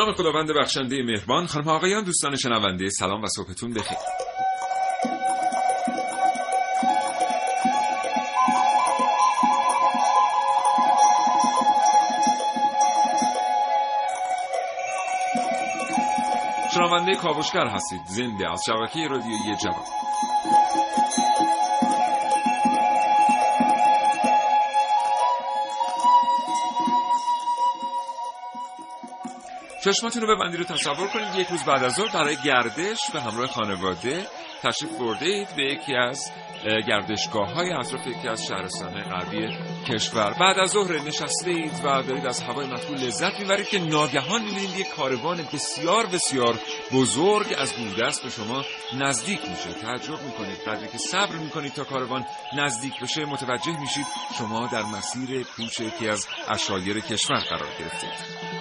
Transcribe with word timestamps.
نام 0.00 0.12
خداوند 0.12 0.52
بخشنده 0.52 1.02
مهربان. 1.02 1.46
خانم 1.46 1.68
آقایان 1.68 2.04
دوستان 2.04 2.36
شنونده 2.36 2.90
سلام 2.90 3.22
و 3.22 3.26
صبحتون 3.26 3.74
بخیر. 3.74 3.98
شنونده 16.74 17.14
کاوشگر 17.14 17.66
هستید. 17.66 18.00
زنده 18.06 18.52
از 18.52 18.62
شبکه 18.66 19.08
رادیویی 19.08 19.56
جوان. 19.64 19.84
چشماتون 29.84 30.22
رو 30.22 30.36
ببندید 30.36 30.58
رو 30.60 30.64
تصور 30.64 31.08
کنید 31.08 31.34
یک 31.34 31.48
روز 31.48 31.64
بعد 31.64 31.84
از 31.84 31.92
ظهر 31.92 32.12
برای 32.14 32.36
گردش 32.44 32.98
به 33.12 33.20
همراه 33.20 33.46
خانواده 33.46 34.26
تشریف 34.62 34.98
برده 34.98 35.26
اید 35.26 35.48
به 35.56 35.62
یکی 35.62 35.94
از 35.94 36.30
گردشگاه 36.88 37.52
های 37.52 37.72
اطراف 37.72 38.06
یکی 38.06 38.28
از 38.28 38.46
شهرستان 38.46 39.02
غربی 39.02 39.48
کشور. 39.88 40.34
بعد 40.40 40.58
از 40.58 40.70
ظهر 40.70 40.98
نشسته 40.98 41.50
اید 41.50 41.72
و 41.84 42.02
دارید 42.02 42.26
از 42.26 42.42
هوای 42.42 42.66
مطبوع 42.66 42.96
لذت 42.96 43.40
می‌برید 43.40 43.68
که 43.68 43.78
ناگهان 43.78 44.42
می‌بینید 44.42 44.78
یک 44.78 44.88
کاروان 44.96 45.48
بسیار 45.52 46.06
بسیار 46.06 46.58
بزرگ 46.92 47.54
از 47.58 47.76
دوردست 47.76 48.22
به 48.22 48.30
شما 48.30 48.64
نزدیک 48.98 49.40
میشه. 49.40 49.80
تعجب 49.80 50.22
می‌کنید. 50.22 50.58
قدری 50.66 50.88
که 50.88 50.98
صبر 50.98 51.34
می‌کنید 51.36 51.72
تا 51.72 51.84
کاروان 51.84 52.24
نزدیک 52.56 53.00
بشه 53.00 53.24
متوجه 53.24 53.80
میشید 53.80 54.06
شما 54.38 54.66
در 54.66 54.82
مسیر 54.82 55.42
کوچ 55.56 55.80
یکی 55.80 56.08
از 56.08 56.26
اشایر 56.48 57.00
کشور 57.00 57.40
قرار 57.50 57.68
گرفتید. 57.78 58.59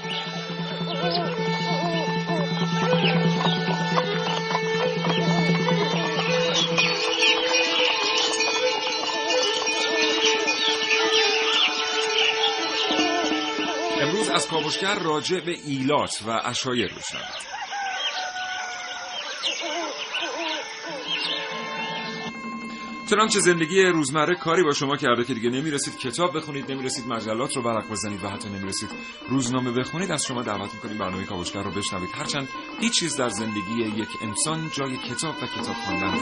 امروز 14.02 14.30
از 14.30 14.48
کاوشگر 14.48 15.00
راجع 15.00 15.40
به 15.40 15.52
ایلات 15.66 16.22
و 16.28 16.42
اشایر 16.46 16.88
بشنوید 16.88 17.59
چنانچه 23.10 23.40
زندگی 23.40 23.84
روزمره 23.84 24.36
کاری 24.36 24.64
با 24.64 24.72
شما 24.72 24.98
کرده 24.98 25.24
که 25.24 25.34
دیگه 25.34 25.50
نمی‌رسید 25.50 25.98
کتاب 25.98 26.38
بخونید 26.38 26.72
نمی‌رسید 26.72 27.08
مجلات 27.08 27.56
رو 27.56 27.62
برق 27.62 27.90
بزنید 27.90 28.24
و 28.24 28.30
حتی 28.30 28.50
نمی‌رسید 28.50 28.90
روزنامه 29.30 29.72
بخونید 29.72 30.12
از 30.12 30.26
شما 30.26 30.42
دعوت 30.42 30.74
می‌کنیم 30.74 30.98
برنامه 30.98 31.26
کاوشگر 31.26 31.64
رو 31.64 31.72
بشنوید. 31.72 32.10
هرچند 32.14 32.50
هیچ 32.80 33.00
چیز 33.00 33.16
در 33.16 33.30
زندگی 33.30 33.84
یک 33.98 34.10
انسان 34.22 34.70
جای 34.74 34.98
کتاب 34.98 35.36
و 35.42 35.46
کتاب 35.46 35.76
خواندن 35.86 36.12
رو 36.12 36.20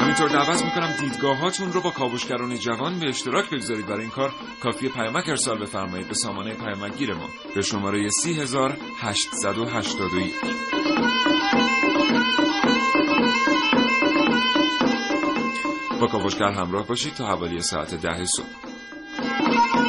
همینطور 0.00 0.28
دعوت 0.28 0.64
می‌کنم 0.64 0.96
دیدگاهاتون 1.00 1.72
رو 1.72 1.80
با 1.80 1.90
کاوشگران 1.90 2.58
جوان 2.58 2.98
به 2.98 3.08
اشتراک 3.08 3.50
بگذارید. 3.50 3.86
برای 3.86 4.00
این 4.00 4.10
کار 4.10 4.32
کافی 4.62 4.88
پیامک 4.88 5.28
ارسال 5.28 5.58
بفرمایید 5.58 6.08
به 6.08 6.14
سامانه 6.14 6.54
پیامک 6.54 6.96
گیر 6.96 7.14
ما. 7.14 7.28
به 7.54 7.62
شماره 7.62 8.10
3881 8.10 10.32
با 16.00 16.06
کاوشگر 16.06 16.50
همراه 16.50 16.86
باشید 16.86 17.14
تا 17.14 17.26
حوالی 17.26 17.60
ساعت 17.60 17.94
ده 17.94 18.24
صبح. 18.24 19.85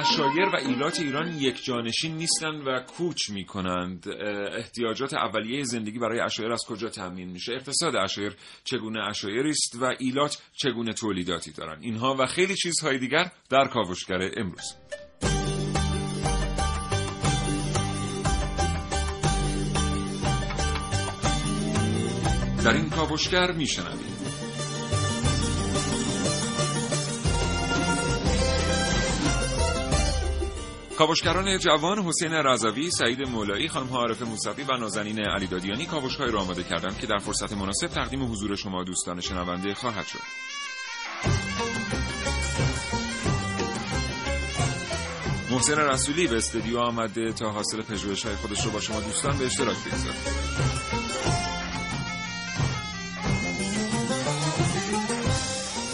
اشایر 0.00 0.48
و 0.48 0.56
ایلات 0.56 1.00
ایران 1.00 1.28
یک 1.38 1.64
جانشین 1.64 2.16
نیستند 2.16 2.66
و 2.66 2.80
کوچ 2.80 3.30
می 3.30 3.44
کنند 3.44 4.08
احتیاجات 4.56 5.14
اولیه 5.14 5.64
زندگی 5.64 5.98
برای 5.98 6.20
اشایر 6.20 6.52
از 6.52 6.62
کجا 6.68 6.88
تامین 6.88 7.30
میشه؟ 7.30 7.52
اقتصاد 7.52 7.96
اشایر 7.96 8.36
چگونه 8.64 9.08
اشایری 9.08 9.50
است 9.50 9.76
و 9.80 9.94
ایلات 9.98 10.42
چگونه 10.52 10.92
تولیداتی 10.92 11.52
دارند 11.52 11.82
اینها 11.82 12.16
و 12.18 12.26
خیلی 12.26 12.54
چیزهای 12.54 12.98
دیگر 12.98 13.30
در 13.50 13.68
کاوشگر 13.68 14.30
امروز. 14.36 14.74
در 22.64 22.72
این 22.72 22.90
کاوشگر 22.90 23.52
میشنوید 23.52 24.09
کاوشگران 31.00 31.58
جوان 31.58 31.98
حسین 31.98 32.32
رضوی، 32.32 32.90
سعید 32.90 33.28
مولایی، 33.28 33.68
خانم 33.68 33.88
عارف 33.88 34.22
موسوی 34.22 34.62
و 34.62 34.76
نازنین 34.76 35.20
علیدادیانی 35.20 35.86
کاوش‌های 35.86 36.30
را 36.30 36.40
آماده 36.40 36.62
کردند 36.62 36.98
که 36.98 37.06
در 37.06 37.18
فرصت 37.18 37.52
مناسب 37.52 37.86
تقدیم 37.86 38.32
حضور 38.32 38.56
شما 38.56 38.84
دوستان 38.84 39.20
شنونده 39.20 39.74
خواهد 39.74 40.06
شد. 40.06 40.18
محسن 45.50 45.78
رسولی 45.78 46.26
به 46.26 46.36
استودیو 46.36 46.78
آمده 46.78 47.32
تا 47.32 47.50
حاصل 47.50 47.82
پژوهش‌های 47.82 48.34
خودش 48.34 48.64
رو 48.64 48.70
با 48.70 48.80
شما 48.80 49.00
دوستان 49.00 49.38
به 49.38 49.46
اشتراک 49.46 49.76
بگذاره. 49.76 50.16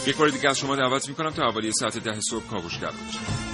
یک 0.06 0.16
بار 0.16 0.28
دیگه 0.28 0.48
از 0.48 0.58
شما 0.58 0.76
دعوت 0.76 1.08
می‌کنم 1.08 1.30
تا 1.30 1.42
حوالی 1.42 1.72
ساعت 1.72 1.98
ده 1.98 2.20
صبح 2.30 2.46
کاوشگر 2.46 2.90
باشید. 2.90 3.45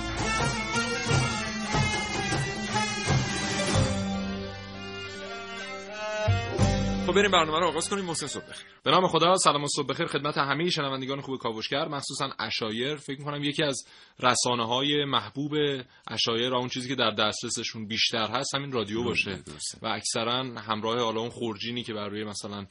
خب 7.13 7.19
بریم 7.19 7.31
برنامه 7.31 7.59
رو 7.59 7.67
آغاز 7.67 7.89
کنیم 7.89 8.05
محسن 8.05 8.27
صبح 8.27 8.45
بخیر 8.45 8.67
به 8.85 8.91
نام 8.91 9.09
خدا 9.09 9.37
سلام 9.37 9.65
و 9.65 9.69
صبح 9.77 9.87
بخیر 9.87 10.07
خدمت 10.07 10.39
همه 10.39 10.71
شنوندگان 10.71 11.21
خوب 11.21 11.39
کاوشگر 11.39 11.89
مخصوصا 11.89 12.31
اشایر. 12.39 12.97
فکر 12.97 13.19
می‌کنم 13.19 13.45
یکی 13.45 13.63
از 13.63 13.85
رسانه 14.21 14.67
های 14.67 15.05
محبوب 15.05 15.53
اشایر 16.09 16.55
اون 16.55 16.69
چیزی 16.69 16.89
که 16.89 16.95
در 16.95 17.11
دسترسشون 17.11 17.87
بیشتر 17.87 18.31
هست 18.31 18.55
همین 18.55 18.73
رادیو 18.73 19.05
باشه. 19.05 19.39
و 19.83 19.87
اکثرا 19.87 20.43
همراه 20.43 20.99
حالا 20.99 21.21
اون 21.21 21.31
خورجینی 21.31 21.83
که 21.83 21.95
بر 21.95 22.09
روی 22.09 22.25
مثلا 22.25 22.67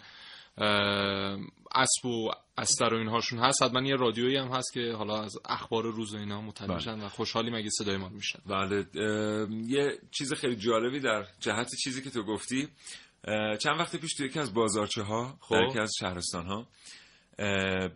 اسب 1.75 2.05
و 2.05 2.31
استر 2.57 2.93
و 2.93 2.97
اینهاشون 2.97 3.39
هست 3.39 3.63
حتما 3.63 3.81
یه 3.81 3.95
رادیویی 3.95 4.37
هم 4.37 4.47
هست 4.47 4.73
که 4.73 4.93
حالا 4.97 5.23
از 5.23 5.33
اخبار 5.45 5.83
روز 5.83 6.13
و 6.13 6.17
اینا 6.17 6.41
مطلع 6.41 6.75
میشن 6.75 7.01
و 7.01 7.09
خوشحالیم 7.09 7.55
اگه 7.55 7.69
صدای 7.69 7.97
ما 7.97 8.09
میشن 8.09 8.39
بله 8.45 8.85
یه 9.67 9.99
چیز 10.11 10.33
خیلی 10.33 10.55
جالبی 10.55 10.99
در 10.99 11.25
جهت 11.39 11.69
چیزی 11.83 12.01
که 12.01 12.09
تو 12.09 12.23
گفتی. 12.23 12.69
چند 13.59 13.79
وقت 13.79 13.95
پیش 13.95 14.13
تو 14.13 14.25
یکی 14.25 14.39
از 14.39 14.53
بازارچه 14.53 15.01
ها 15.01 15.37
خب. 15.39 15.55
در 15.55 15.63
یکی 15.63 15.79
از 15.79 15.91
شهرستان 15.99 16.45
ها 16.45 16.67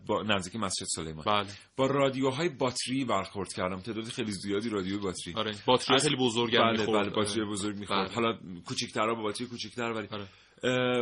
با 0.08 0.24
نزدیک 0.24 0.56
مسجد 0.56 0.86
سلیمان. 0.96 1.26
بله. 1.26 1.48
با 1.76 1.88
رادیوهای 1.88 2.50
باتری 2.50 3.06
برخورد 3.06 3.54
کردم. 3.54 3.80
تعداد 3.80 4.04
خیلی 4.04 4.32
زیادی 4.32 4.70
رادیو 4.70 5.00
باتری. 5.00 5.34
آره. 5.34 5.56
باتری 5.66 5.96
از- 5.96 6.04
خیلی 6.04 6.16
بزرگ 6.16 6.58
بله 6.58 6.86
بله 6.86 7.10
باتری 7.10 7.46
بزرگ 7.46 7.78
می‌خورد. 7.78 8.08
بله. 8.08 8.16
حالا 8.16 8.38
کوچیک‌ترها 8.66 9.16
با 9.16 9.22
باتری 9.22 9.48
کوچیک‌تر 9.48 9.92
ولی 9.92 10.08
آره. 10.08 10.28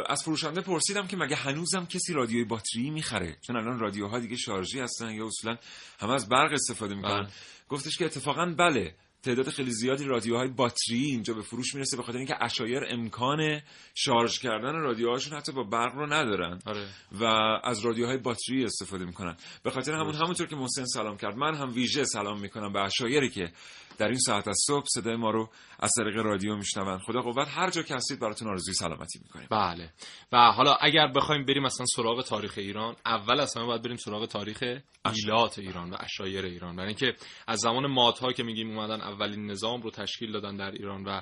از 0.10 0.24
فروشنده 0.24 0.62
پرسیدم 0.62 1.08
که 1.08 1.18
مگه 1.18 1.36
هنوزم 1.36 1.86
کسی 1.86 2.14
رادیوی 2.14 2.44
باتری 2.44 2.90
می‌خره؟ 2.90 3.38
چون 3.42 3.56
الان 3.56 3.80
رادیوها 3.80 4.20
دیگه 4.20 4.36
شارژی 4.38 4.80
هستن 4.80 5.12
یا 5.12 5.26
اصولا 5.26 5.58
همه 6.00 6.14
از 6.14 6.30
برق 6.30 6.54
استفاده 6.54 6.96
می‌کنن. 6.96 7.22
بله. 7.22 7.32
گفتش 7.70 7.98
که 7.98 8.06
اتفاقا 8.06 8.46
بله. 8.58 8.96
تعداد 9.24 9.50
خیلی 9.50 9.72
زیادی 9.72 10.06
رادیوهای 10.06 10.48
باتری 10.48 11.04
اینجا 11.04 11.34
به 11.34 11.42
فروش 11.42 11.76
می‌رسه 11.76 11.98
به 11.98 12.04
خاطر 12.04 12.18
اینکه 12.18 12.36
اشایر 12.42 12.84
امکان 12.90 13.62
شارژ 13.96 14.40
کردن 14.40 14.76
رادیوهاشون 14.76 15.38
حتی 15.38 15.52
با 15.52 15.64
برق 15.64 15.96
رو 15.96 16.14
ندارن. 16.14 16.60
آره. 16.66 16.88
و 17.12 17.26
از 17.64 17.86
رادیوهای 17.86 18.18
باتری 18.18 18.66
استفاده 18.66 19.06
می‌کنن. 19.06 19.36
به 19.64 19.72
خاطر 19.72 19.92
همون 19.94 20.14
همونطور 20.14 20.48
که 20.48 20.56
محسن 20.56 20.86
سلام 20.86 21.18
کرد 21.18 21.38
من 21.38 21.56
هم 21.56 21.74
ویژه 21.74 22.04
سلام 22.04 22.40
می‌کنم 22.40 22.74
به 22.74 22.80
اشایری 22.80 23.30
که 23.30 23.52
در 23.98 24.08
این 24.08 24.20
ساعت 24.20 24.48
از 24.48 24.58
صبح 24.68 24.86
صدای 24.88 25.16
ما 25.16 25.32
رو 25.32 25.50
از 25.80 25.92
طریق 25.98 26.16
رادیو 26.18 26.56
میشنون. 26.56 27.00
خدا 27.00 27.22
قوت 27.22 27.48
هر 27.48 27.70
جا 27.70 27.82
که 27.84 27.96
هستید 27.96 28.20
براتون 28.20 28.48
آرزوی 28.48 28.74
سلامتی 28.74 29.20
می‌کنیم. 29.24 29.48
بله. 29.52 29.94
و 30.32 30.52
حالا 30.52 30.74
اگر 30.82 31.08
بخوایم 31.08 31.46
بریم 31.46 31.64
مثلا 31.64 31.86
سراغ 31.96 32.22
تاریخ 32.22 32.54
ایران 32.58 32.96
اول 33.06 33.40
از 33.40 33.58
همه 33.58 33.66
باید 33.66 33.82
بریم 33.82 33.98
سراغ 33.98 34.26
تاریخ 34.26 34.64
ایلات 35.06 35.60
ایران 35.60 35.90
و 35.90 35.96
اشایر 36.00 36.46
ایران. 36.46 36.76
برای 36.76 36.88
اینکه 36.88 37.16
از 37.48 37.60
زمان 37.60 37.88
مادها 37.88 38.32
که 38.32 38.44
میگیم 38.44 38.78
اومدن 38.78 39.02
اولین 39.02 39.52
نظام 39.52 39.82
رو 39.82 39.92
تشکیل 39.92 40.32
دادن 40.32 40.56
در 40.56 40.72
ایران 40.72 41.04
و 41.04 41.22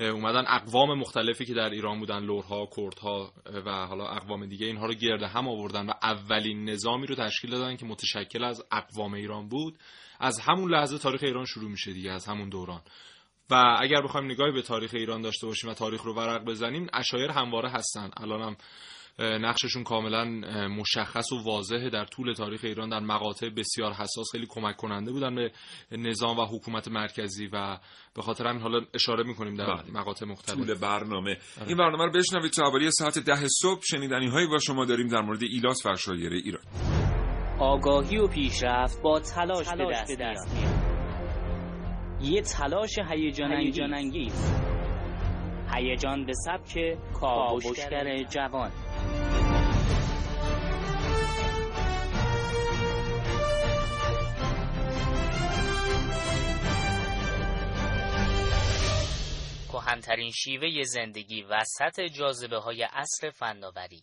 اومدن 0.00 0.44
اقوام 0.48 0.98
مختلفی 0.98 1.44
که 1.44 1.54
در 1.54 1.70
ایران 1.70 1.98
بودن 1.98 2.18
لورها، 2.18 2.68
کردها 2.76 3.32
و 3.66 3.86
حالا 3.86 4.08
اقوام 4.08 4.46
دیگه 4.46 4.66
اینها 4.66 4.86
رو 4.86 4.94
گرده 4.94 5.26
هم 5.26 5.48
آوردن 5.48 5.86
و 5.86 5.92
اولین 6.02 6.70
نظامی 6.70 7.06
رو 7.06 7.14
تشکیل 7.14 7.50
دادن 7.50 7.76
که 7.76 7.86
متشکل 7.86 8.44
از 8.44 8.64
اقوام 8.72 9.14
ایران 9.14 9.48
بود. 9.48 9.78
از 10.22 10.40
همون 10.40 10.70
لحظه 10.70 10.98
تاریخ 10.98 11.22
ایران 11.22 11.44
شروع 11.44 11.70
میشه 11.70 11.92
دیگه 11.92 12.10
از 12.10 12.26
همون 12.26 12.48
دوران. 12.48 12.80
و 13.50 13.76
اگر 13.80 14.02
بخوایم 14.02 14.30
نگاهی 14.30 14.52
به 14.52 14.62
تاریخ 14.62 14.90
ایران 14.94 15.22
داشته 15.22 15.46
باشیم 15.46 15.70
و 15.70 15.74
تاریخ 15.74 16.02
رو 16.02 16.14
ورق 16.14 16.44
بزنیم 16.44 16.86
اشایر 16.92 17.30
همواره 17.30 17.70
هستن. 17.70 18.10
الان 18.16 18.42
هم 18.42 18.56
نقششون 19.18 19.84
کاملا 19.84 20.24
مشخص 20.68 21.32
و 21.32 21.44
واضحه. 21.44 21.90
در 21.90 22.04
طول 22.04 22.32
تاریخ 22.32 22.60
ایران 22.64 22.88
در 22.88 23.00
مقاطع 23.00 23.48
بسیار 23.48 23.92
حساس 23.92 24.26
خیلی 24.32 24.46
کمک 24.48 24.76
کننده 24.76 25.12
بودن 25.12 25.34
به 25.34 25.50
نظام 25.96 26.38
و 26.38 26.46
حکومت 26.46 26.88
مرکزی 26.88 27.46
و 27.52 27.78
به 28.14 28.22
خاطر 28.22 28.46
همین 28.46 28.62
حالا 28.62 28.80
اشاره 28.94 29.24
می‌کنیم 29.24 29.54
در 29.54 29.66
بله. 29.66 29.90
مقاطع 29.90 30.26
مختلف. 30.26 30.56
طول 30.56 30.74
برنامه. 30.74 31.30
آره. 31.30 31.68
این 31.68 31.76
برنامه 31.76 32.04
رو 32.04 32.12
بشنوید 32.12 32.52
تا 32.52 32.62
حوالی 32.64 32.90
ساعت 32.90 33.18
ده 33.18 33.48
صبح. 33.48 33.80
شنیدنی 33.90 34.28
هایی 34.28 34.46
با 34.46 34.58
شما 34.58 34.84
داریم 34.84 35.08
در 35.08 35.20
مورد 35.20 35.42
ایلات 35.42 35.86
و 35.86 35.88
اشایر 35.88 36.32
ایران. 36.32 37.11
آگاهی 37.62 38.18
و 38.18 38.26
پیشرفت 38.26 39.02
با 39.02 39.20
تلاش, 39.20 39.66
تلاش 39.66 40.06
به 40.08 40.16
دست 40.16 40.54
میاد. 40.54 40.74
یه 42.20 42.42
تلاش 42.42 42.98
هیجان 43.10 43.94
انگیز 43.94 44.52
هیجان 45.74 46.26
به 46.26 46.32
سبک 46.34 46.96
کاوشگر 47.20 48.22
جوان. 48.22 48.70
کهنترین 59.72 60.30
شیوه 60.30 60.82
زندگی 60.82 61.42
وسط 61.42 62.00
جاذبه 62.00 62.58
های 62.58 62.82
عصر 62.82 63.30
فناوری. 63.30 64.00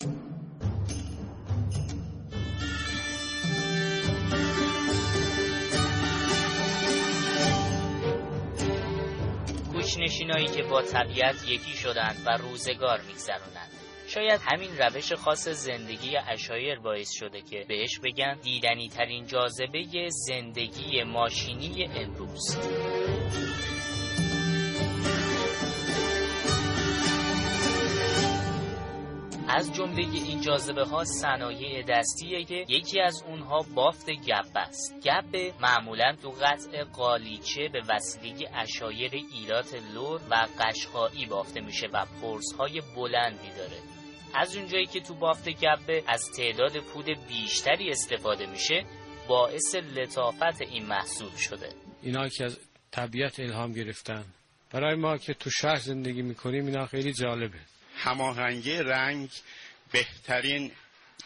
کوچنشینایی 10.09 10.47
که 10.47 10.63
با 10.63 10.81
طبیعت 10.81 11.47
یکی 11.47 11.71
شدند 11.71 12.15
و 12.25 12.37
روزگار 12.37 13.01
میگذرونند. 13.07 13.71
شاید 14.07 14.41
همین 14.51 14.77
روش 14.77 15.13
خاص 15.13 15.47
زندگی 15.47 16.17
اشایر 16.17 16.79
باعث 16.79 17.11
شده 17.11 17.41
که 17.41 17.65
بهش 17.67 17.99
بگن 18.03 18.37
دیدنی 18.43 18.89
ترین 18.89 19.25
جاذبه 19.25 20.09
زندگی 20.09 21.03
ماشینی 21.03 21.89
امروز. 21.95 22.57
از 29.51 29.73
جمله 29.73 30.13
این 30.13 30.41
جاذبه 30.41 30.83
ها 30.83 31.03
صنایع 31.03 31.83
دستیه 31.83 32.43
که 32.43 32.65
یکی 32.67 33.01
از 33.01 33.23
اونها 33.27 33.65
بافت 33.75 34.09
گب 34.09 34.45
است. 34.55 34.95
گب 35.03 35.53
معمولا 35.61 36.15
تو 36.21 36.29
قطع 36.29 36.83
قالیچه 36.83 37.69
به 37.73 37.81
وسیله 37.89 38.49
اشایر 38.55 39.11
ایلات 39.33 39.73
لور 39.93 40.21
و 40.31 40.47
قشقایی 40.59 41.25
بافته 41.25 41.61
میشه 41.61 41.87
و 41.93 42.05
پرس 42.21 42.53
های 42.59 42.81
بلندی 42.95 43.49
داره. 43.57 43.77
از 44.35 44.55
اونجایی 44.55 44.85
که 44.85 44.99
تو 44.99 45.13
بافت 45.15 45.49
گبه 45.49 46.03
از 46.07 46.31
تعداد 46.37 46.79
پود 46.79 47.05
بیشتری 47.27 47.89
استفاده 47.89 48.45
میشه 48.45 48.85
باعث 49.27 49.75
لطافت 49.75 50.61
این 50.61 50.85
محصول 50.85 51.35
شده. 51.37 51.69
اینا 52.01 52.27
که 52.27 52.43
از 52.43 52.59
طبیعت 52.91 53.39
الهام 53.39 53.71
گرفتن. 53.71 54.25
برای 54.71 54.95
ما 54.95 55.17
که 55.17 55.33
تو 55.33 55.49
شهر 55.49 55.75
زندگی 55.75 56.21
می‌کنیم 56.21 56.65
اینا 56.65 56.85
خیلی 56.85 57.13
جالبه. 57.13 57.59
هماهنگی 57.99 58.77
رنگ 58.77 59.29
بهترین 59.91 60.71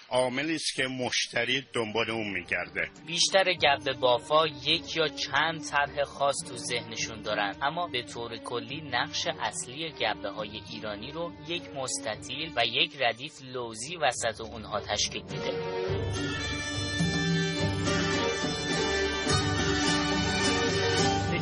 عاملی 0.09 0.55
است 0.55 0.75
که 0.75 0.87
مشتری 0.87 1.63
دنبال 1.73 2.11
اون 2.11 2.29
میگرده. 2.29 2.89
بیشتر 3.07 3.53
گرد 3.53 3.99
بافا 3.99 4.47
یک 4.47 4.95
یا 4.95 5.07
چند 5.07 5.61
طرح 5.71 6.03
خاص 6.03 6.35
تو 6.47 6.57
ذهنشون 6.57 7.21
دارن. 7.21 7.55
اما 7.61 7.87
به 7.87 8.03
طور 8.03 8.37
کلی 8.37 8.81
نقش 8.81 9.27
اصلی 9.27 9.89
گبه 9.89 10.29
های 10.29 10.61
ایرانی 10.71 11.11
رو 11.11 11.33
یک 11.47 11.63
مستطیل 11.75 12.53
و 12.55 12.65
یک 12.65 12.91
ردیف 12.99 13.33
لوزی 13.41 13.97
وسط 13.97 14.41
اونها 14.41 14.79
تشکیل 14.79 15.23
میده. 15.23 16.32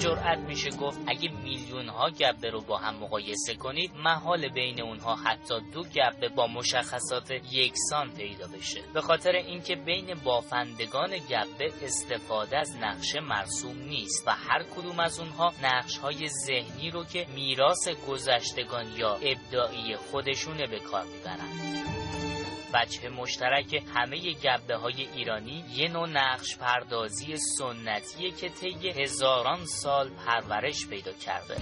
جرأت 0.01 0.39
میشه 0.39 0.69
گفت 0.69 1.00
اگه 1.07 1.31
میلیون 1.44 1.89
ها 1.89 2.09
گبه 2.09 2.50
رو 2.50 2.62
با 2.62 2.77
هم 2.77 2.95
مقایسه 2.95 3.56
کنید 3.56 3.92
محال 3.95 4.50
بین 4.50 4.81
اونها 4.81 5.15
حتی 5.15 5.53
دو 5.74 5.83
گبه 5.83 6.30
با 6.30 6.48
مشخصات 6.48 7.31
یکسان 7.51 8.12
پیدا 8.12 8.48
بشه. 8.48 8.81
به 8.94 9.01
خاطر 9.01 9.31
اینکه 9.31 9.75
بین 9.75 10.13
بافندگان 10.24 11.09
گبه 11.09 11.74
استفاده 11.81 12.57
از 12.57 12.75
نقشه 12.75 13.19
مرسوم 13.19 13.77
نیست 13.77 14.27
و 14.27 14.31
هر 14.31 14.63
کدوم 14.63 15.00
از 15.00 15.19
اونها 15.19 15.53
نقش 15.63 15.98
های 15.98 16.27
ذهنی 16.27 16.92
رو 16.92 17.03
که 17.03 17.27
میراث 17.36 17.89
گذشتگان 18.07 18.86
یا 18.98 19.13
ابداعی 19.13 19.95
خودشونه 19.95 20.68
به 20.68 20.80
کار 20.80 21.03
می‌برن 21.03 21.81
وجه 22.74 23.09
مشترک 23.09 23.83
همه 23.95 24.33
گبه 24.33 24.75
های 24.75 25.07
ایرانی 25.15 25.63
یه 25.75 25.88
نوع 25.88 26.09
نقش 26.09 26.57
پردازی 26.57 27.38
سنتیه 27.38 28.31
که 28.31 28.50
طی 28.50 28.89
هزاران 28.89 29.65
سال 29.65 29.90
پرورش 30.25 30.88
پیدا 30.88 31.13
کرده. 31.13 31.55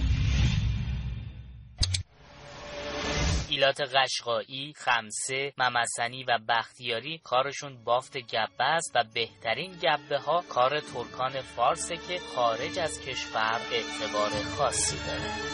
ایلات 3.50 3.80
قشقایی، 3.80 4.72
خمسه، 4.76 5.52
ممسنی 5.58 6.24
و 6.24 6.38
بختیاری 6.48 7.20
کارشون 7.24 7.84
بافت 7.84 8.16
گبه 8.18 8.64
است 8.64 8.92
و 8.94 9.04
بهترین 9.14 9.72
گبه 9.72 10.18
ها 10.18 10.44
کار 10.48 10.80
ترکان 10.80 11.40
فارسه 11.40 11.96
که 11.96 12.18
خارج 12.34 12.78
از 12.78 13.00
کشور 13.00 13.60
اعتبار 13.72 14.30
خاصی 14.56 14.96
داره. 15.06 15.50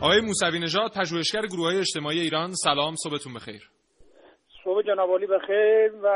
آقای 0.00 0.20
موسوی 0.20 0.58
نژاد 0.58 0.92
پژوهشگر 0.92 1.46
گروه 1.46 1.66
های 1.66 1.78
اجتماعی 1.78 2.20
ایران 2.20 2.54
سلام 2.54 2.94
صبحتون 2.96 3.34
بخیر. 3.34 3.70
صبح 4.68 4.82
جناب 4.82 5.10
علی 5.14 5.26
بخیر 5.26 6.04
و 6.04 6.08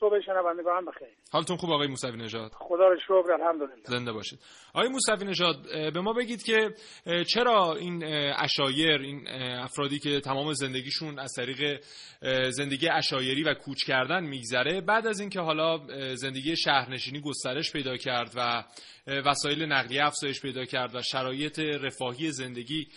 صبح 0.00 0.20
شنوندگان 0.20 0.76
هم 0.76 0.84
بخیر. 0.84 1.08
حالتون 1.32 1.56
خوب 1.56 1.70
آقای 1.70 1.86
موسوی 1.86 2.16
نژاد؟ 2.16 2.50
خدا 2.54 2.88
رو 2.88 2.96
شکر 3.00 3.32
الحمدلله. 3.32 3.82
زنده 3.84 4.12
باشید. 4.12 4.38
آقای 4.74 4.88
موسوی 4.88 5.26
نژاد 5.28 5.56
به 5.94 6.00
ما 6.00 6.12
بگید 6.12 6.42
که 6.42 6.70
چرا 7.34 7.74
این 7.74 8.04
اشایر 8.36 9.00
این 9.00 9.28
افرادی 9.62 9.98
که 9.98 10.20
تمام 10.20 10.52
زندگیشون 10.52 11.18
از 11.18 11.32
طریق 11.36 11.80
زندگی 12.50 12.88
اشایری 12.88 13.42
و 13.42 13.54
کوچ 13.54 13.84
کردن 13.86 14.24
میگذره 14.24 14.80
بعد 14.80 15.06
از 15.06 15.20
اینکه 15.20 15.40
حالا 15.40 15.78
زندگی 16.14 16.56
شهرنشینی 16.56 17.20
گسترش 17.20 17.72
پیدا 17.72 17.96
کرد 17.96 18.32
و 18.36 18.64
وسایل 19.26 19.72
نقلیه 19.72 20.04
افزایش 20.04 20.42
پیدا 20.42 20.64
کرد 20.64 20.94
و 20.94 21.02
شرایط 21.02 21.58
رفاهی 21.58 22.30
زندگی 22.30 22.88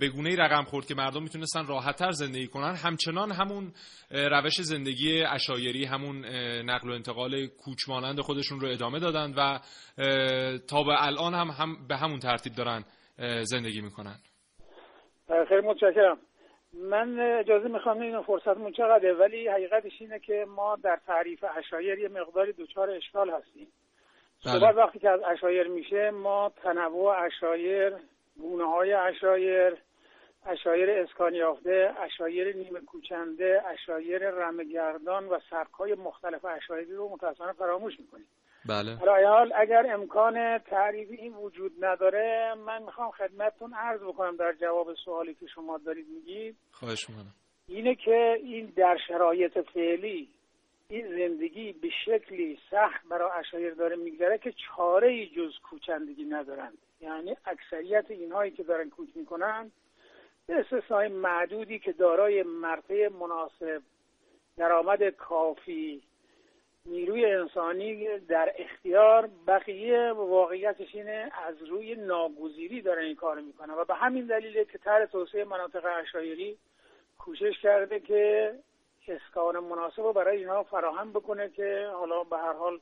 به 0.00 0.08
گونه 0.14 0.36
رقم 0.36 0.62
خورد 0.62 0.86
که 0.86 0.94
مردم 0.94 1.22
می‌تونستن 1.22 1.66
راحتتر 1.66 2.10
زندگی 2.10 2.46
کنن. 2.46 2.74
همچنان 2.74 3.32
همون 3.32 3.72
روش 4.10 4.60
زندگی 4.60 5.22
اشایری 5.22 5.84
همون 5.84 6.24
نقل 6.70 6.90
و 6.90 6.92
انتقال 6.92 7.46
کوچمانند 7.46 8.20
خودشون 8.20 8.60
رو 8.60 8.68
ادامه 8.68 9.00
دادن 9.00 9.34
و 9.36 9.58
تا 10.68 10.82
به 10.82 11.06
الان 11.06 11.34
هم, 11.34 11.48
هم 11.48 11.86
به 11.88 11.96
همون 11.96 12.18
ترتیب 12.18 12.52
دارن 12.54 12.84
زندگی 13.42 13.80
می‌کنن. 13.80 14.16
خیلی 15.48 15.60
متشکرم. 15.60 16.18
من 16.90 17.20
اجازه 17.40 17.68
می‌خوام 17.68 18.00
اینو 18.00 18.22
فرصت 18.22 18.72
چقدره؟ 18.76 19.12
ولی 19.12 19.48
حقیقتش 19.48 19.92
اینه 20.00 20.18
که 20.18 20.46
ما 20.48 20.76
در 20.76 20.98
تعریف 21.06 21.44
اشایر 21.58 21.98
یه 21.98 22.08
مقداری 22.08 22.52
دچار 22.52 22.90
اشکال 22.90 23.30
هستیم. 23.30 23.68
بله. 24.46 24.58
صحبت 24.58 24.76
وقتی 24.76 24.98
که 24.98 25.10
از 25.10 25.20
اشایر 25.32 25.68
میشه 25.68 26.10
ما 26.10 26.52
تنوع 26.62 27.16
اشایر 27.26 27.92
گونه 28.40 28.64
های 28.64 28.92
اشایر 28.92 29.76
اشایر 30.46 30.90
اسکان 30.90 31.34
یافته 31.34 31.94
اشایر 32.00 32.56
نیمه 32.56 32.80
کوچنده 32.80 33.62
اشایر 33.66 34.30
رمگردان 34.30 35.28
و 35.28 35.38
سبکهای 35.50 35.94
مختلف 35.94 36.44
اشایری 36.44 36.92
رو 36.92 37.08
متاسفانه 37.08 37.52
فراموش 37.52 38.00
می‌کنیم. 38.00 38.26
بله. 38.68 38.94
حال 39.28 39.52
اگر 39.56 39.86
امکان 39.94 40.58
تعریف 40.58 41.08
این 41.10 41.34
وجود 41.34 41.84
نداره 41.84 42.54
من 42.66 42.82
می‌خوام 42.82 43.10
خدمتتون 43.10 43.74
عرض 43.74 44.00
بکنم 44.00 44.36
در 44.36 44.52
جواب 44.52 44.94
سوالی 45.04 45.34
که 45.34 45.46
شما 45.46 45.78
دارید 45.78 46.06
میگید. 46.08 46.56
خواهش 46.70 47.08
می‌کنم. 47.08 47.34
اینه 47.68 47.94
که 47.94 48.36
این 48.42 48.72
در 48.76 48.98
شرایط 49.08 49.58
فعلی 49.58 50.28
این 50.88 51.08
زندگی 51.08 51.72
به 51.72 51.88
شکلی 52.04 52.58
سخت 52.70 53.08
برای 53.10 53.30
اشایر 53.38 53.74
داره 53.74 53.96
میگذره 53.96 54.38
که 54.38 54.52
چاره 54.52 55.08
ای 55.08 55.26
جز 55.26 55.52
کوچندگی 55.70 56.24
ندارند. 56.24 56.78
یعنی 57.00 57.36
اکثریت 57.44 58.04
اینهایی 58.08 58.50
که 58.50 58.62
دارن 58.62 58.90
کوچ 58.90 59.08
می‌کنن 59.14 59.70
به 60.46 60.54
استثنای 60.54 61.08
معدودی 61.08 61.78
که 61.78 61.92
دارای 61.92 62.42
مرتبه 62.42 63.08
مناسب 63.08 63.82
درآمد 64.56 65.08
کافی 65.08 66.02
نیروی 66.86 67.24
انسانی 67.24 68.18
در 68.18 68.54
اختیار 68.58 69.30
بقیه 69.46 70.12
واقعیتش 70.12 70.94
اینه 70.94 71.30
از 71.46 71.62
روی 71.62 71.94
ناگزیری 71.94 72.82
دارن 72.82 73.04
این 73.04 73.16
کار 73.16 73.40
می‌کنن 73.40 73.74
و 73.74 73.84
به 73.84 73.94
همین 73.94 74.26
دلیله 74.26 74.64
که 74.64 74.78
طرح 74.78 75.06
توسعه 75.06 75.44
مناطق 75.44 75.86
اشایری 76.02 76.58
کوشش 77.18 77.60
کرده 77.62 78.00
که 78.00 78.54
اسکان 79.08 79.58
مناسب 79.58 80.02
رو 80.02 80.12
برای 80.12 80.36
اینها 80.36 80.62
فراهم 80.62 81.12
بکنه 81.12 81.48
که 81.48 81.90
حالا 81.94 82.24
به 82.24 82.36
هر 82.36 82.52
حال 82.52 82.80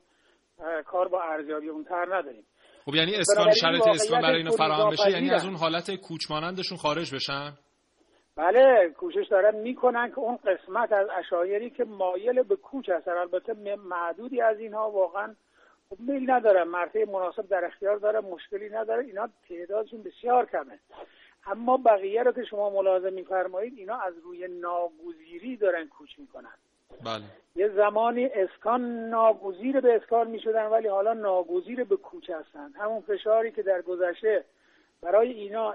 کار 0.85 1.09
با 1.09 1.23
ارزیابی 1.23 1.69
اونتر 1.69 2.17
نداریم. 2.17 2.47
خب 2.85 2.95
یعنی 2.95 3.15
اسکان 3.15 3.53
شرط 3.53 3.89
اسکان 3.89 4.23
برای 4.23 4.37
اینا 4.37 4.51
فراهم 4.51 4.91
بشه 4.91 5.11
یعنی 5.11 5.31
از 5.31 5.45
اون 5.45 5.57
حالت 5.57 5.95
کوچمانندشون 5.95 6.79
خارج 6.79 7.15
بشن؟ 7.15 7.53
بله 8.37 8.91
کوشش 8.97 9.27
دارن 9.31 9.55
می‌کنن 9.57 10.09
که 10.09 10.19
اون 10.19 10.37
قسمت 10.37 10.93
از 10.93 11.09
اشایری 11.19 11.71
که 11.71 11.85
مایل 11.85 12.43
به 12.43 12.57
کوچ 12.57 12.89
هستن 12.89 13.11
البته 13.11 13.55
معدودی 13.77 14.41
از 14.41 14.59
اینها 14.59 14.91
واقعا 14.91 15.35
خب 15.91 15.97
میل 16.01 16.31
ندارن. 16.31 16.69
مرتبه 16.69 17.05
مناسب 17.05 17.49
در 17.49 17.65
اختیار 17.65 17.97
داره 17.97 18.21
مشکلی 18.21 18.69
نداره. 18.69 19.05
اینا 19.05 19.29
تعدادشون 19.49 20.03
بسیار 20.03 20.47
کمه. 20.47 20.79
اما 21.47 21.77
بقیه 21.77 22.23
رو 22.23 22.33
که 22.33 22.45
شما 22.51 22.71
ملاحظه 22.71 23.11
میفرمایید 23.11 23.75
اینا 23.77 23.97
از 23.97 24.15
روی 24.25 24.49
ناگزیری 24.49 25.57
دارن 25.57 25.89
کوچ 25.89 26.11
می‌کنن. 26.19 26.55
بله. 27.05 27.25
یه 27.57 27.69
زمانی 27.69 28.25
اسکان 28.25 29.09
ناگزیر 29.09 29.81
به 29.81 29.97
اسکان 29.97 30.31
می‌شدن 30.31 30.67
ولی 30.67 30.89
حالا 30.89 31.13
ناگزیر 31.13 31.85
به 31.85 31.97
کوچ 31.97 32.31
هستن. 32.31 32.73
همون 32.73 33.01
فشاری 33.01 33.53
که 33.53 33.63
در 33.63 33.83
گذشته 33.83 34.45
برای 35.03 35.33
اینا 35.33 35.75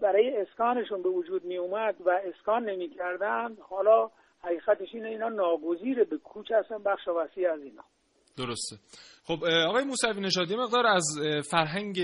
برای 0.00 0.36
اسکانشون 0.36 1.02
به 1.02 1.08
وجود 1.08 1.44
می 1.44 1.56
اومد 1.56 1.94
و 2.00 2.10
اسکان 2.10 2.64
نمی 2.64 2.88
کردن 2.88 3.56
حالا 3.60 4.10
حقیقتش 4.42 4.94
اینه 4.94 5.08
اینا 5.08 5.28
ناگزیر 5.28 6.04
به 6.04 6.18
کوچ 6.18 6.52
هستن. 6.52 6.78
بخش 6.78 7.08
وسیع 7.08 7.52
از 7.52 7.60
اینا. 7.62 7.84
درسته. 8.38 8.76
خب 9.24 9.44
آقای 9.44 9.84
موسوی 9.84 10.20
نژادی 10.20 10.56
مقدار 10.56 10.86
از 10.86 11.04
فرهنگ 11.50 11.98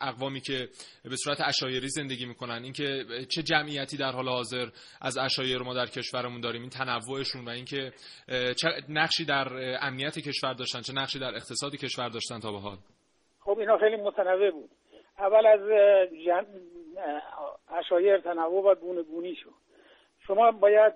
اقوامی 0.00 0.40
که 0.40 0.68
به 1.04 1.16
صورت 1.16 1.40
اشایری 1.40 1.88
زندگی 1.88 2.26
می‌کنن 2.26 2.62
اینکه 2.64 3.04
چه 3.34 3.42
جمعیتی 3.42 3.96
در 3.96 4.12
حال 4.12 4.28
حاضر 4.28 4.66
از 5.00 5.18
اشایر 5.18 5.58
ما 5.58 5.74
در 5.74 5.86
کشورمون 5.86 6.40
داریم 6.40 6.60
این 6.60 6.70
تنوعشون 6.70 7.44
و 7.44 7.48
اینکه 7.48 7.92
چه 8.28 8.68
نقشی 8.88 9.24
در 9.24 9.48
امنیت 9.80 10.18
کشور 10.18 10.52
داشتن 10.52 10.80
چه 10.80 10.92
نقشی 10.92 11.18
در 11.18 11.34
اقتصاد 11.34 11.76
کشور 11.76 12.08
داشتن 12.08 12.40
تا 12.40 12.52
به 12.52 12.58
حال. 12.58 12.76
خب 13.40 13.58
اینا 13.58 13.78
خیلی 13.78 13.96
متنوع 13.96 14.50
بود. 14.50 14.70
اول 15.18 15.46
از 15.46 15.60
اشایر 17.68 18.18
تنوع 18.20 18.64
و 18.64 18.74
گونه 18.74 19.02
گونی 19.02 19.34
شد. 19.36 19.61
شما 20.26 20.50
باید 20.50 20.92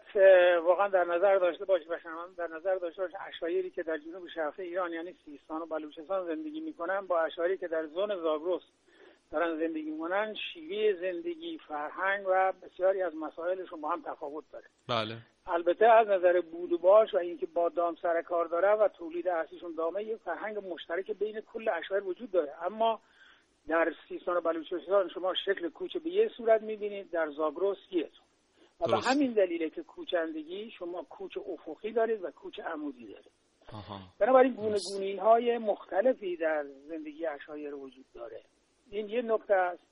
واقعا 0.64 0.88
در 0.88 1.04
نظر 1.04 1.38
داشته 1.38 1.64
باشید 1.64 1.90
و 1.90 1.96
در 2.36 2.46
نظر 2.46 2.74
داشته 2.74 3.02
باشید 3.02 3.16
اشایری 3.28 3.70
که 3.70 3.82
در 3.82 3.98
جنوب 3.98 4.28
شرقی 4.28 4.62
ایران 4.62 4.92
یعنی 4.92 5.14
سیستان 5.24 5.62
و 5.62 5.66
بلوچستان 5.66 6.26
زندگی 6.26 6.60
می‌کنن 6.60 7.06
با 7.06 7.20
اشایری 7.20 7.58
که 7.58 7.68
در 7.68 7.86
زون 7.86 8.16
زاگرس 8.16 8.62
دارن 9.30 9.58
زندگی 9.58 9.90
می‌کنن 9.90 10.34
شیوه 10.34 11.00
زندگی 11.00 11.58
فرهنگ 11.58 12.24
و 12.28 12.52
بسیاری 12.62 13.02
از 13.02 13.16
مسائلشون 13.16 13.80
با 13.80 13.88
هم 13.88 14.02
تفاوت 14.02 14.44
داره. 14.52 14.66
بله. 14.88 15.16
البته 15.46 15.86
از 15.86 16.08
نظر 16.08 16.40
بود 16.40 16.72
و 16.72 16.78
باش 16.78 17.14
و 17.14 17.16
اینکه 17.16 17.46
با 17.46 17.68
دام 17.68 17.96
سر 18.02 18.22
کار 18.22 18.46
داره 18.46 18.68
و 18.68 18.88
تولید 18.88 19.28
اصلیشون 19.28 19.74
دامه 19.74 20.04
یه 20.04 20.16
فرهنگ 20.16 20.58
مشترک 20.72 21.10
بین 21.10 21.40
کل 21.40 21.68
اشایر 21.68 22.04
وجود 22.04 22.30
داره. 22.30 22.52
اما 22.64 23.00
در 23.68 23.92
سیستان 24.08 24.36
و 24.36 24.40
بلوچستان 24.40 25.08
شما 25.08 25.34
شکل 25.34 25.68
کوچه 25.68 25.98
به 25.98 26.10
یه 26.10 26.28
صورت 26.28 26.62
می‌بینید 26.62 27.10
در 27.10 27.30
زاگرس 27.30 27.76
یه 27.90 28.08
و 28.80 28.86
به 28.86 28.98
همین 28.98 29.32
دلیله 29.32 29.70
که 29.70 29.82
کوچندگی 29.82 30.70
شما 30.70 31.02
کوچ 31.02 31.38
افقی 31.38 31.92
دارید 31.92 32.24
و 32.24 32.30
کوچ 32.30 32.60
عمودی 32.60 33.06
دارید. 33.06 33.32
بنابراین 34.18 34.52
گونه 34.52 34.78
گونی 34.92 35.16
های 35.16 35.58
مختلفی 35.58 36.36
در 36.36 36.64
زندگی 36.88 37.26
اشایر 37.26 37.74
وجود 37.74 38.04
داره. 38.14 38.40
این 38.90 39.08
یه 39.08 39.22
نکته 39.22 39.54
است. 39.54 39.82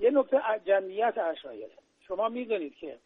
یه 0.00 0.10
نکته 0.10 0.40
جمعیت 0.66 1.18
اشایر. 1.18 1.68
شما 2.00 2.28
می‌دونید 2.28 2.74
که 2.74 2.98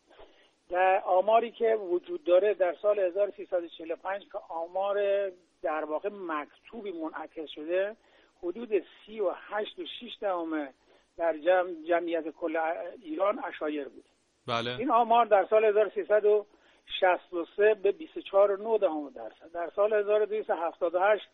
در 0.69 1.03
آماری 1.05 1.51
که 1.51 1.75
وجود 1.75 2.25
داره 2.25 2.55
در 2.55 2.77
سال 2.83 2.99
1345 2.99 4.23
که 4.33 4.39
آمار 4.49 5.31
در 5.63 5.85
واقع 5.85 6.09
مکتوبی 6.13 6.93
منعکس 6.93 7.49
شده 7.55 7.97
حدود 8.43 8.69
سی 9.07 9.21
و 9.21 9.31
هشت 9.35 9.79
و 9.79 9.87
شیش 10.01 10.13
در 11.17 11.39
جمع 11.39 11.73
جمعیت 11.89 12.29
کل 12.29 12.57
ایران 13.03 13.45
اشایر 13.45 13.89
بود. 13.89 14.05
بله. 14.51 14.77
این 14.79 14.91
آمار 14.91 15.27
در 15.27 15.47
سال 15.51 15.65
1363 15.65 17.75
به 17.83 17.93
24 17.93 18.57
درصد. 19.15 19.53
در 19.55 19.71
سال 19.77 19.93
1278 19.93 21.29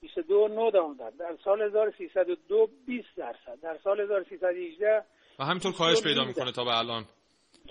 22 0.00 0.94
درصد. 0.98 1.16
در 1.18 1.36
سال 1.44 1.62
1302 1.62 2.68
20 2.86 3.08
درصد. 3.16 3.60
در 3.62 3.78
سال 3.84 4.00
1318 4.00 5.02
و 5.38 5.44
همینطور 5.44 5.72
کاهش 5.72 6.02
پیدا 6.02 6.24
می‌کنه 6.24 6.52
تا 6.52 6.64
به 6.64 6.78
الان. 6.78 7.04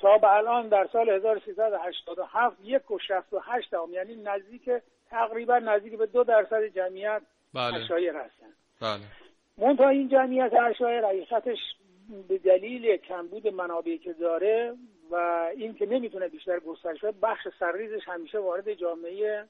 تا 0.02 0.18
به 0.18 0.32
الان 0.32 0.68
در 0.68 0.90
سال 0.94 1.10
1387 1.10 2.58
یک 2.64 2.92
و 2.92 2.98
68 3.08 3.74
هم 3.74 3.94
یعنی 3.94 4.16
نزدیک 4.16 4.70
تقریبا 5.10 5.60
نزدیک 5.60 5.98
به 5.98 6.06
دو 6.06 6.24
درصد 6.24 6.64
جمعیت 6.76 7.22
بله. 7.54 7.84
اشایر 7.84 8.16
هستن. 8.16 8.54
بله. 8.82 9.02
منتها 9.58 9.90
این 9.90 10.10
جمعیت 10.10 10.54
اشایر 10.54 11.06
حقیقتش 11.06 11.58
به 12.28 12.38
دلیل 12.38 12.98
کمبود 12.98 13.48
منابعی 13.48 13.98
که 13.98 14.14
داره 14.14 14.76
و 15.12 15.16
این 15.56 15.74
که 15.74 15.86
نمی‌تونه 15.86 16.28
بیشتر 16.28 16.60
گسترش 16.60 17.04
بخش 17.22 17.48
سرریزش 17.60 18.08
همیشه 18.08 18.40
وارد 18.40 18.74
جامعه 18.74 19.46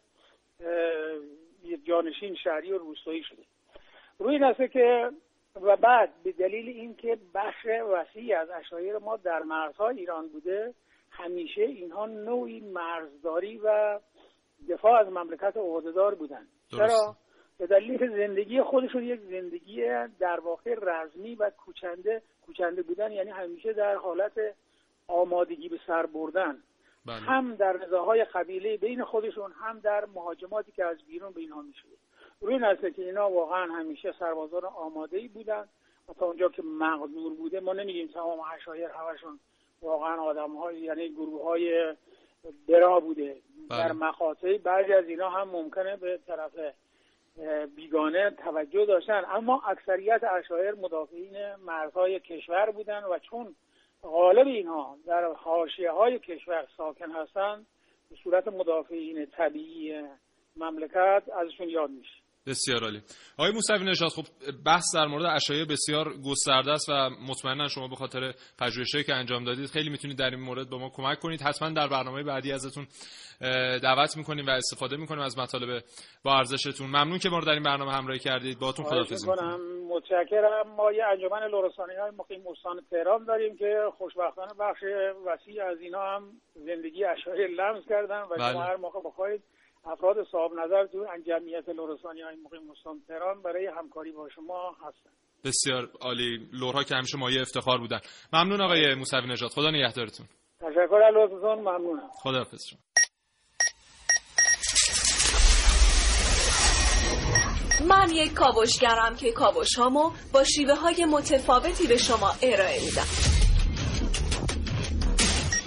جانشین 1.87 2.35
شهری 2.35 2.71
و 2.71 2.77
روستایی 2.77 3.23
شده. 3.23 3.43
روی 4.19 4.43
این 4.43 4.67
که 4.67 5.09
و 5.61 5.75
بعد 5.75 6.09
به 6.23 6.31
دلیل 6.31 6.69
اینکه 6.69 7.17
بخش 7.35 7.65
وسیعی 7.65 8.33
از 8.33 8.49
اشایر 8.49 8.97
ما 8.97 9.17
در 9.17 9.39
مرزهای 9.39 9.99
ایران 9.99 10.27
بوده 10.27 10.73
همیشه 11.11 11.61
اینها 11.61 12.05
نوعی 12.05 12.59
مرزداری 12.59 13.57
و 13.57 13.99
دفاع 14.69 14.99
از 14.99 15.07
مملکت 15.07 15.57
عهدهدار 15.57 16.15
بودن. 16.15 16.47
چرا؟ 16.71 17.15
به 17.61 17.67
دلیل 17.67 18.17
زندگی 18.17 18.61
خودشون 18.61 19.03
یک 19.03 19.21
زندگی 19.21 19.85
در 20.19 20.39
واقع 20.39 20.75
رزمی 20.81 21.35
و 21.35 21.49
کوچنده 21.49 22.21
کوچنده 22.45 22.81
بودن 22.81 23.11
یعنی 23.11 23.29
همیشه 23.29 23.73
در 23.73 23.95
حالت 23.95 24.31
آمادگی 25.07 25.69
به 25.69 25.79
سر 25.87 26.05
بردن 26.05 26.57
بله. 27.05 27.15
هم 27.15 27.55
در 27.55 27.77
نزاهای 27.85 28.23
قبیله 28.23 28.77
بین 28.77 29.03
خودشون 29.03 29.51
هم 29.51 29.79
در 29.79 30.05
مهاجماتی 30.05 30.71
که 30.71 30.85
از 30.85 30.97
بیرون 31.07 31.31
به 31.31 31.41
اینها 31.41 31.61
می‌شده 31.61 31.91
روی 32.41 32.53
این 32.53 32.91
که 32.91 33.05
اینا 33.05 33.29
واقعا 33.29 33.73
همیشه 33.73 34.13
سربازان 34.19 34.65
آماده 34.65 35.17
ای 35.17 35.27
بودن 35.27 35.65
و 36.09 36.13
تا 36.13 36.25
اونجا 36.25 36.49
که 36.49 36.61
مقدور 36.61 37.33
بوده 37.33 37.59
ما 37.59 37.73
نمیگیم 37.73 38.07
تمام 38.07 38.39
اشایر 38.55 38.89
همشون 38.89 39.39
واقعا 39.81 40.21
آدم 40.21 40.55
های 40.55 40.79
یعنی 40.79 41.09
گروه 41.09 41.43
های 41.43 41.95
برا 42.67 42.99
بوده 42.99 43.35
بله. 43.69 43.79
در 43.79 43.91
مقاطعی 43.91 44.57
بعضی 44.57 44.93
از 44.93 45.05
اینا 45.05 45.29
هم 45.29 45.49
ممکنه 45.49 45.97
به 45.97 46.19
طرف 46.27 46.51
بیگانه 47.75 48.29
توجه 48.29 48.85
داشتن. 48.85 49.23
اما 49.31 49.61
اکثریت 49.67 50.21
اشایر 50.23 50.71
مدافعین 50.71 51.55
مرزهای 51.55 52.19
کشور 52.19 52.71
بودن 52.71 53.03
و 53.03 53.19
چون 53.19 53.55
غالب 54.03 54.47
اینها 54.47 54.97
در 55.05 55.31
حاشیه 55.33 55.91
های 55.91 56.19
کشور 56.19 56.67
ساکن 56.77 57.11
هستند 57.11 57.65
به 58.09 58.15
صورت 58.23 58.47
مدافعین 58.47 59.25
طبیعی 59.25 60.03
مملکت 60.55 61.23
ازشون 61.37 61.69
یاد 61.69 61.89
میشه. 61.89 62.20
بسیار 62.47 62.83
عالی. 62.83 63.01
آقای 63.37 63.51
موسوی 63.51 63.85
نژاد 63.85 64.09
خب 64.09 64.23
بحث 64.65 64.95
در 64.95 65.05
مورد 65.05 65.25
اشایه 65.25 65.65
بسیار 65.65 66.13
گسترده 66.25 66.71
است 66.71 66.89
و 66.89 67.09
مطمئنا 67.29 67.67
شما 67.67 67.87
به 67.87 67.95
خاطر 67.95 68.33
پژوهشی 68.59 69.03
که 69.03 69.15
انجام 69.15 69.43
دادید 69.43 69.65
خیلی 69.65 69.89
می‌تونید 69.89 70.17
در 70.17 70.29
این 70.29 70.39
مورد 70.39 70.69
به 70.69 70.77
ما 70.77 70.89
کمک 70.89 71.19
کنید. 71.19 71.41
حتما 71.41 71.69
در 71.69 71.87
برنامه 71.87 72.23
بعدی 72.23 72.51
ازتون 72.51 72.87
دعوت 73.83 74.17
می‌کنیم 74.17 74.45
و 74.45 74.49
استفاده 74.49 74.97
می‌کنیم 74.97 75.21
از 75.21 75.37
مطالب 75.37 75.83
با 76.23 76.37
ارزشتون. 76.37 76.87
ممنون 76.87 77.17
که 77.17 77.29
ما 77.29 77.39
رو 77.39 77.45
در 77.45 77.51
این 77.51 77.63
برنامه 77.63 77.91
همراهی 77.91 78.19
کردید. 78.19 78.59
باهاتون 78.59 78.85
خداحافظی 78.85 79.29
می‌کنم. 79.29 79.59
متشکرم. 79.87 80.75
ما 80.77 80.91
یه 80.91 81.05
انجمن 81.05 81.47
لورسانی 81.47 81.95
های 81.95 82.11
مقیم 82.11 82.47
استان 82.47 82.81
تهران 82.91 83.25
داریم 83.25 83.57
که 83.57 83.83
خوشبختانه 83.97 84.53
بخش 84.59 84.83
وسیع 85.25 85.65
از 85.65 85.79
اینا 85.81 86.15
هم 86.15 86.23
زندگی 86.55 87.05
اشعاری 87.05 87.55
لمس 87.55 87.83
کردن 87.89 88.21
و 88.21 88.35
بله. 88.37 88.51
شما 88.51 88.63
هر 88.63 88.75
موقع 88.75 88.99
بخواید 89.05 89.43
افراد 89.85 90.27
صاحب 90.31 90.51
نظر 90.53 90.85
تو 90.85 91.05
جمعیت 91.27 91.69
لورسانی 91.69 92.21
های 92.21 92.35
مقیم 92.35 92.71
استان 92.71 93.01
تهران 93.07 93.41
برای 93.41 93.67
همکاری 93.67 94.11
با 94.11 94.29
شما 94.29 94.71
هستن 94.71 95.09
بسیار 95.45 95.89
عالی. 96.01 96.49
لورها 96.53 96.83
که 96.83 96.95
همیشه 96.95 97.17
مایه 97.17 97.41
افتخار 97.41 97.77
بودن. 97.77 97.99
ممنون 98.33 98.61
آقای 98.61 98.95
موسوی 98.95 99.27
نژاد 99.27 99.49
خدا 99.49 99.71
نگهدارتون. 99.71 100.25
تشکر 100.59 100.95
از 100.95 101.31
ممنونم. 101.43 102.09
خداحافظ 102.13 102.65
شما. 102.69 102.79
من 107.87 108.09
یک 108.11 108.33
کاوشگرم 108.33 109.15
که 109.15 109.31
کاوش 109.31 109.75
هامو 109.77 110.11
با 110.33 110.43
شیوه 110.43 110.75
های 110.75 111.05
متفاوتی 111.05 111.87
به 111.87 111.97
شما 111.97 112.31
ارائه 112.43 112.79
میدم. 112.85 113.40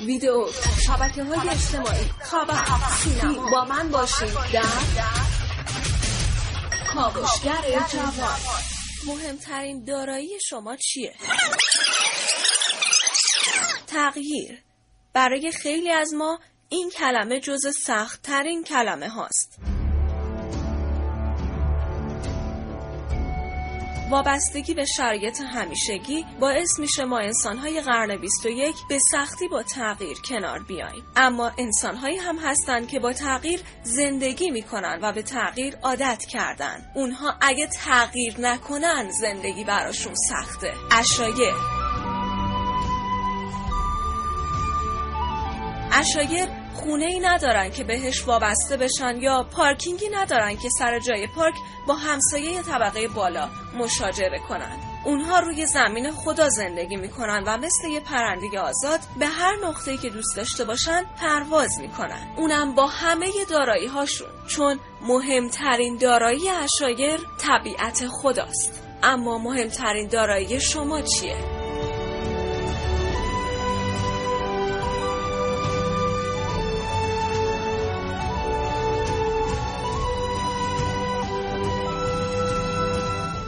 ویدیو 0.07 0.47
شبکه 0.87 1.25
های 1.25 1.49
اجتماعی. 1.49 2.05
خبر 2.23 2.65
سینما. 3.03 3.51
با 3.51 3.65
من 3.65 3.91
باشید 3.91 4.35
در 4.53 4.63
کاوشگر 6.95 7.87
جوان. 7.93 8.39
مهمترین 9.07 9.85
دارایی 9.85 10.31
شما 10.49 10.77
چیه؟ 10.77 11.15
تغییر. 13.87 14.63
برای 15.13 15.53
خیلی 15.53 15.91
از 15.91 16.15
ما 16.15 16.39
این 16.69 16.91
کلمه 16.91 17.41
جز 17.41 17.77
سخت 17.85 18.23
ترین 18.23 18.65
کلمه 18.65 19.09
هاست. 19.09 19.59
وابستگی 24.14 24.75
به 24.75 24.85
شرایط 24.85 25.40
همیشگی 25.40 26.26
باعث 26.40 26.78
میشه 26.78 27.04
ما 27.04 27.18
انسانهای 27.18 27.80
قرن 27.80 28.16
21 28.16 28.75
به 28.88 28.99
سختی 29.12 29.49
با 29.49 29.62
تغییر 29.62 30.16
کنار 30.28 30.62
بیاییم. 30.62 31.04
اما 31.16 31.52
انسانهایی 31.59 32.16
هم 32.16 32.38
هستند 32.38 32.88
که 32.88 32.99
با 32.99 33.12
تغییر 33.12 33.61
زندگی 33.83 34.50
می‌کنن 34.50 34.99
و 35.02 35.12
به 35.12 35.23
تغییر 35.23 35.76
عادت 35.83 36.25
کردن. 36.25 36.92
اونها 36.94 37.35
اگه 37.40 37.66
تغییر 37.66 38.40
نکنن 38.40 39.11
زندگی 39.11 39.64
براشون 39.64 40.14
سخته. 40.14 40.73
اشایر 40.92 41.54
اشایر 45.92 46.63
خونه 46.75 47.04
ای 47.04 47.21
ندارن 47.21 47.71
که 47.71 47.85
بهش 47.85 48.25
وابسته 48.25 48.76
بشن 48.76 49.16
یا 49.16 49.47
پارکینگی 49.57 50.09
ندارن 50.09 50.57
که 50.57 50.69
سر 50.78 50.99
جای 50.99 51.26
پارک 51.26 51.54
با 51.87 51.95
همسایه 51.95 52.62
طبقه 52.62 53.09
بالا 53.09 53.49
مشاجره 53.78 54.38
کنن 54.49 54.95
اونها 55.04 55.38
روی 55.38 55.66
زمین 55.66 56.11
خدا 56.11 56.49
زندگی 56.49 56.97
می‌کنن 56.97 57.45
و 57.47 57.57
مثل 57.57 57.88
یه 57.88 58.00
پرنده 58.00 58.61
آزاد 58.61 59.00
به 59.19 59.26
هر 59.26 59.57
نقطه‌ای 59.64 59.97
که 59.99 60.11
دوست 60.11 60.37
داشته 60.37 60.64
باشن 60.64 61.04
پرواز 61.21 61.81
می‌کنن. 61.81 62.35
اونم 62.37 62.75
با 62.75 62.87
همه 62.87 63.31
دارایی 63.50 63.87
هاشون 63.87 64.28
چون 64.47 64.81
مهمترین 65.02 65.97
دارایی 65.97 66.49
اشایر 66.49 67.21
طبیعت 67.38 68.09
خداست. 68.09 68.83
اما 69.02 69.38
مهمترین 69.38 70.09
دارایی 70.09 70.61
شما 70.61 71.00
چیه؟ 71.00 71.54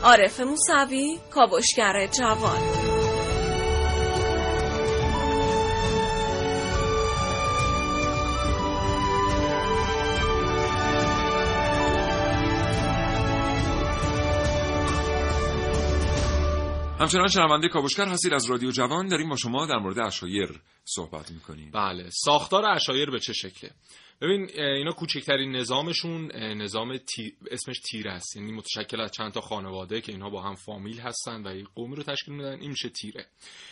عارف 0.06 0.40
موسوی 0.40 1.18
کاوشگر 1.30 2.06
جوان. 2.06 2.58
همچنان 17.00 17.28
شنونده 17.28 17.68
کاوشگر 17.68 18.08
هستید 18.08 18.32
از 18.32 18.46
رادیو 18.50 18.70
جوان 18.70 19.08
داریم 19.08 19.28
با 19.28 19.36
شما 19.36 19.66
در 19.66 19.78
مورد 19.78 19.98
اشایر 19.98 20.60
صحبت 20.84 21.30
می‌کنیم. 21.30 21.70
بله 21.70 22.10
ساختار 22.10 22.66
اشایر 22.66 23.10
به 23.10 23.20
چه 23.20 23.32
شکله؟ 23.32 23.70
ببین 24.20 24.50
اینا 24.60 24.92
کوچکترین 24.92 25.56
نظامشون 25.56 26.32
نظام 26.36 26.96
تی... 26.96 27.36
اسمش 27.50 27.80
تیره 27.90 28.12
است 28.12 28.36
یعنی 28.36 28.52
متشکل 28.52 29.00
از 29.00 29.10
چند 29.10 29.32
تا 29.32 29.40
خانواده 29.40 30.00
که 30.00 30.12
اینها 30.12 30.30
با 30.30 30.42
هم 30.42 30.54
فامیل 30.54 31.00
هستن 31.00 31.46
و 31.46 31.56
یک 31.56 31.66
قومی 31.74 31.96
رو 31.96 32.02
تشکیل 32.02 32.34
میدن 32.34 32.60
این 32.60 32.70
میشه 32.70 32.88
تیره. 32.88 33.26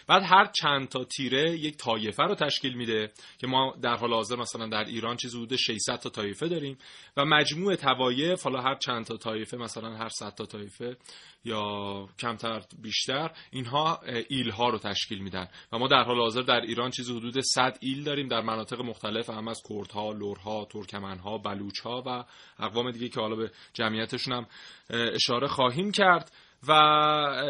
بعد 0.06 0.22
هر 0.22 0.46
چند 0.46 0.88
تا 0.88 1.04
تیره 1.04 1.58
یک 1.58 1.76
طایفه 1.76 2.22
رو 2.22 2.34
تشکیل 2.34 2.74
میده 2.74 3.12
که 3.38 3.46
ما 3.46 3.76
در 3.82 3.96
حال 3.96 4.12
حاضر 4.12 4.36
مثلا 4.36 4.68
در 4.68 4.84
ایران 4.84 5.16
چیزی 5.16 5.36
حدود 5.36 5.56
600 5.56 5.96
تا 5.96 6.10
طایفه 6.10 6.48
داریم 6.48 6.78
و 7.16 7.24
مجموع 7.24 7.76
توایف 7.76 8.42
حالا 8.42 8.60
هر 8.60 8.74
چند 8.74 9.04
تا 9.04 9.16
طایفه 9.16 9.56
مثلا 9.56 9.96
هر 9.96 10.08
100 10.08 10.34
تا 10.34 10.46
طایفه 10.46 10.96
یا 11.44 12.08
کمتر 12.18 12.62
بیشتر 12.82 13.30
اینها 13.50 14.00
ایل 14.28 14.50
ها 14.50 14.68
رو 14.68 14.78
تشکیل 14.78 15.18
میدن. 15.18 15.48
و 15.72 15.78
ما 15.78 15.88
در 15.88 16.02
حال 16.02 16.18
حاضر 16.18 16.42
در 16.42 16.60
ایران 16.60 16.90
چیزی 16.90 17.16
حدود 17.16 17.40
100 17.40 17.78
ایل 17.80 18.04
داریم 18.04 18.28
در 18.28 18.40
مناطق 18.40 18.80
مختلف 18.80 19.30
هم 19.30 19.48
از 19.48 19.62
کردها، 19.68 20.12
لورها، 20.34 20.64
ترکمنها، 20.64 21.38
بلوچها 21.38 22.02
و 22.06 22.24
اقوام 22.58 22.90
دیگه 22.90 23.08
که 23.08 23.20
حالا 23.20 23.36
به 23.36 23.50
جمعیتشون 23.72 24.32
هم 24.32 24.46
اشاره 24.90 25.46
خواهیم 25.46 25.92
کرد 25.92 26.32
و 26.68 26.72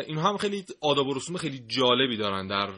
اینها 0.07 0.29
هم 0.29 0.37
خیلی 0.37 0.64
آداب 0.81 1.07
و 1.07 1.14
رسوم 1.14 1.37
خیلی 1.37 1.64
جالبی 1.68 2.16
دارن 2.16 2.47
در 2.47 2.70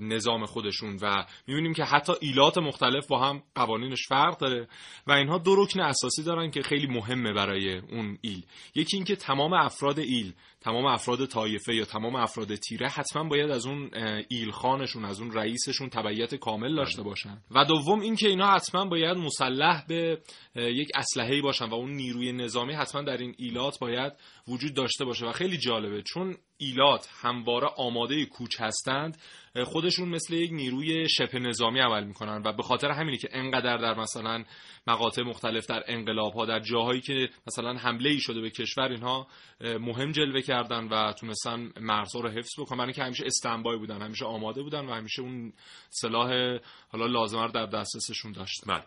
نظام 0.00 0.46
خودشون 0.46 0.98
و 1.02 1.24
می‌بینیم 1.46 1.74
که 1.74 1.84
حتی 1.84 2.12
ایلات 2.20 2.58
مختلف 2.58 3.06
با 3.06 3.18
هم 3.18 3.42
قوانینش 3.54 4.06
فرق 4.08 4.38
داره 4.38 4.68
و 5.06 5.12
اینها 5.12 5.38
دو 5.38 5.54
رکن 5.56 5.80
اساسی 5.80 6.22
دارن 6.22 6.50
که 6.50 6.62
خیلی 6.62 6.86
مهمه 6.86 7.32
برای 7.32 7.78
اون 7.78 8.18
ایل. 8.20 8.46
یکی 8.74 8.96
اینکه 8.96 9.16
تمام 9.16 9.52
افراد 9.52 9.98
ایل 9.98 10.32
تمام 10.60 10.86
افراد 10.86 11.26
طایفه 11.26 11.74
یا 11.74 11.84
تمام 11.84 12.16
افراد 12.16 12.54
تیره 12.54 12.88
حتما 12.88 13.24
باید 13.24 13.50
از 13.50 13.66
اون 13.66 13.90
ایل 14.28 14.50
خانشون 14.50 15.04
از 15.04 15.20
اون 15.20 15.32
رئیسشون 15.32 15.88
تبعیت 15.88 16.34
کامل 16.34 16.76
داشته 16.76 17.02
بله. 17.02 17.10
باشن 17.10 17.42
و 17.50 17.64
دوم 17.64 18.00
اینکه 18.00 18.28
اینا 18.28 18.46
حتما 18.46 18.84
باید 18.84 19.16
مسلح 19.16 19.86
به 19.86 20.20
یک 20.54 20.88
اسلحه‌ای 20.94 21.40
باشن 21.40 21.64
و 21.64 21.74
اون 21.74 21.90
نیروی 21.90 22.32
نظامی 22.32 22.72
حتما 22.72 23.02
در 23.02 23.16
این 23.16 23.34
ایلات 23.38 23.78
باید 23.78 24.12
وجود 24.48 24.74
داشته 24.74 25.04
باشه 25.04 25.26
و 25.26 25.32
خیلی 25.32 25.58
جالبه 25.58 26.02
چون 26.02 26.36
ایلات 26.58 27.08
همواره 27.20 27.68
آماده 27.76 28.26
کوچ 28.26 28.60
هستند 28.60 29.18
خودشون 29.64 30.08
مثل 30.08 30.34
یک 30.34 30.52
نیروی 30.52 31.08
شبه 31.08 31.38
نظامی 31.38 31.80
عمل 31.80 32.04
می‌کنن 32.04 32.42
و 32.44 32.52
به 32.52 32.62
خاطر 32.62 32.90
همینه 32.90 33.16
که 33.16 33.28
انقدر 33.32 33.76
در 33.76 33.94
مثلا 33.94 34.44
مقاطع 34.86 35.22
مختلف 35.22 35.66
در 35.66 35.82
انقلاب 35.86 36.32
ها 36.32 36.46
در 36.46 36.60
جاهایی 36.60 37.00
که 37.00 37.28
مثلا 37.46 37.74
حمله 37.74 38.10
ای 38.10 38.20
شده 38.20 38.40
به 38.40 38.50
کشور 38.50 38.88
اینها 38.88 39.26
مهم 39.60 40.12
جلوه 40.12 40.40
کردن 40.40 40.88
و 40.88 41.12
تونستن 41.12 41.72
مرزها 41.80 42.20
رو 42.20 42.28
حفظ 42.28 42.60
بکنن. 42.60 42.78
برای 42.78 42.92
که 42.92 43.02
همیشه 43.02 43.26
استنبای 43.26 43.78
بودن 43.78 44.02
همیشه 44.02 44.24
آماده 44.24 44.62
بودن 44.62 44.86
و 44.86 44.94
همیشه 44.94 45.22
اون 45.22 45.52
سلاح 45.88 46.58
حالا 46.88 47.06
لازمه 47.06 47.42
رو 47.42 47.50
در 47.50 47.66
دسترسشون 47.66 48.32
داشتن. 48.32 48.72
بله. 48.72 48.84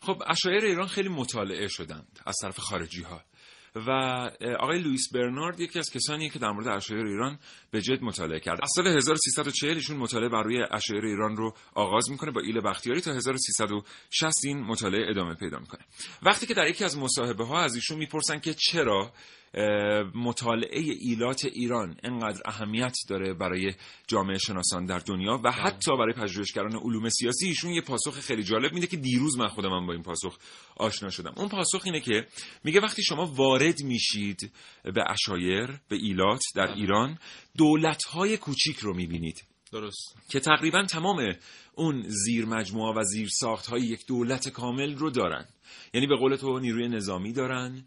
خب 0.00 0.22
اشایر 0.26 0.64
ایران 0.64 0.86
خیلی 0.86 1.08
مطالعه 1.08 1.68
شدند 1.68 2.20
از 2.26 2.36
طرف 2.42 2.58
خارجی 2.58 3.02
ها 3.02 3.20
و 3.74 3.90
آقای 4.58 4.78
لوئیس 4.78 5.12
برنارد 5.12 5.60
یکی 5.60 5.78
از 5.78 5.90
کسانی 5.90 6.30
که 6.30 6.38
در 6.38 6.50
مورد 6.50 6.68
اشایر 6.68 7.06
ایران 7.06 7.38
به 7.70 7.82
جد 7.82 8.02
مطالعه 8.02 8.40
کرد 8.40 8.58
از 8.62 8.70
سال 8.76 8.86
1340 8.86 9.74
ایشون 9.74 9.96
مطالعه 9.96 10.28
بر 10.28 10.42
روی 10.42 10.64
اشایر 10.70 11.04
ایران 11.04 11.36
رو 11.36 11.54
آغاز 11.74 12.10
می‌کنه 12.10 12.30
با 12.30 12.40
ایل 12.40 12.60
بختیاری 12.60 13.00
تا 13.00 13.12
1360 13.12 14.34
این 14.44 14.60
مطالعه 14.60 15.10
ادامه 15.10 15.34
پیدا 15.34 15.58
می‌کنه. 15.58 15.80
وقتی 16.22 16.46
که 16.46 16.54
در 16.54 16.66
یکی 16.66 16.84
از 16.84 16.98
مصاحبه 16.98 17.44
ها 17.44 17.60
از 17.60 17.74
ایشون 17.74 17.98
می‌پرسن 17.98 18.38
که 18.38 18.54
چرا 18.54 19.12
مطالعه 20.14 20.80
ایلات 20.80 21.44
ایران 21.44 21.96
انقدر 22.02 22.40
اهمیت 22.44 22.96
داره 23.08 23.34
برای 23.34 23.74
جامعه 24.06 24.38
شناسان 24.38 24.86
در 24.86 24.98
دنیا 24.98 25.32
و 25.32 25.38
بله. 25.38 25.52
حتی 25.52 25.90
برای 25.90 26.12
پژوهشگران 26.12 26.76
علوم 26.76 27.08
سیاسی 27.08 27.46
ایشون 27.46 27.70
یه 27.70 27.80
پاسخ 27.80 28.20
خیلی 28.20 28.42
جالب 28.42 28.72
میده 28.72 28.86
که 28.86 28.96
دیروز 28.96 29.38
من 29.38 29.48
خودم 29.48 29.86
با 29.86 29.92
این 29.92 30.02
پاسخ 30.02 30.38
آشنا 30.76 31.10
شدم 31.10 31.32
اون 31.36 31.48
پاسخ 31.48 31.82
اینه 31.84 32.00
که 32.00 32.26
میگه 32.64 32.80
وقتی 32.80 33.02
شما 33.02 33.26
وارد 33.26 33.82
میشید 33.82 34.52
به 34.84 35.04
اشایر 35.10 35.66
به 35.88 35.96
ایلات 35.96 36.42
در 36.54 36.66
بله. 36.66 36.76
ایران 36.76 37.18
دولت‌های 37.58 38.36
کوچیک 38.36 38.78
رو 38.78 38.94
می‌بینید 38.94 39.44
درست 39.72 40.16
که 40.30 40.40
تقریبا 40.40 40.84
تمام 40.84 41.34
اون 41.74 42.04
زیر 42.06 42.46
مجموعه 42.46 42.94
و 42.94 43.02
زیر 43.02 43.28
ساخت 43.28 43.66
های 43.66 43.82
یک 43.82 44.06
دولت 44.06 44.48
کامل 44.48 44.94
رو 44.94 45.10
دارن 45.10 45.44
یعنی 45.94 46.06
به 46.06 46.16
قول 46.16 46.36
تو 46.36 46.58
نیروی 46.58 46.88
نظامی 46.88 47.32
دارن 47.32 47.84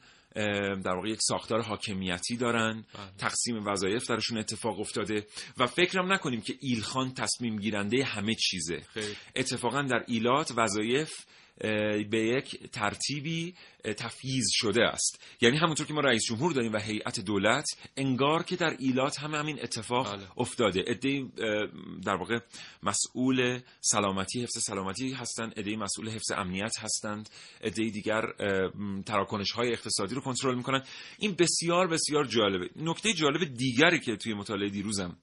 در 0.84 0.96
واقع 0.96 1.10
یک 1.10 1.20
ساختار 1.22 1.62
حاکمیتی 1.62 2.38
دارن. 2.38 2.86
بله. 2.94 3.12
تقسیم 3.18 3.68
وظایف 3.68 4.10
درشون 4.10 4.38
اتفاق 4.38 4.80
افتاده 4.80 5.28
و 5.58 5.68
فکرم 5.68 6.14
نکنیم 6.14 6.42
که 6.42 6.54
ایلخان 6.60 7.14
تصمیم 7.14 7.60
گیرنده 7.60 8.04
همه 8.04 8.36
چیزه. 8.36 8.82
اتفاقا 9.36 9.82
در 9.82 10.04
ایلات 10.08 10.54
وظایف 10.58 11.12
به 12.10 12.20
یک 12.20 12.70
ترتیبی 12.72 13.56
تفییز 13.98 14.46
شده 14.52 14.84
است. 14.84 15.24
یعنی 15.42 15.58
همونطور 15.58 15.88
که 15.88 15.94
ما 15.94 16.00
رئیس 16.00 16.24
جمهور 16.26 16.54
داریم 16.54 16.74
و 16.74 16.78
هیئت 16.78 17.20
دولت 17.20 17.66
انگار 17.98 18.44
که 18.44 18.56
در 18.56 18.76
ایلات 18.80 19.20
هم 19.20 19.36
همین 19.36 19.60
اتفاق 19.64 20.16
بله. 20.16 20.28
افتاده. 20.38 20.84
ادهی 20.88 21.32
در 22.06 22.16
واقع 22.16 22.40
مسئول 22.84 23.60
سلامتی 23.82 24.44
حفظ 24.44 24.58
سلامتی 24.60 25.14
هستند. 25.14 25.54
ادهی 25.56 25.76
مسئول 25.76 26.10
حفظ 26.10 26.32
امنیت 26.32 26.80
هستند. 26.80 27.30
ادهی 27.62 27.92
دیگر 27.92 28.22
تراکنش 29.06 29.52
های 29.52 29.72
اقتصادی 29.74 30.16
رو 30.16 30.22
کنترل 30.22 30.56
می‌کنن 30.56 30.84
این 31.20 31.36
بسیار 31.40 31.88
بسیار 31.88 32.26
جالبه. 32.26 32.70
نکته 32.76 33.14
جالب 33.14 33.54
دیگری 33.54 34.00
که 34.00 34.16
توی 34.16 34.34
مطالعه 34.34 34.70
دیروزم 34.70 35.18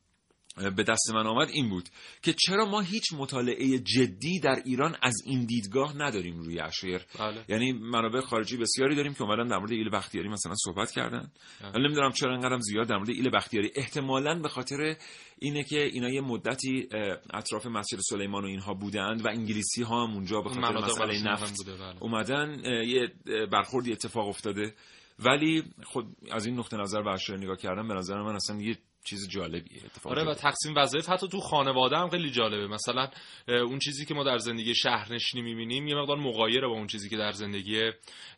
به 0.76 0.82
دست 0.82 1.10
من 1.14 1.26
آمد 1.26 1.48
این 1.48 1.68
بود 1.68 1.88
که 2.22 2.34
چرا 2.46 2.64
ما 2.64 2.80
هیچ 2.80 3.04
مطالعه 3.12 3.78
جدی 3.78 4.40
در 4.40 4.62
ایران 4.64 4.96
از 5.02 5.14
این 5.24 5.44
دیدگاه 5.44 5.96
نداریم 5.96 6.38
روی 6.40 6.60
اشیر 6.60 7.00
بله. 7.18 7.44
یعنی 7.48 7.72
منابع 7.72 8.20
خارجی 8.20 8.56
بسیاری 8.56 8.96
داریم 8.96 9.14
که 9.14 9.22
اومدن 9.22 9.48
در 9.48 9.58
مورد 9.58 9.72
ایل 9.72 9.90
بختیاری 9.90 10.28
مثلا 10.28 10.54
صحبت 10.64 10.90
کردن 10.90 11.30
بله. 11.60 11.72
من 11.72 11.86
نمی‌دونم 11.86 12.12
چرا 12.12 12.34
انقدرم 12.34 12.60
زیاد 12.60 12.88
در 12.88 12.96
مورد 12.96 13.10
ایل 13.10 13.30
بختیاری 13.30 13.70
احتمالا 13.74 14.38
به 14.38 14.48
خاطر 14.48 14.96
اینه 15.38 15.64
که 15.64 15.84
اینا 15.84 16.08
یه 16.08 16.20
مدتی 16.20 16.88
اطراف 17.34 17.66
مسجد 17.66 17.98
سلیمان 18.00 18.44
و 18.44 18.46
اینها 18.46 18.74
بودند 18.74 19.24
و 19.24 19.28
انگلیسی 19.28 19.82
ها 19.82 20.06
هم 20.06 20.14
اونجا 20.14 20.40
به 20.40 20.48
خاطر 20.48 20.60
مسئله 20.60 21.22
نفت 21.32 21.66
بله. 21.66 22.02
اومدن 22.02 22.62
یه 22.64 23.12
برخوردی 23.52 23.92
اتفاق 23.92 24.28
افتاده 24.28 24.74
ولی 25.18 25.64
خود 25.84 26.06
از 26.30 26.46
این 26.46 26.58
نقطه 26.58 26.76
نظر 26.76 27.02
به 27.02 27.36
نگاه 27.36 27.56
کردم 27.56 27.88
به 27.88 27.94
نظر 27.94 28.22
من 28.22 28.34
اصلا 28.34 28.56
یه 28.56 28.78
چیز 29.10 29.28
جالبیه 29.28 29.84
اتفاق 29.84 30.12
آره 30.12 30.24
و 30.24 30.34
تقسیم 30.34 30.74
وظایف 30.76 31.08
حتی 31.08 31.28
تو 31.28 31.40
خانواده 31.40 31.96
هم 31.96 32.08
خیلی 32.08 32.30
جالبه. 32.30 32.66
مثلا 32.66 33.08
اون 33.48 33.78
چیزی 33.78 34.06
که 34.06 34.14
ما 34.14 34.24
در 34.24 34.38
زندگی 34.38 34.74
شهرنشینی 34.74 35.42
می‌بینیم 35.42 35.86
یه 35.86 35.94
مقدار 35.94 36.16
مغایره 36.16 36.68
با 36.68 36.74
اون 36.74 36.86
چیزی 36.86 37.08
که 37.08 37.16
در 37.16 37.32
زندگی 37.32 37.90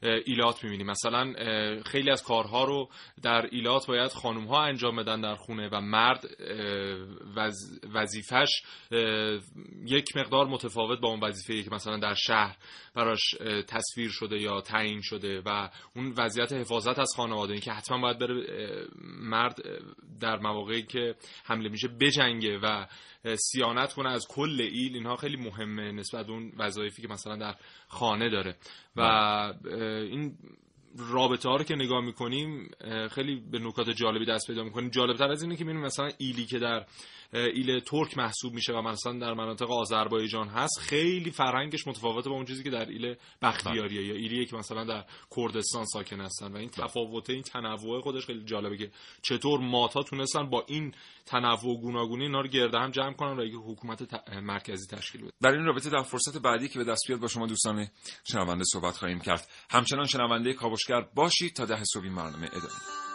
ایلات 0.02 0.64
می‌بینیم. 0.64 0.86
مثلا 0.86 1.34
خیلی 1.86 2.10
از 2.10 2.22
کارها 2.22 2.64
رو 2.64 2.88
در 3.22 3.48
ایلات 3.50 3.86
باید 3.86 4.10
خانم 4.10 4.44
ها 4.46 4.64
انجام 4.64 4.96
بدن 4.96 5.20
در 5.20 5.34
خونه 5.34 5.68
و 5.72 5.80
مرد 5.80 6.24
وظیفش 7.94 8.62
یک 9.86 10.16
مقدار 10.16 10.46
متفاوت 10.46 11.00
با 11.00 11.08
اون 11.08 11.20
وظیفه 11.20 11.62
که 11.62 11.74
مثلا 11.74 11.96
در 11.96 12.14
شهر 12.14 12.56
براش 12.94 13.20
تصویر 13.68 14.10
شده 14.10 14.40
یا 14.40 14.60
تعیین 14.60 15.00
شده 15.02 15.42
و 15.46 15.70
اون 15.96 16.14
وضعیت 16.16 16.52
حفاظت 16.52 16.98
از 16.98 17.12
خانواده. 17.16 17.52
این 17.52 17.62
که 17.62 17.72
حتما 17.72 17.98
باید 17.98 18.18
بره 18.18 18.44
مرد 19.20 19.58
در 20.20 20.38
مواقعی 20.60 20.82
که 20.82 21.14
حمله 21.44 21.68
میشه 21.68 21.88
بجنگه 21.88 22.58
و 22.58 22.86
سیانت 23.36 23.92
کنه 23.92 24.08
از 24.08 24.26
کل 24.28 24.60
ایل 24.60 24.94
اینها 24.94 25.16
خیلی 25.16 25.36
مهمه 25.36 25.92
نسبت 25.92 26.26
به 26.26 26.32
اون 26.32 26.52
وظایفی 26.58 27.02
که 27.02 27.08
مثلا 27.08 27.36
در 27.36 27.54
خانه 27.88 28.30
داره. 28.30 28.56
و 28.96 29.00
این 30.10 30.38
رابطه 30.98 31.48
ها 31.48 31.56
رو 31.56 31.64
که 31.64 31.74
نگاه 31.74 32.00
می‌کنیم 32.00 32.70
خیلی 33.10 33.40
به 33.50 33.58
نکات 33.58 33.90
جالبی 33.90 34.26
دست 34.26 34.46
پیدا 34.46 34.64
می‌کنیم 34.64 34.90
جالبتر 34.90 35.30
از 35.30 35.42
اینه 35.42 35.56
که 35.56 35.64
می‌بینیم 35.64 35.86
مثلا 35.86 36.10
ایلی 36.18 36.46
که 36.46 36.58
در 36.58 36.86
ایل 37.32 37.80
ترک 37.80 38.18
محسوب 38.18 38.54
میشه 38.54 38.72
و 38.72 38.82
مثلا 38.82 39.18
در 39.18 39.34
مناطق 39.34 39.70
آذربایجان 39.70 40.48
هست. 40.48 40.78
خیلی 40.80 41.30
فرهنگش 41.30 41.86
متفاوته 41.86 42.30
با 42.30 42.36
اون 42.36 42.44
چیزی 42.44 42.62
که 42.62 42.70
در 42.70 42.88
ایل 42.88 43.14
بختیاریه 43.42 44.06
یا 44.06 44.14
ایلی 44.14 44.46
که 44.46 44.56
مثلا 44.56 44.84
در 44.84 45.04
کردستان 45.36 45.84
ساکن 45.84 46.20
هستن. 46.20 46.52
و 46.52 46.56
این 46.56 46.68
تفاوت 46.68 47.30
این 47.30 47.42
تنوع 47.42 48.00
خودش 48.00 48.26
خیلی 48.26 48.44
جالبه 48.44 48.76
که 48.76 48.90
چطور 49.22 49.60
ماتا 49.60 50.02
تونستن 50.02 50.50
با 50.50 50.64
این 50.68 50.94
تنوع 51.26 51.80
گوناگونی 51.80 52.24
اینا 52.24 52.40
رو 52.40 52.48
گرده 52.48 52.78
هم 52.78 52.90
جمع 52.90 53.12
کنن 53.12 53.40
و 53.40 53.44
یک 53.44 53.54
حکومت 53.54 54.30
مرکزی 54.42 54.96
تشکیل 54.96 55.20
بدن 55.20 55.30
در 55.42 55.50
این 55.50 55.64
رابطه 55.64 55.90
در 55.90 56.02
فرصت 56.02 56.38
بعدی 56.38 56.68
که 56.68 56.78
به 56.78 56.84
دست 56.84 57.02
بیاد 57.08 57.20
با 57.20 57.28
شما 57.28 57.46
دوستان 57.46 57.88
شنونده 58.24 58.64
صحبت 58.64 58.96
خواهیم 58.96 59.20
کرد. 59.20 59.48
همچنان 59.70 60.06
شنونده 60.06 60.52
کاوشگر 60.52 61.00
باشید 61.14 61.56
تا 61.56 61.64
ده 61.64 61.84
صبح 61.84 62.08
برنامه 62.08 62.46
ادامه. 62.46 63.09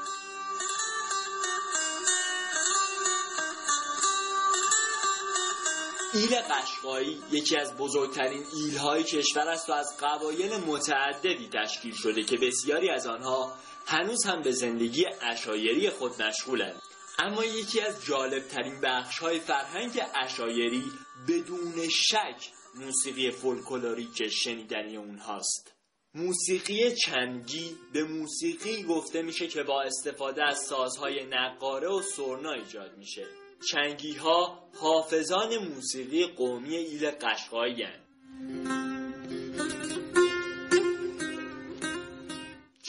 ایل 6.15 6.35
قشقایی 6.35 7.21
یکی 7.31 7.57
از 7.57 7.77
بزرگترین 7.77 8.43
ایلهای 8.53 9.03
کشور 9.03 9.49
است 9.49 9.69
و 9.69 9.73
از 9.73 9.97
قبایل 9.99 10.57
متعددی 10.57 11.49
تشکیل 11.53 11.93
شده 11.93 12.23
که 12.23 12.37
بسیاری 12.37 12.89
از 12.89 13.07
آنها 13.07 13.53
هنوز 13.85 14.25
هم 14.25 14.41
به 14.41 14.51
زندگی 14.51 15.05
اشایری 15.21 15.89
خود 15.89 16.21
مشغولند. 16.21 16.81
اما 17.19 17.45
یکی 17.45 17.81
از 17.81 18.05
جالبترین 18.05 18.81
بخش 18.81 19.19
های 19.19 19.39
فرهنگ 19.39 20.01
اشایری 20.15 20.83
بدون 21.27 21.89
شک 21.89 22.51
موسیقی 22.75 23.31
فولکلوریک 23.31 24.27
شنیدنی 24.27 24.97
اونهاست. 24.97 25.73
موسیقی 26.13 26.95
چنگی 26.95 27.77
به 27.93 28.03
موسیقی 28.03 28.83
گفته 28.83 29.21
میشه 29.21 29.47
که 29.47 29.63
با 29.63 29.81
استفاده 29.81 30.43
از 30.43 30.59
سازهای 30.59 31.25
نقاره 31.25 31.87
و 31.87 32.01
سرنا 32.01 32.51
ایجاد 32.51 32.97
میشه. 32.97 33.44
چنگی 33.71 34.13
ها 34.13 34.69
حافظان 34.81 35.57
موسیقی 35.57 36.25
قومی 36.25 36.75
ایل 36.75 37.11
قشقایی 37.11 37.85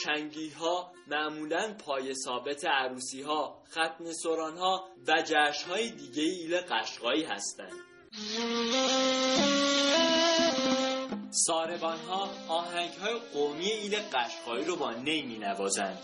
چنگی 0.03 0.49
ها 0.49 0.91
معمولا 1.07 1.73
پای 1.85 2.13
ثابت 2.15 2.65
عروسی 2.65 3.21
ها 3.21 3.63
ختم 3.71 4.11
سران 4.23 4.57
ها 4.57 4.87
و 5.07 5.23
جشن 5.25 5.69
های 5.69 5.89
دیگه 5.89 6.23
ایل 6.23 6.57
قشقایی 6.57 7.23
هستند. 7.23 7.73
ساربان 11.31 11.99
ها 11.99 12.29
آهنگ 12.47 12.91
های 12.91 13.19
قومی 13.33 13.71
ایل 13.71 13.95
قشقایی 13.95 14.65
رو 14.65 14.75
با 14.75 14.93
نی 14.93 15.21
می 15.21 15.37
نوازند 15.37 15.97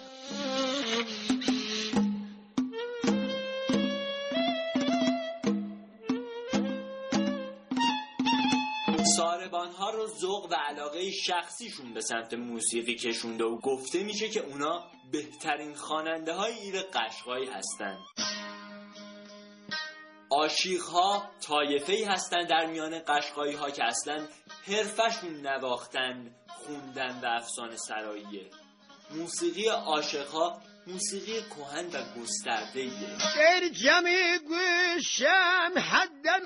و 10.52 10.56
علاقه 10.56 11.12
شخصیشون 11.12 11.94
به 11.94 12.02
سمت 12.02 12.34
موسیقی 12.34 12.96
کشونده 12.96 13.44
و 13.44 13.58
گفته 13.58 14.04
میشه 14.04 14.30
که 14.30 14.40
اونا 14.40 14.84
بهترین 15.12 15.74
خواننده 15.74 16.34
های 16.34 16.54
ایر 16.54 16.82
قشقایی 16.82 17.48
هستند 17.48 18.00
آشیخ 20.30 20.86
ها 20.88 21.32
طایفه 21.42 22.08
هستند 22.08 22.50
در 22.50 22.66
میان 22.66 23.02
قشقایی 23.08 23.56
ها 23.56 23.72
که 23.72 23.84
اصلا 23.84 24.28
حرفشون 24.68 25.48
نواختن 25.48 26.36
خوندن 26.48 27.20
و 27.24 27.26
افسانه 27.26 27.78
سراییه. 27.78 28.50
موسیقی 29.12 29.68
عاشق 29.68 30.28
ها 30.28 30.62
موسیقی 30.88 31.42
کهن 31.42 31.86
و 31.86 32.22
گسترده 32.22 32.80
ایه 32.80 33.18
در 33.36 33.68
جمع 33.70 34.38
گوشم 34.38 35.72
حدن 35.78 36.46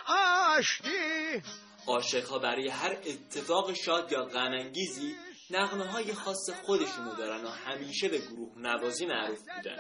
آشتی. 0.58 1.42
عاشقها 1.88 2.40
برای 2.40 2.70
هر 2.70 2.98
اتفاق 3.06 3.74
شاد 3.74 4.12
یا 4.12 4.26
غمانگیزی 4.26 5.16
نغمه 5.50 5.86
های 5.86 6.14
خاص 6.14 6.50
خودشونو 6.66 7.16
دارن 7.16 7.46
و 7.46 7.50
همیشه 7.50 8.08
به 8.10 8.18
گروه 8.18 8.52
نوازی 8.58 9.06
معروف 9.06 9.40
بودن. 9.40 9.78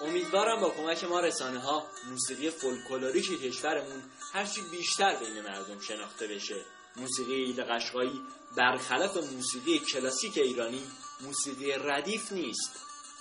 امیدوارم 0.00 0.60
با 0.60 0.70
کمک 0.70 1.04
ما 1.04 1.20
رسانه 1.20 1.58
ها 1.58 1.86
موسیقی 2.10 2.50
فولکلوریک 2.50 3.40
کشورمون 3.42 4.02
هرچی 4.32 4.60
بیشتر 4.70 5.16
بین 5.16 5.40
مردم 5.42 5.80
شناخته 5.80 6.26
بشه. 6.26 6.64
موسیقی 6.96 7.34
ایل 7.34 7.64
قشقایی 7.64 8.20
برخلاف 8.56 9.16
موسیقی 9.16 9.78
کلاسیک 9.78 10.38
ایرانی 10.38 10.82
موسیقی 11.20 11.72
ردیف 11.72 12.32
نیست. 12.32 12.80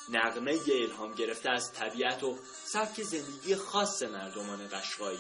نغمه 0.10 0.60
الهام 0.68 1.14
گرفته 1.14 1.50
از 1.50 1.74
طبیعت 1.74 2.24
و 2.24 2.38
سبک 2.66 3.04
زندگی 3.04 3.56
خاص 3.56 4.04
مردمان 4.04 4.68
قشقایی. 4.68 5.20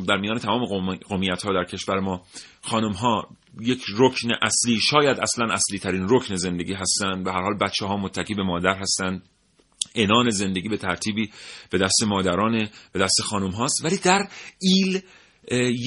در 0.08 0.18
میان 0.18 0.40
تمام 0.40 0.66
قومیت 0.96 1.44
ها 1.44 1.54
در 1.54 1.64
کشور 1.64 2.00
ما 2.00 2.22
خانم 2.62 2.92
ها 2.92 3.28
یک 3.62 3.84
رکن 3.98 4.30
اصلی 4.42 4.80
شاید 4.80 5.20
اصلا 5.20 5.54
اصلی 5.54 5.80
ترین 5.80 6.08
رکن 6.10 6.36
زندگی 6.36 6.74
هستند 6.74 7.24
به 7.24 7.32
هر 7.32 7.42
حال 7.42 7.58
بچه 7.58 7.86
ها 7.86 7.98
متکی 7.98 8.34
به 8.34 8.44
مادر 8.44 8.78
هستند 8.78 9.24
انان 9.96 10.30
زندگی 10.30 10.70
به 10.70 10.78
ترتیبی 10.78 11.30
به 11.70 11.78
دست 11.78 12.04
مادران 12.04 12.70
به 12.92 13.00
دست 13.00 13.22
خانم 13.22 13.52
هاست. 13.52 13.86
ولی 13.86 13.98
در 13.98 14.28
ایل 14.62 15.02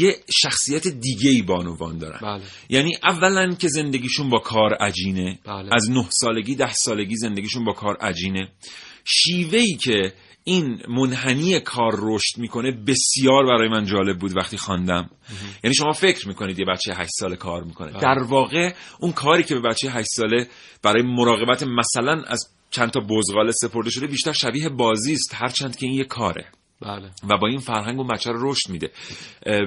یه 0.00 0.16
شخصیت 0.42 0.88
دیگه 0.88 1.31
ای 1.31 1.42
بانوان 1.42 1.98
دارن. 1.98 2.18
بله. 2.22 2.42
یعنی 2.68 2.96
اولا 3.02 3.54
که 3.54 3.68
زندگیشون 3.68 4.31
با 4.31 4.38
کار 4.38 4.74
عجینه. 4.74 5.38
بله. 5.44 5.74
از 5.74 5.90
نه 5.90 6.07
سالگی 6.11 6.54
ده 6.54 6.72
سالگی 6.72 7.16
زندگیشون 7.16 7.64
با 7.64 7.72
کار 7.72 7.96
عجینه. 7.96 8.48
شیوهی 9.04 9.76
که 9.76 10.12
این 10.48 10.82
منحنی 10.88 11.61
کار 11.61 11.92
رشد 11.98 12.38
می‌کنه 12.38 12.70
بسیار 12.70 13.46
برای 13.46 13.68
من 13.68 13.84
جالب 13.84 14.18
بود 14.18 14.37
وقتی 14.37 14.56
خواندم. 14.56 15.11
یعنی 15.64 15.74
شما 15.74 15.92
فکر 15.92 16.28
می‌کنید 16.28 16.58
یه 16.58 16.64
بچه 16.64 16.94
8 16.94 17.11
ساله 17.20 17.37
کار 17.37 17.64
می‌کنه. 17.64 17.90
بله. 17.90 18.00
در 18.00 18.22
واقع 18.22 18.74
اون 19.00 19.12
کاری 19.12 19.42
که 19.42 19.54
به 19.54 19.61
بچه 19.61 19.90
8 19.90 20.08
ساله 20.16 20.46
برای 20.82 21.02
مراقبت 21.02 21.62
مثلا 21.62 22.22
از 22.26 22.48
چند 22.70 22.90
تا 22.90 23.00
بزغاله 23.00 23.52
سپرده 23.52 23.90
شده 23.90 24.06
بیشتر 24.06 24.32
شبیه 24.32 24.68
بازی 24.68 25.12
است 25.12 25.34
هرچند 25.34 25.76
که 25.76 25.87
این 25.87 25.94
یه 25.94 26.04
کاره. 26.04 26.46
بله. 26.80 27.10
و 27.28 27.38
با 27.38 27.48
این 27.48 27.58
فرهنگ 27.58 27.98
اون 27.98 28.08
بچه 28.08 28.32
رو 28.32 28.50
رشد 28.50 28.70
میده 28.70 28.90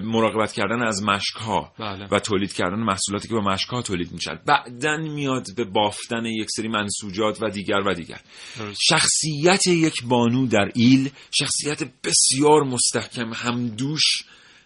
مراقبت 0.03 0.51
کردن 0.51 0.81
از 0.81 1.03
مشک 1.03 1.35
ها 1.35 1.73
بله. 1.79 2.07
و 2.11 2.19
تولید 2.19 2.53
کردن 2.53 2.79
محصولاتی 2.79 3.27
که 3.27 3.33
با 3.33 3.41
مشک 3.41 3.69
ها 3.69 3.81
تولید 3.81 4.11
میشن 4.11 4.39
بعدا 4.45 4.97
میاد 4.97 5.45
به 5.57 5.63
بافتن 5.63 6.25
یک 6.25 6.47
سری 6.55 6.67
منسوجات 6.67 7.41
و 7.41 7.49
دیگر 7.49 7.79
و 7.85 7.93
دیگر 7.93 8.21
شخصیت 8.81 9.67
یک 9.67 10.03
بانو 10.03 10.47
در 10.47 10.71
ایل 10.75 11.09
شخصیت 11.31 11.83
بسیار 12.03 12.63
مستحکم 12.63 13.33
همدوش 13.33 14.03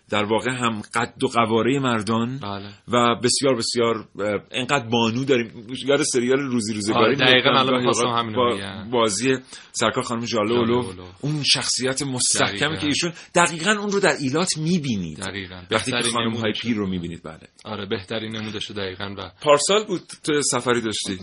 در 0.10 0.24
واقع 0.24 0.52
هم 0.52 0.82
قد 0.94 1.24
و 1.24 1.28
قواره 1.28 1.80
مردان 1.80 2.40
بله. 2.40 2.70
و 2.88 3.16
بسیار 3.24 3.56
بسیار 3.56 4.08
انقدر 4.52 4.90
بانو 4.90 5.26
داریم. 5.26 5.68
یاد 5.86 6.04
سریال 6.04 6.40
روزی 6.40 6.74
روزگاری 6.74 7.06
آره 7.06 7.16
دقیقا 7.16 7.50
الان 7.50 8.34
با 8.36 8.58
بازی 8.92 9.36
سرکار 9.72 10.04
خانم 10.04 10.26
جاله 10.26 10.52
اولو 10.52 11.06
اون 11.22 11.44
شخصیت 11.44 12.02
مستحکمی 12.02 12.78
که 12.78 12.88
ایشون 12.88 13.14
دقیقا 13.36 13.72
اون 13.72 13.92
رو 13.92 14.00
در 14.00 14.16
ایلات 14.20 14.58
می‌بینید. 14.58 15.20
دقیقا. 15.20 15.62
وقتی 15.72 15.92
که 15.92 16.10
خانم 16.10 16.34
های 16.34 16.54
پیر 16.62 16.76
رو 16.76 16.88
می‌بینید 16.88 17.24
بله. 17.24 17.48
آره 17.66 17.86
بهترین 17.86 18.36
نمودش 18.36 18.72
دقیقا 18.72 19.16
و 19.18 19.32
پارسال 19.42 19.86
بود 19.88 20.02
تو 20.24 20.42
سفری 20.42 20.82
داشتی؟ 20.82 21.20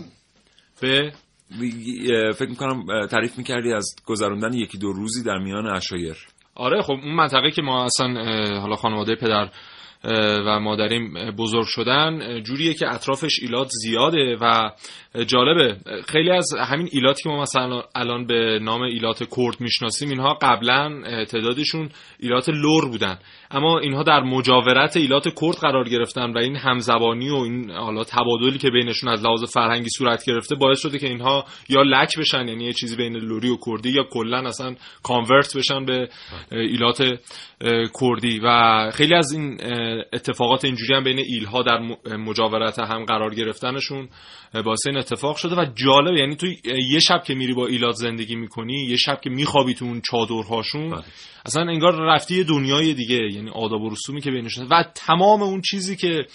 به؟ 0.81 1.13
فکر 2.35 2.49
می‌کنم 2.49 3.07
تعریف 3.07 3.37
می‌کردی 3.37 3.73
از 3.73 3.95
گذروندن 4.05 4.53
یکی 4.53 4.77
دو 4.77 4.93
روزی 4.93 5.23
در 5.23 5.37
میان 5.37 5.67
اشایر. 5.67 6.17
آره 6.55 6.81
خب 6.81 6.91
اون 6.91 7.15
منطقه 7.15 7.51
که 7.51 7.61
ما 7.61 7.85
اصلا 7.85 8.07
حالا 8.59 8.75
خانواده 8.75 9.15
پدر 9.15 9.49
و 10.45 10.59
مادریم 10.59 11.13
بزرگ 11.37 11.65
شدن 11.67 12.41
جوریه 12.43 12.73
که 12.73 12.93
اطرافش 12.93 13.39
ایلات 13.41 13.69
زیاده 13.69 14.37
و 14.41 14.71
جالبه. 15.27 15.77
خیلی 16.07 16.31
از 16.31 16.53
همین 16.53 16.89
ایلاتی 16.91 17.23
که 17.23 17.29
ما 17.29 17.41
مثلا 17.41 17.81
الان 17.95 18.27
به 18.27 18.59
نام 18.61 18.81
ایلات 18.81 19.23
کرد 19.35 19.61
می‌شناسیم 19.61 20.09
اینها 20.09 20.37
قبلا 20.41 21.01
تعدادشون 21.25 21.89
ایلات 22.19 22.49
لر 22.49 22.89
بودن. 22.89 23.17
اما 23.51 23.79
اینها 23.79 24.03
در 24.03 24.23
مجاورت 24.23 24.97
ایلات 24.97 25.23
کرد 25.23 25.55
قرار 25.61 25.89
گرفتن 25.89 26.33
و 26.33 26.37
این 26.37 26.55
همزبانی 26.55 27.29
و 27.29 27.35
این 27.35 27.71
حالا 27.71 28.03
تبادلی 28.03 28.57
که 28.57 28.69
بینشون 28.69 29.09
از 29.09 29.23
لحاظ 29.23 29.43
فرهنگی 29.43 29.89
صورت 29.97 30.25
گرفته 30.27 30.55
باعث 30.55 30.79
شده 30.79 30.99
که 30.99 31.07
اینها 31.07 31.45
یا 31.69 31.81
لک 31.81 32.19
بشن 32.19 32.47
یعنی 32.47 32.65
یه 32.65 32.73
چیزی 32.73 32.95
بین 32.95 33.15
لری 33.15 33.49
و 33.49 33.57
کردی 33.65 33.89
یا 33.89 34.03
کلا 34.03 34.47
اصلا 34.47 34.75
کانورت 35.03 35.57
بشن 35.57 35.85
به 35.85 36.09
ایلات 36.51 37.01
کردی. 38.01 38.39
و 38.43 38.91
خیلی 38.93 39.15
از 39.15 39.33
این 39.33 39.57
اتفاقات 40.13 40.65
اینجوری 40.65 40.93
هم 40.93 41.03
بین 41.03 41.19
ایلها 41.19 41.63
در 41.63 41.79
مجاورت 42.17 42.79
هم 42.79 43.05
قرار 43.05 43.35
گرفتنشون 43.35 44.09
باعث 44.65 44.87
این 44.87 44.97
اتفاق 44.97 45.35
شده 45.35 45.55
و 45.55 45.65
جالب 45.75 46.15
یعنی 46.15 46.35
تو 46.35 46.47
یه 46.91 46.99
شب 46.99 47.23
که 47.23 47.33
میری 47.33 47.53
با 47.53 47.67
ایلات 47.67 47.95
زندگی 47.95 48.35
می‌کنی 48.35 48.73
یه 48.73 48.97
شب 48.97 49.21
که 49.21 49.29
میخوابی 49.29 49.73
تو 49.73 49.85
اون 49.85 50.01
چادرهاشون 50.01 50.89
بله. 50.89 51.03
اصلا 51.45 51.61
انگار 51.61 51.93
رفتی 51.95 52.43
دنیای 52.43 52.93
دیگه 52.93 53.33
یعنی 53.33 53.49
آداب 53.49 53.81
و 53.81 53.89
رسومی 53.89 54.21
که 54.21 54.31
بینشون 54.31 54.67
و 54.71 54.83
تمام 54.95 55.41
اون 55.41 55.61
چیزی 55.61 55.95
که 55.95 56.25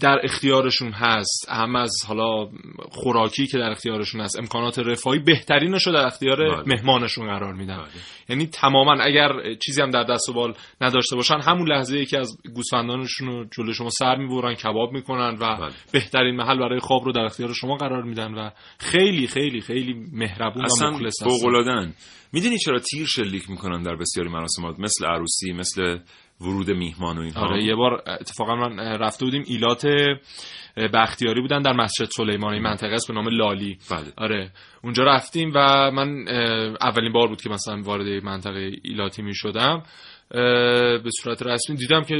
در 0.00 0.20
اختیارشون 0.24 0.92
هست 0.92 1.48
هم 1.48 1.76
از 1.76 1.92
حالا 2.06 2.48
خوراکی 2.90 3.46
که 3.46 3.58
در 3.58 3.70
اختیارشون 3.70 4.20
هست 4.20 4.38
امکانات 4.38 4.78
رفاهی 4.78 5.18
بهترینش 5.18 5.86
رو 5.86 5.92
در 5.92 6.06
اختیار 6.06 6.36
بله. 6.36 6.74
مهمانشون 6.74 7.26
قرار 7.26 7.54
میدن 7.54 7.76
بله. 7.76 7.86
یعنی 8.28 8.46
تماما 8.46 9.02
اگر 9.02 9.28
چیزی 9.64 9.82
هم 9.82 9.90
در 9.90 10.04
دست 10.04 10.28
و 10.28 10.32
بال 10.32 10.54
نداشته 10.80 11.16
باشن 11.16 11.40
همون 11.40 11.68
لحظه 11.68 11.96
ای 11.96 12.06
که 12.06 12.18
از 12.18 12.36
گوسفندانشون 12.54 13.28
رو 13.28 13.44
جلو 13.44 13.72
شما 13.72 13.90
سر 13.90 14.16
می‌برن 14.16 14.54
کباب 14.54 14.92
می‌کنن 14.92 15.36
و 15.40 15.56
بله. 15.56 15.70
بهترین 15.92 16.36
محل 16.36 16.58
برای 16.58 16.80
خواب 16.80 17.04
رو 17.04 17.12
در 17.12 17.24
اختیار 17.24 17.52
شما 17.52 17.76
قرار 17.76 18.02
میدن 18.02 18.34
و 18.34 18.50
خیلی 18.78 19.26
خیلی 19.26 19.60
خیلی 19.60 19.94
مهربون 20.12 20.64
و 20.64 20.90
مخلص 20.90 21.22
هستن 21.22 21.92
می‌دونی 22.32 22.58
چرا 22.58 22.78
تیر 22.78 23.06
شلیک 23.06 23.50
می‌کنن 23.50 23.82
در 23.82 23.96
بسیاری 23.96 24.30
مراسمات؟ 24.30 24.80
مثل 24.80 25.06
عروسی 25.06 25.52
مثل 25.52 25.98
ورود 26.40 26.70
میهمان 26.70 27.18
و 27.18 27.20
اینها. 27.20 27.46
آره 27.46 27.64
یه 27.64 27.74
بار 27.74 28.02
اتفاقا 28.06 28.54
من 28.54 28.78
رفته 28.78 29.24
بودیم 29.24 29.42
ایلات 29.46 29.86
بختیاری 30.94 31.40
بودن 31.40 31.62
در 31.62 31.72
مسجد 31.72 32.04
سلیمانی 32.04 32.58
منطقه 32.58 32.94
است 32.94 33.08
به 33.08 33.14
نام 33.14 33.28
لالی. 33.28 33.78
بله. 33.90 34.12
آره. 34.16 34.50
اونجا 34.82 35.04
رفتیم 35.04 35.52
و 35.54 35.90
من 35.90 36.28
اولین 36.80 37.12
بار 37.12 37.28
بود 37.28 37.42
که 37.42 37.50
مثلا 37.50 37.82
وارد 37.82 38.24
منطقه 38.24 38.70
ایلاتی 38.82 39.22
می 39.22 39.34
شدم 39.34 39.82
به 41.04 41.10
صورت 41.22 41.42
رسمی 41.42 41.76
دیدم 41.76 42.02
که 42.02 42.14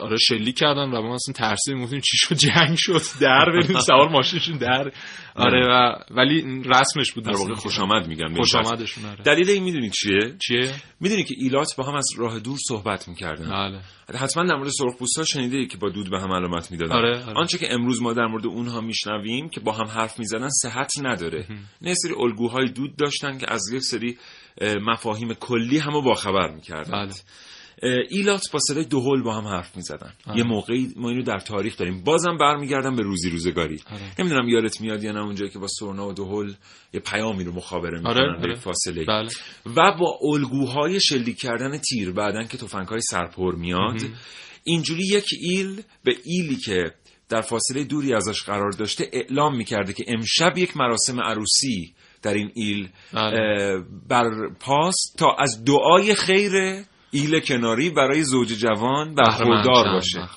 آره 0.00 0.16
شلیک 0.16 0.58
کردن 0.58 0.90
و 0.90 1.02
ما 1.02 1.14
اصلا 1.14 1.32
ترسیدیم. 1.34 1.82
گفتیم 1.82 2.00
چی 2.00 2.16
شد؟ 2.16 2.34
جنگ 2.34 2.76
شد. 2.76 3.02
در 3.20 3.44
بریم. 3.44 3.80
سوار 3.80 4.08
ماشینشون 4.08 4.58
در. 4.58 4.92
آره 5.34 5.66
و 5.68 5.94
ولی 6.10 6.62
رسمش 6.64 7.12
بود. 7.12 7.24
در 7.24 7.32
واقع 7.32 7.54
خوش 7.54 7.78
آمد 7.80 8.06
میگم. 8.06 8.34
خوش 8.34 8.54
آمدشون 8.54 9.04
آره. 9.04 9.22
دلیل 9.22 9.50
این 9.50 9.62
می‌دونید 9.62 9.92
چیه؟ 9.92 10.36
چیه؟ 10.46 10.74
می‌دونی 11.00 11.24
که 11.24 11.34
ایلات 11.38 11.76
با 11.78 11.84
هم 11.84 11.94
از 11.94 12.06
راه 12.18 12.40
دور 12.40 12.58
صحبت 12.68 13.08
می‌کردن. 13.08 13.50
بله. 13.50 13.80
حتما 14.18 14.44
در 14.44 14.56
مورد 14.56 14.68
سرخپوستا 14.68 15.24
شنیده 15.24 15.66
که 15.66 15.76
با 15.76 15.88
دود 15.88 16.10
به 16.10 16.20
هم 16.20 16.32
علامت 16.32 16.70
می‌دادن. 16.70 16.92
آره، 16.92 17.24
آره. 17.24 17.38
آنچه 17.38 17.58
که 17.58 17.72
امروز 17.72 18.02
ما 18.02 18.12
در 18.12 18.26
مورد 18.26 18.46
اونها 18.46 18.80
میشنویم 18.80 19.48
که 19.48 19.60
با 19.60 19.72
هم 19.72 19.86
حرف 19.86 20.18
می‌زنن 20.18 20.48
صحت 20.62 20.92
نداره. 21.02 21.46
نه 21.82 21.94
سری 21.94 22.14
الگوهای 22.18 22.68
دود 22.68 22.96
داشتن 22.96 23.38
که 23.38 23.52
از 23.52 23.62
یک 23.72 23.82
سری 23.82 24.18
مفاهیم 24.62 25.34
کلی 25.34 25.78
همو 25.78 26.02
با 26.02 26.14
خبر 26.14 26.54
می‌کردن 26.54 26.92
بله. 26.92 27.12
ایلات 28.10 28.50
با 28.52 28.58
صدای 28.58 28.84
دهل 28.84 29.22
با 29.22 29.34
هم 29.34 29.46
حرف 29.46 29.76
می 29.76 29.82
زدن 29.82 30.12
یه 30.36 30.44
موقعی 30.44 30.88
ما 30.96 31.10
اینو 31.10 31.22
در 31.22 31.38
تاریخ 31.38 31.76
داریم 31.76 32.04
بازم 32.04 32.36
برمیگردم 32.40 32.96
به 32.96 33.02
روزی 33.02 33.30
روزگاری 33.30 33.80
آره. 33.90 34.02
نمی‌دونم 34.18 34.48
یادت 34.48 34.80
میاد 34.80 35.04
یا 35.04 35.12
نه 35.12 35.20
اونجایی 35.20 35.50
که 35.50 35.58
با 35.58 35.66
سرنا 35.68 36.08
و 36.08 36.12
دهل 36.12 36.52
یه 36.94 37.00
پیامی 37.00 37.44
رو 37.44 37.52
مخابره 37.52 37.98
می‌کنن 37.98 38.10
آره. 38.10 38.38
آره. 38.38 38.54
فاصله 38.54 39.04
بله. 39.04 39.28
و 39.76 39.92
با 40.00 40.18
الگوهای 40.22 41.00
شلیک 41.00 41.38
کردن 41.40 41.78
تیر 41.78 42.12
بعدن 42.12 42.46
که 42.46 42.58
تفنگهای 42.58 43.00
سرپر 43.00 43.54
میاد 43.54 44.00
اینجوری 44.64 45.02
یک 45.06 45.26
ایل 45.40 45.82
به 46.04 46.16
ایلی 46.24 46.56
که 46.56 46.92
در 47.28 47.40
فاصله 47.40 47.84
دوری 47.84 48.14
ازش 48.14 48.42
قرار 48.42 48.70
داشته 48.70 49.10
اعلام 49.12 49.56
می‌کرده 49.56 49.92
که 49.92 50.04
امشب 50.08 50.58
یک 50.58 50.76
مراسم 50.76 51.20
عروسی 51.20 51.94
در 52.22 52.34
این 52.34 52.50
ایل 52.54 52.88
بله. 53.14 53.82
بر 54.08 54.30
پاس 54.60 54.94
تا 55.18 55.36
از 55.38 55.64
دعای 55.64 56.14
خیر 56.14 56.52
ایل 57.10 57.40
کناری 57.40 57.90
برای 57.90 58.22
زوج 58.22 58.48
جوان 58.48 59.14
برخوردار 59.14 59.84
باشه. 59.92 60.28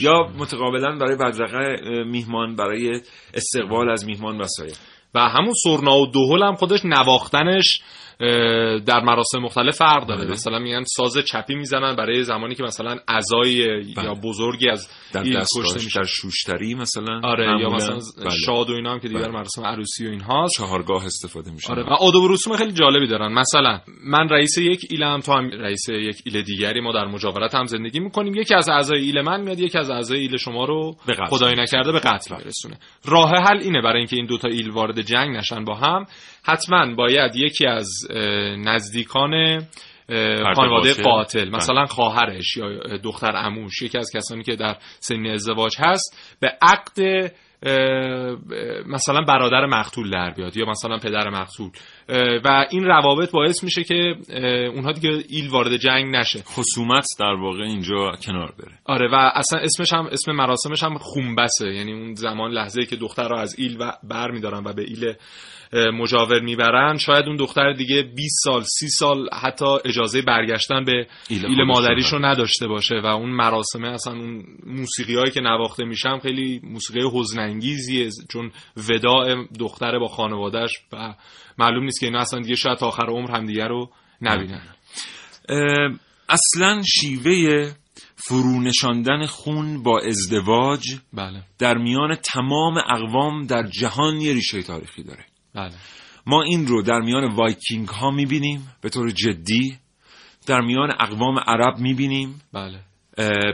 یا 0.00 0.12
متقابلا 0.38 0.98
برای 0.98 1.16
بدرقه 1.16 1.76
میهمان 2.04 2.56
برای 2.56 3.00
استقبال 3.34 3.90
از 3.90 4.06
میهمان 4.06 4.40
و 4.40 4.44
سایر. 4.46 4.74
و 5.14 5.20
همون 5.20 5.52
سرنا 5.64 5.98
و 5.98 6.06
دهل 6.06 6.42
هم 6.42 6.54
خودش 6.54 6.80
نواختنش 6.84 7.82
در 8.86 9.00
مراسم 9.00 9.38
مختلف 9.38 9.76
فرق 9.76 10.06
داره. 10.06 10.24
بله. 10.24 10.30
مثلا 10.30 10.58
میگن 10.58 10.82
ساز 10.96 11.18
چپی 11.18 11.54
می‌زنن 11.54 11.96
برای 11.96 12.24
زمانی 12.24 12.54
که 12.54 12.62
مثلا 12.62 12.96
عزای 13.08 13.66
بله. 13.94 14.04
یا 14.04 14.14
بزرگی 14.14 14.68
از 14.68 14.88
در 15.12 15.22
کشته 15.22 16.00
در 16.00 16.04
شوشتری 16.04 16.74
مثلا 16.74 17.20
آره 17.24 17.60
یا 17.60 17.70
مثلا 17.70 17.98
بله. 18.18 18.30
شاد 18.30 18.70
و 18.70 18.72
اینا 18.72 18.92
هم 18.92 19.00
که 19.00 19.08
دیگر 19.08 19.20
بله. 19.20 19.30
مراسم 19.30 19.62
عروسی 19.64 20.06
و 20.06 20.10
اینها 20.10 20.46
چهارگاه 20.56 21.04
استفاده 21.04 21.50
میشه 21.50 21.72
آره 21.72 21.82
و 21.82 21.90
آداب 21.90 22.22
و 22.22 22.28
رسوم 22.28 22.56
خیلی 22.56 22.72
جالبی 22.72 23.06
دارن. 23.06 23.32
مثلا 23.32 23.80
من 24.04 24.28
رئیس 24.28 24.58
یک 24.58 24.80
ایلم 24.90 25.20
تو 25.20 25.32
هم 25.32 25.50
رئیس 25.50 25.88
یک 25.88 26.16
ایل 26.26 26.42
دیگری 26.42 26.80
ما 26.80 26.92
در 26.92 27.04
مجاورت 27.04 27.54
هم 27.54 27.64
زندگی 27.64 28.00
می‌کنیم. 28.00 28.34
یکی 28.34 28.54
از 28.54 28.68
اعضای 28.68 29.00
ایل 29.00 29.20
من 29.20 29.40
میاد 29.40 29.60
یکی 29.60 29.78
از 29.78 29.90
اعضای 29.90 30.20
ایل 30.20 30.36
شما 30.36 30.64
رو 30.64 30.96
خدای 31.28 31.54
نکرده 31.54 31.92
به 31.92 31.98
قتل 31.98 32.34
برسونه 32.34 32.78
راه 33.04 33.30
حل 33.30 33.58
اینه 33.62 33.82
برای 33.82 33.98
اینکه 33.98 34.16
این 34.16 34.26
دوتا 34.26 34.48
ایل 34.48 34.70
وارد 34.70 35.00
جنگ 35.00 35.36
نشن 35.36 35.64
با 35.64 35.74
هم. 35.74 36.06
حتما 36.46 36.94
باید 36.94 37.36
یکی 37.36 37.66
از 37.66 37.88
نزدیکان 38.58 39.62
خانواده 40.56 40.94
قاتل. 41.02 41.44
بله. 41.44 41.56
مثلا 41.56 41.86
خواهرش 41.86 42.56
یا 42.56 42.96
دختر 42.96 43.36
اموش 43.36 43.82
یکی 43.82 43.98
از 43.98 44.10
کسانی 44.14 44.42
که 44.42 44.56
در 44.56 44.76
سن 44.98 45.26
ازدواج 45.26 45.76
هست 45.78 46.36
به 46.40 46.52
عقد 46.62 47.30
مثلا 48.86 49.20
برادر 49.20 49.66
مقتول 49.66 50.10
در 50.10 50.30
بیاد 50.30 50.56
یا 50.56 50.66
مثلا 50.66 50.98
پدر 50.98 51.30
مقتول. 51.30 51.70
و 52.44 52.66
این 52.70 52.84
روابط 52.84 53.30
باعث 53.30 53.64
میشه 53.64 53.84
که 53.84 54.14
اونها 54.74 54.92
دیگه 54.92 55.24
ایل 55.28 55.48
وارد 55.48 55.76
جنگ 55.76 56.16
نشه. 56.16 56.42
خصومت 56.42 57.06
در 57.20 57.34
واقع 57.34 57.62
اینجا 57.62 58.12
کنار 58.26 58.52
بره. 58.58 58.78
آره 58.84 59.08
و 59.08 59.14
اصلا 59.34 59.60
اسمش 59.60 59.92
هم 59.92 60.06
اسم 60.06 60.32
مراسمش 60.32 60.82
هم 60.82 60.98
خونبسه. 60.98 61.66
یعنی 61.66 61.92
اون 61.92 62.14
زمان 62.14 62.50
لحظه 62.50 62.86
که 62.86 62.96
دختر 62.96 63.28
رو 63.28 63.36
از 63.36 63.58
ایل 63.58 63.78
بر 64.02 64.30
میدارن 64.30 64.64
و 64.64 64.72
به 64.72 64.82
ایل 64.82 65.14
مجاور 65.74 66.40
می‌برن. 66.40 66.98
شاید 66.98 67.24
اون 67.26 67.36
دختر 67.36 67.72
دیگه 67.72 68.02
20 68.02 68.36
سال 68.44 68.62
30 68.62 68.88
سال 68.88 69.28
حتی 69.42 69.64
اجازه 69.84 70.22
برگشتن 70.22 70.84
به 70.84 71.06
ایل, 71.28 71.64
مادریش 71.64 72.12
رو 72.12 72.24
نداشته 72.24 72.68
باشه 72.68 72.94
و 73.04 73.06
اون 73.06 73.30
مراسمه 73.30 73.88
اصلا 73.88 74.12
اون 74.12 74.44
موسیقی 74.66 75.14
هایی 75.14 75.30
که 75.30 75.40
نواخته 75.40 75.84
میشم 75.84 76.18
خیلی 76.22 76.60
موسیقی 76.62 77.00
حزنانگیزیه 77.12 78.10
چون 78.32 78.52
وداع 78.76 79.46
دختر 79.58 79.98
با 79.98 80.08
خانوادهش 80.08 80.72
و 80.92 81.14
معلوم 81.58 81.84
نیست 81.84 82.00
که 82.00 82.06
اینا 82.06 82.20
اصلا 82.20 82.40
دیگه 82.40 82.54
شاید 82.54 82.78
آخر 82.84 83.06
عمر 83.06 83.30
هم 83.30 83.46
دیگه 83.46 83.64
رو 83.64 83.90
نبینن. 84.22 84.74
اصلا 86.28 86.82
شیوه 86.82 87.72
فرونشاندن 88.16 89.26
خون 89.26 89.82
با 89.82 90.00
ازدواج 90.00 90.96
بله. 91.12 91.42
در 91.58 91.78
میان 91.78 92.14
تمام 92.14 92.78
اقوام 92.78 93.46
در 93.46 93.62
جهان 93.62 94.20
یه 94.20 94.34
ریشه 94.34 94.62
تاریخی 94.62 95.02
داره. 95.02 95.24
بله. 95.54 95.74
ما 96.26 96.42
این 96.42 96.66
رو 96.66 96.82
در 96.82 97.00
میان 97.00 97.34
وایکینگ 97.34 97.88
ها 97.88 98.10
می‌بینیم 98.10 98.68
به 98.80 98.88
طور 98.88 99.10
جدی 99.10 99.78
در 100.46 100.60
میان 100.60 100.90
اقوام 101.00 101.38
عرب 101.38 101.78
می‌بینیم 101.78 102.42
بله. 102.52 102.80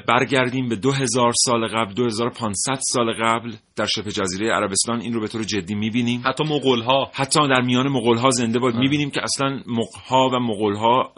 برگردیم 0.08 0.68
به 0.68 0.76
2000 0.76 1.32
سال 1.44 1.68
قبل 1.68 1.94
2500 1.94 2.78
سال 2.80 3.12
قبل 3.12 3.52
در 3.76 3.86
شبه 3.86 4.10
جزیره 4.10 4.52
عربستان 4.52 5.00
این 5.00 5.12
رو 5.12 5.20
به 5.20 5.28
طور 5.28 5.42
جدی 5.42 5.74
می‌بینیم 5.74 6.22
حتی 6.26 6.44
مغول 6.44 6.82
ها 6.82 7.10
حتی 7.14 7.48
در 7.48 7.60
میان 7.60 7.88
مغول 7.88 8.16
ها 8.16 8.30
زنده 8.30 8.58
بود 8.58 8.72
بله. 8.72 8.80
می‌بینیم 8.80 9.10
که 9.10 9.20
اصلا 9.22 9.62
مغ 9.66 10.32
و 10.32 10.38
مغول 10.38 10.76
ها 10.76 11.12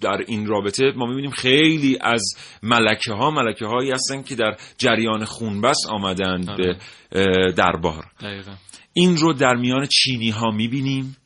در 0.00 0.24
این 0.26 0.46
رابطه 0.46 0.92
ما 0.96 1.06
می‌بینیم 1.06 1.30
خیلی 1.30 1.98
از 2.00 2.24
ملکه 2.62 3.12
ها 3.12 3.30
ملکه 3.30 3.66
هایی 3.66 3.90
هستن 3.90 4.22
که 4.22 4.34
در 4.34 4.56
جریان 4.78 5.24
خونبس 5.24 5.78
آمدند 5.90 6.46
به 6.56 6.76
بله. 7.12 7.52
دربار 7.52 8.04
دقیقا. 8.20 8.52
این 8.92 9.16
رو 9.16 9.32
در 9.32 9.54
میان 9.54 9.86
چینی 9.86 10.30
ها 10.30 10.50
می‌بینیم 10.50 11.16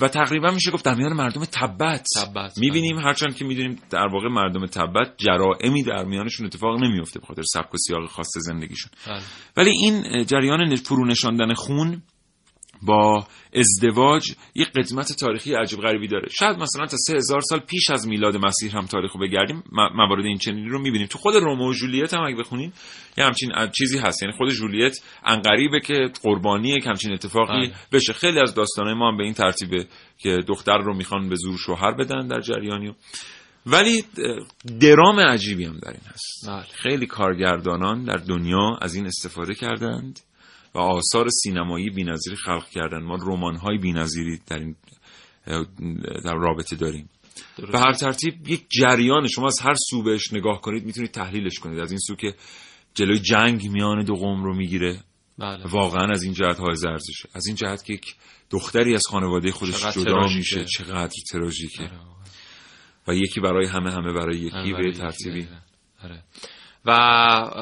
و 0.00 0.08
تقریبا 0.08 0.50
میشه 0.50 0.70
گفت 0.70 0.84
در 0.84 0.94
میان 0.94 1.12
مردم 1.12 1.44
تبت, 1.44 2.06
تبت 2.16 2.58
می‌بینیم 2.58 2.96
بله. 2.96 3.04
هرچند 3.04 3.36
که 3.36 3.44
می‌دونیم 3.44 3.78
در 3.90 4.06
واقع 4.12 4.28
مردم 4.28 4.66
تبت 4.66 5.16
جرائمی 5.16 5.82
در 5.82 6.04
میانشون 6.04 6.46
اتفاق 6.46 6.82
نمیفته 6.82 7.20
به 7.20 7.26
خاطر 7.26 7.42
سبک 7.42 7.74
و 7.74 7.76
سیاق 7.76 8.06
خاص 8.06 8.38
زندگیشون 8.38 8.90
بله. 9.06 9.22
ولی 9.56 9.70
این 9.70 10.24
جریان 10.24 10.76
فرو 10.76 11.06
نشاندن 11.06 11.54
خون 11.54 12.02
با 12.82 13.26
ازدواج 13.54 14.32
یه 14.54 14.64
قدمت 14.64 15.12
تاریخی 15.12 15.54
عجیب 15.54 15.80
غریبی 15.80 16.08
داره. 16.08 16.28
شاید 16.38 16.56
مثلا 16.58 16.86
تا 16.86 16.96
سه 16.96 17.16
هزار 17.16 17.40
سال 17.40 17.58
پیش 17.58 17.90
از 17.90 18.08
میلاد 18.08 18.36
مسیح 18.36 18.76
هم 18.76 18.86
تاریخ 18.86 19.12
رو 19.12 19.20
بگردیم 19.20 19.62
موارد 19.72 20.24
این 20.24 20.38
چنینی 20.38 20.68
رو 20.68 20.78
می‌بینیم. 20.78 21.06
تو 21.06 21.18
خود 21.18 21.34
رومو 21.34 21.70
و 21.70 21.72
جولیت 21.72 22.14
هم 22.14 22.24
اگه 22.24 22.36
بخونین 22.36 22.72
یه 23.18 23.24
همچین 23.24 23.50
چیزی 23.78 23.98
هست. 23.98 24.22
یعنی 24.22 24.34
خود 24.36 24.50
جولیت 24.50 25.00
انقریبه 25.24 25.80
که 25.80 25.94
قربانیه 26.22 26.80
که 26.80 26.88
همچین 26.88 27.12
اتفاقی 27.12 27.66
آه. 27.66 27.72
بشه. 27.92 28.12
خیلی 28.12 28.40
از 28.40 28.54
داستانهای 28.54 28.94
ما 28.94 29.10
هم 29.10 29.16
به 29.16 29.24
این 29.24 29.34
ترتیبه 29.34 29.86
که 30.18 30.38
دختر 30.48 30.78
رو 30.78 30.94
می‌خوان 30.96 31.28
به 31.28 31.36
زور 31.36 31.58
شوهر 31.58 31.92
بدن 31.92 32.26
در 32.26 32.40
جریانی 32.40 32.94
ولی 33.66 34.04
درام 34.80 35.20
عجیبی 35.20 35.64
هم 35.64 35.78
در 35.82 35.90
این 35.90 36.00
هست. 36.06 36.48
بله. 36.48 36.62
خیلی 36.62 37.06
کارگردانان 37.06 38.04
در 38.04 38.16
دنیا 38.16 38.78
از 38.82 38.94
این 38.94 39.06
استفاده 39.06 39.54
کردند. 39.54 40.20
و 40.78 40.80
آثار 40.80 41.28
سینمایی 41.28 41.90
بی‌نظیری 41.90 42.36
خلق 42.36 42.68
کردن. 42.68 43.02
ما 43.02 43.16
رمان‌های 43.22 43.78
بی‌نظیری 43.78 44.40
در 44.46 44.58
این 44.58 44.76
در 46.24 46.34
رابطه 46.34 46.76
داریم. 46.76 47.08
به 47.72 47.78
هر 47.78 47.92
ترتیب 47.92 48.48
یک 48.48 48.66
جریان 48.70 49.26
شما 49.26 49.46
از 49.46 49.60
هر 49.60 49.74
سو 49.90 50.02
بهش 50.02 50.32
نگاه 50.32 50.60
کنید 50.60 50.84
می‌تونید 50.84 51.10
تحلیلش 51.10 51.58
کنید. 51.58 51.78
از 51.78 51.90
این 51.90 51.98
سو 51.98 52.14
که 52.14 52.34
جلوی 52.94 53.18
جنگ 53.18 53.70
میان 53.70 54.04
دو 54.04 54.14
قوم 54.14 54.44
رو 54.44 54.54
می‌گیره. 54.54 55.00
بله. 55.38 55.66
واقعا 55.66 56.06
از 56.10 56.22
این 56.22 56.32
جهت 56.32 56.58
های 56.58 56.74
زرزشه. 56.74 57.28
از 57.34 57.46
این 57.46 57.56
جهت 57.56 57.84
که 57.84 57.92
یک 57.92 58.14
دختری 58.50 58.94
از 58.94 59.02
خانواده 59.10 59.50
خودش 59.50 59.86
جدا 59.86 60.26
میشه. 60.36 60.64
چقدر 60.64 61.12
تراژیکه. 61.32 61.82
آره. 61.82 61.98
و 63.08 63.14
یکی 63.14 63.40
برای 63.40 63.66
همه 63.66 63.92
همه 63.92 64.12
برای 64.12 64.38
یکی 64.38 64.56
آره، 64.56 64.82
به 64.82 64.92
ترتیبی. 64.92 65.48
آره. 66.04 66.22
و 66.84 66.92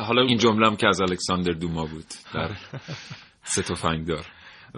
حالا 0.07 0.23
این 0.23 0.39
جمله 0.39 0.77
که 0.77 0.89
از 0.89 1.01
الکساندر 1.01 1.53
دوما 1.53 1.87
بود 1.87 2.07
در 2.35 2.51
سه 3.45 3.63
دار 4.05 4.27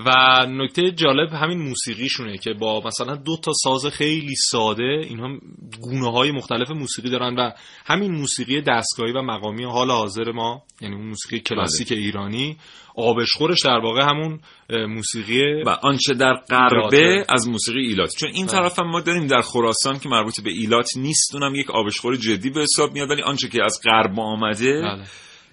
و 0.07 0.11
نکته 0.49 0.91
جالب 0.91 1.33
همین 1.33 1.59
موسیقیشونه 1.59 2.39
که 2.39 2.53
با 2.53 2.83
مثلا 2.87 3.17
دو 3.17 3.37
تا 3.37 3.53
ساز 3.63 3.87
خیلی 3.87 4.35
ساده 4.37 5.03
اینها 5.09 5.39
گونه 5.81 6.13
های 6.13 6.33
مختلف 6.33 6.71
موسیقی 6.71 7.11
دارن 7.11 7.35
و 7.35 7.51
همین 7.87 8.13
موسیقی 8.13 8.61
دستگاهی 8.61 9.13
و 9.13 9.23
مقامی 9.23 9.65
حال 9.65 9.91
حاضر 9.91 10.33
ما 10.33 10.63
یعنی 10.81 10.95
اون 10.95 11.07
موسیقی 11.07 11.41
کلاسیک 11.41 11.89
بله. 11.89 11.99
ایرانی 11.99 12.57
آبشخورش 12.97 13.63
در 13.65 13.79
واقع 13.79 14.03
همون 14.03 14.41
موسیقی 14.89 15.63
و 15.63 15.69
آنچه 15.69 16.15
در 16.15 16.35
غربه 16.51 17.25
از 17.29 17.49
موسیقی 17.49 17.81
ایلات 17.81 18.11
چون 18.19 18.31
این 18.35 18.47
بله. 18.47 18.61
طرف 18.61 18.79
هم 18.79 18.91
ما 18.91 19.01
داریم 19.01 19.27
در 19.27 19.41
خراسان 19.41 19.99
که 19.99 20.09
مربوط 20.09 20.41
به 20.41 20.51
ایلات 20.51 20.89
نیست 20.97 21.35
اونم 21.35 21.55
یک 21.55 21.71
آبشخور 21.71 22.17
جدی 22.17 22.51
به 22.51 22.61
حساب 22.61 22.93
میاد 22.93 23.11
ولی 23.11 23.23
آنچه 23.23 23.49
که 23.49 23.65
از 23.65 23.81
غرب 23.85 24.21
آمده 24.21 24.83
بله. 24.83 25.05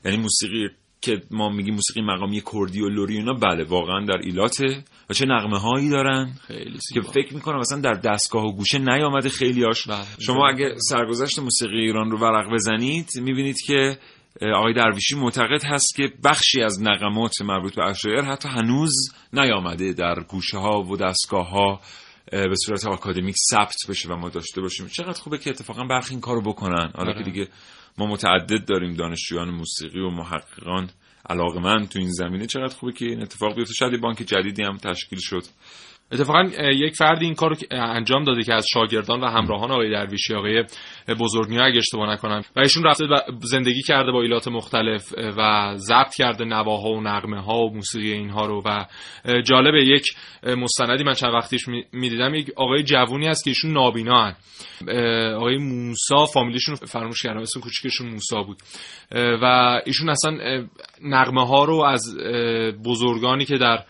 یعنی 0.06 0.18
موسیقی 0.18 0.70
که 1.06 1.22
ما 1.32 1.50
میگیم 1.50 1.74
موسیقی 1.74 2.02
مقامی 2.02 2.42
کردی 2.54 2.82
و 2.82 2.90
لوری 2.90 3.18
اینا 3.18 3.34
بله 3.34 3.64
واقعا 3.64 4.06
در 4.06 4.18
ایلاته. 4.18 4.84
و 5.10 5.14
چه 5.14 5.26
نغمه 5.26 5.60
هایی 5.60 5.90
دارن؟ 5.90 6.34
خیلی 6.48 6.80
که 6.94 7.02
فکر 7.02 7.34
می‌کنم 7.34 7.60
مثلا 7.60 7.82
در 7.82 7.94
دستگاه 7.94 8.46
و 8.46 8.52
گوشه 8.52 8.80
نیامده 8.80 9.30
خیلیاش 9.30 9.88
بله. 9.88 10.06
شما 10.20 10.48
اگه 10.48 10.76
سرگذشت 10.90 11.40
موسیقی 11.40 11.80
ایران 11.80 12.12
رو 12.12 12.18
ورق 12.18 12.54
بزنید 12.54 13.10
می‌بینید 13.16 13.58
که 13.68 13.98
آقای 14.56 14.74
درویشی 14.74 15.16
معتقد 15.16 15.64
هست 15.66 15.96
که 15.96 16.14
بخشی 16.24 16.62
از 16.62 16.82
نغمات 16.82 17.42
مربوط 17.42 17.76
به 17.76 17.84
اشایر 17.84 18.22
حتی 18.22 18.50
هنوز 18.50 18.94
نیامده 19.34 19.94
در 19.94 20.16
گوشه 20.28 20.58
ها 20.58 20.84
و 20.84 20.98
دستگاه 20.98 21.50
ها 21.50 21.80
به 22.32 22.56
صورت 22.66 22.88
آکادمیک 22.88 23.36
ثبت 23.52 23.76
بشه 23.90 24.10
و 24.10 24.16
ما 24.16 24.30
داشته 24.30 24.62
باشیم. 24.62 24.88
چقدر 24.88 25.20
خوبه 25.20 25.38
که 25.38 25.50
اتفاقا 25.50 25.84
برخی 25.84 26.12
این 26.12 26.22
کارو 26.22 26.42
بکنن. 26.42 26.92
حالا 26.96 27.14
که 27.14 27.20
آره. 27.20 27.24
دیگه 27.24 27.48
ما 27.98 28.06
متعدد 28.06 28.66
داریم 28.66 28.94
دانشجویان 28.94 29.50
موسیقی 29.50 30.00
و 30.00 30.10
محققان. 30.10 30.90
علاقمند 31.30 31.90
تو 31.90 32.00
این 32.00 32.12
زمینه 32.12 32.46
چقدر 32.46 32.76
خوبه 32.76 32.94
که 32.94 33.06
این 33.06 33.22
اتفاق 33.22 33.56
بیفته. 33.56 33.74
شاید 33.74 34.02
بانک 34.02 34.18
جدیدی 34.18 34.64
هم 34.64 34.78
تشکیل 34.78 35.20
شد. 35.22 35.44
اتفاقا 36.12 36.44
یک 36.72 36.96
فردی 36.96 37.26
این 37.26 37.36
کار 37.36 37.58
انجام 37.72 38.24
داده 38.24 38.44
که 38.44 38.54
از 38.54 38.66
شاگردان 38.74 39.22
و 39.22 39.28
همراهان 39.28 39.72
آقای 39.72 39.92
درویشی 39.92 40.34
آقای 40.34 40.64
بزرگنیا 41.20 41.66
اگه 41.66 41.78
اشتباه 41.78 42.14
نکنم 42.14 42.42
و 42.56 42.60
ایشون 42.60 42.84
رفته 42.84 43.06
زندگی 43.42 43.82
کرده 43.82 44.12
با 44.12 44.22
ایلات 44.22 44.48
مختلف 44.48 45.14
و 45.38 45.74
ضبط 45.78 46.16
کرده 46.16 46.46
نواها 46.46 46.90
و 46.90 47.02
نغمه 47.02 47.42
ها 47.42 47.58
و 47.58 47.74
موسیقی 47.74 48.12
اینها 48.12 48.46
رو 48.46 48.64
و 48.66 48.86
جالبه 49.42 49.86
یک 49.86 50.06
مستندی 50.44 51.04
من 51.04 51.14
چند 51.14 51.34
وقتیش 51.34 51.68
می‌دیدم 51.94 52.36
یک 52.36 52.52
آقای 52.56 52.84
جوونی 52.84 53.28
هست 53.28 53.44
که 53.44 53.50
ایشون 53.50 53.74
نابینا 53.74 54.24
هن. 54.24 54.36
آقای 55.36 55.58
موسا 55.58 56.26
فامیلیشون 56.26 56.76
فراموش 56.76 57.24
کردم 57.24 57.40
اسم 57.40 57.60
کوچیکشون 57.60 58.10
موسا 58.10 58.44
بود 58.44 58.58
و 59.12 59.46
ایشون 59.86 60.10
اصلا 60.10 60.38
نغمه 61.02 61.48
ها 61.48 61.64
رو 61.64 61.84
از 61.84 62.18
بزرگانی 62.86 63.46
که 63.46 63.58
در 63.58 63.84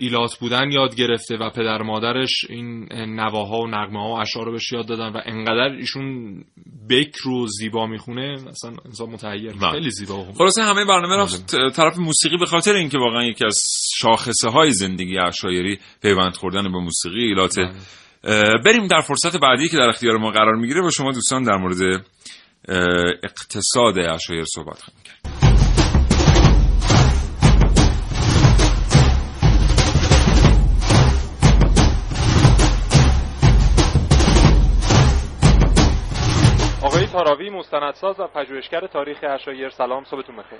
ایلات 0.00 0.38
بودن 0.40 0.70
یاد 0.72 0.94
گرفته 0.94 1.36
و 1.36 1.50
پدر 1.50 1.82
مادرش 1.82 2.44
این 2.48 2.92
نواها 2.92 3.58
و 3.58 3.66
نغمه 3.66 4.00
ها 4.00 4.08
و 4.08 4.20
اشعار 4.20 4.46
رو 4.46 4.52
بهش 4.52 4.72
یاد 4.72 4.86
دادن 4.86 5.08
و 5.08 5.20
انقدر 5.26 5.76
ایشون 5.78 6.34
بکر 6.90 7.28
و 7.28 7.46
زیبا 7.46 7.86
می‌خونه 7.86 8.32
مثلا 8.32 8.72
انسان 8.84 9.10
متحیر. 9.10 9.52
خیلی 9.72 9.90
زیبا 9.90 10.24
خلاصه 10.38 10.62
همه 10.62 10.84
برنامه 10.84 11.16
رفت. 11.16 11.56
طرف 11.76 11.98
موسیقی 11.98 12.36
به 12.36 12.46
خاطر 12.46 12.72
اینکه 12.72 12.98
واقعا 12.98 13.24
یکی 13.24 13.44
از 13.44 13.62
شاخصه 13.96 14.48
های 14.48 14.72
زندگی 14.72 15.18
اشایری 15.18 15.78
پیوند 16.02 16.36
خوردن 16.36 16.62
به 16.62 16.78
موسیقی 16.78 17.24
ایلات. 17.24 17.54
بریم 18.64 18.86
در 18.90 19.00
فرصت 19.00 19.36
بعدی 19.36 19.68
که 19.68 19.76
در 19.76 19.88
اختیار 19.88 20.16
ما 20.16 20.30
قرار 20.30 20.54
می‌گیره 20.54 20.80
با 20.80 20.90
شما 20.90 21.12
دوستان 21.12 21.42
در 21.42 21.56
مورد 21.56 22.04
اقتصاد 23.24 23.98
اشایر 23.98 24.44
صحبت 24.44 24.82
خواهیم 24.82 25.02
کرد 25.04 25.47
تاراوی 37.18 37.50
مستندساز 37.50 38.20
و 38.20 38.26
پژوهشگر 38.26 38.80
تاریخ 38.80 39.18
اشایر 39.22 39.68
سلام 39.68 40.04
صبحتون 40.04 40.36
بخیر. 40.36 40.58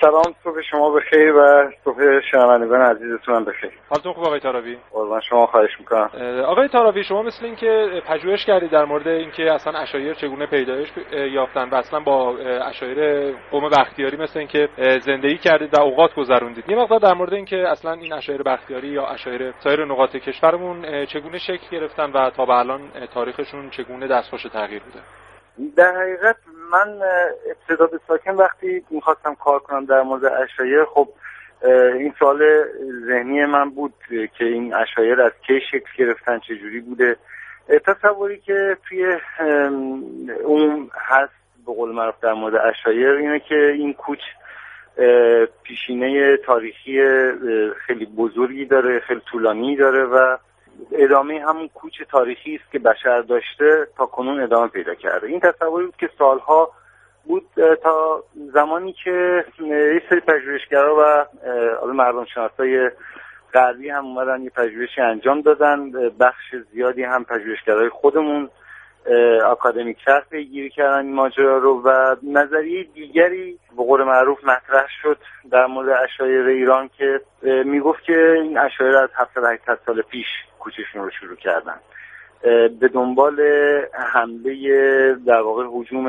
سلام 0.00 0.34
صبح 0.44 0.60
شما 0.70 0.90
بخیر 0.90 1.32
و 1.32 1.70
صبح 1.84 2.20
شنوندگان 2.30 2.80
عزیزتون 2.80 3.34
هم 3.34 3.44
بخیر. 3.44 3.70
حالتون 3.90 4.12
خوب 4.12 4.24
آقای 4.24 4.40
تاراوی؟ 4.40 4.76
قربان 4.92 5.20
شما 5.20 5.46
خواهش 5.46 5.70
می‌کنم. 5.80 6.10
آقای 6.46 6.68
تاراوی 6.68 7.04
شما 7.04 7.22
مثل 7.22 7.44
اینکه 7.44 8.02
پژوهش 8.06 8.44
کردید 8.44 8.70
در 8.70 8.84
مورد 8.84 9.08
اینکه 9.08 9.52
اصلا 9.52 9.78
اشایر 9.78 10.14
چگونه 10.14 10.46
پیدایش 10.46 10.88
یافتن 11.12 11.68
و 11.68 11.74
اصلا 11.74 12.00
با 12.00 12.36
اشایر 12.38 13.32
قوم 13.50 13.68
بختیاری 13.68 14.16
مثل 14.16 14.38
اینکه 14.38 14.68
زندگی 15.00 15.38
کردید 15.38 15.78
و 15.78 15.80
اوقات 15.80 16.14
گذروندید. 16.14 16.68
یه 16.68 16.76
مقدار 16.76 16.98
در 16.98 17.14
مورد 17.14 17.34
اینکه 17.34 17.68
اصلا 17.68 17.92
این 17.92 18.12
اشایر 18.12 18.42
بختیاری 18.42 18.88
یا 18.88 19.06
اشایر 19.06 19.52
سایر 19.52 19.84
نقاط 19.84 20.16
کشورمون 20.16 21.06
چگونه 21.06 21.38
شکل 21.38 21.66
گرفتن 21.70 22.10
و 22.12 22.30
تا 22.30 22.46
به 22.46 22.52
الان 22.52 22.80
تاریخشون 23.14 23.70
چگونه 23.70 24.06
دستخوش 24.06 24.42
تغییر 24.42 24.82
بوده؟ 24.82 24.98
در 25.76 25.96
حقیقت 25.96 26.36
من 26.72 27.00
ابتدا 27.50 27.86
به 27.86 28.00
ساکن 28.08 28.34
وقتی 28.34 28.84
می‌خواستم 28.90 29.34
کار 29.34 29.58
کنم 29.58 29.84
در 29.84 30.02
مورد 30.02 30.24
اشایر 30.24 30.84
خب 30.84 31.08
این 31.94 32.14
سال 32.20 32.42
ذهنی 33.06 33.46
من 33.46 33.70
بود 33.70 33.94
که 34.38 34.44
این 34.44 34.74
اشایر 34.74 35.20
از 35.20 35.32
کی 35.46 35.60
شکل 35.60 35.90
گرفتن 35.98 36.38
چجوری 36.38 36.80
بوده. 36.80 37.16
تصوری 37.86 38.38
که 38.40 38.76
توی 38.88 39.16
اون 40.44 40.90
هست 40.94 41.32
به 41.66 41.72
قول 41.72 41.92
معروف 41.92 42.14
در 42.22 42.32
مورد 42.32 42.54
اشایر 42.54 43.10
اینه 43.10 43.40
که 43.40 43.54
این 43.54 43.94
کوچ 43.94 44.20
پیشینه 45.62 46.36
تاریخی 46.36 47.02
خیلی 47.86 48.06
بزرگی 48.06 48.64
داره 48.64 49.00
خیلی 49.00 49.20
طولانی 49.20 49.76
داره 49.76 50.04
و 50.04 50.36
ادامه 50.92 51.44
همون 51.48 51.68
کوچ 51.68 52.02
تاریخی 52.10 52.60
است 52.62 52.72
که 52.72 52.78
بشر 52.78 53.20
داشته 53.20 53.86
تا 53.96 54.06
کنون 54.06 54.40
ادامه 54.40 54.68
پیدا 54.68 54.94
کرده. 54.94 55.26
این 55.26 55.40
تصوری 55.40 55.84
بود 55.84 55.96
که 55.96 56.10
سالها 56.18 56.70
بود 57.24 57.44
تا 57.82 58.24
زمانی 58.52 58.94
که 59.04 59.44
یه 59.60 60.02
سری 60.08 60.20
پژوهشگرا 60.20 60.96
و 60.98 61.26
مردم 61.92 62.24
شناسای 62.24 62.90
غربی 63.54 63.90
هم 63.90 64.04
اومدن 64.06 64.42
یه 64.42 64.50
پژوهشی 64.50 65.00
انجام 65.00 65.40
دادن. 65.40 65.90
بخش 66.20 66.54
زیادی 66.72 67.02
هم 67.02 67.24
پژوهشگرای 67.24 67.88
خودمون 67.88 68.50
اکادمیک 69.50 69.98
شرح 70.04 70.24
پیگیری 70.30 70.70
کردن 70.70 70.98
این 70.98 71.14
ماجرا 71.14 71.58
رو 71.58 71.82
و 71.82 72.16
نظریه 72.22 72.84
دیگری 72.84 73.58
به 73.76 73.84
قول 73.84 74.02
معروف 74.02 74.44
مطرح 74.44 74.86
شد 75.02 75.18
در 75.50 75.66
مورد 75.66 75.88
اشایر 75.88 76.46
ایران 76.46 76.90
که 76.98 77.20
می‌گفت 77.64 78.02
که 78.02 78.32
این 78.42 78.58
اشایر 78.58 78.96
از 78.96 79.08
700 79.14 79.78
سال 79.86 80.02
پیش 80.02 80.26
کوچشون 80.62 81.02
رو 81.02 81.10
شروع 81.20 81.36
کردن. 81.36 81.76
به 82.80 82.88
دنبال 82.88 83.40
حمله 84.12 84.54
در 85.26 85.40
واقع 85.40 85.64
حجوم 85.72 86.08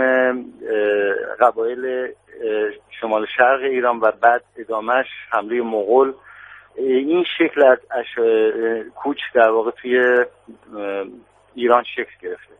قبایل 1.39 2.13
شمال 2.99 3.25
شرق 3.37 3.61
ایران 3.61 3.99
و 3.99 4.11
بعد 4.21 4.43
ادامش 4.57 5.05
حمله 5.29 5.61
مغول. 5.61 6.13
این 6.75 7.25
شکل 7.37 7.65
از 7.91 8.05
کوچ 8.95 9.17
در 9.33 9.49
واقع 9.49 9.71
توی 9.71 10.25
ایران 11.55 11.83
شکل 11.83 12.11
گرفته. 12.21 12.53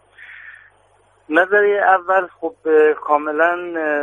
نظریه 1.30 1.82
اول 1.82 2.28
خب 2.41 2.53
کاملا 2.93 3.55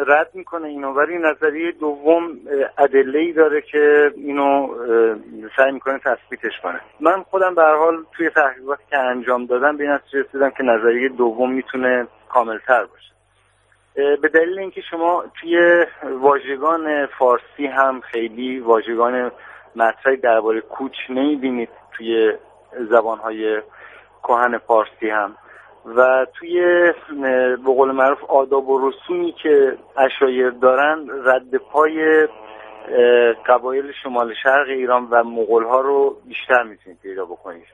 رد 0.07 0.31
می‌کنه 0.35 0.69
اینو 0.69 0.93
ولی 0.93 1.19
نظریه 1.19 1.73
دوم 1.73 2.39
ادله 2.79 3.19
ای 3.19 3.33
داره 3.33 3.61
که 3.61 4.13
اینو 4.17 4.75
سعی 5.57 5.73
می‌کنه 5.73 5.99
تثبیتش 5.99 6.61
کنه. 6.63 6.81
من 7.01 7.23
خودم 7.23 7.55
به 7.55 7.63
حال 7.63 8.05
توی 8.17 8.31
تحقیقاتی 8.31 8.83
که 8.91 8.99
انجام 8.99 9.47
دادم 9.47 9.77
به 9.77 9.85
این 9.85 9.99
رسیدم 10.13 10.51
که 10.51 10.63
نظریه 10.63 11.09
دوم 11.09 11.53
می‌تونه 11.53 12.07
کاملتر 12.29 12.85
باشه. 12.85 13.11
به 13.95 14.29
دلیل 14.29 14.59
اینکه 14.59 14.81
شما 14.91 15.25
توی 15.41 15.87
واژگان 16.21 17.07
فارسی 17.07 17.67
هم 17.67 18.01
خیلی 18.01 18.61
واژگان 18.61 19.31
مطرحی 19.77 20.17
درباره 20.17 20.61
کوچ 20.61 20.93
نمی‌بینید 21.11 21.69
توی 21.93 22.33
زبانهای 22.91 23.63
کهن 24.23 24.59
فارسی 24.59 25.11
هم. 25.11 25.37
و 25.87 26.27
توی 26.35 26.61
به 27.57 27.57
قول 27.65 27.91
معروف 27.91 28.25
آداب 28.25 28.69
و 28.69 28.89
رسومی 28.89 29.35
که 29.43 29.79
اشایر 29.97 30.51
دارن 30.51 31.09
رد 31.25 31.57
پای 31.57 32.29
قبایل 33.47 33.93
شمال 34.03 34.35
شرق 34.43 34.69
ایران 34.69 35.09
و 35.11 35.25
مغول 35.25 35.65
ها 35.65 35.81
رو 35.81 36.17
بیشتر 36.25 36.63
می‌تونید 36.63 36.99
پیدا 37.03 37.25
بکنید. 37.25 37.67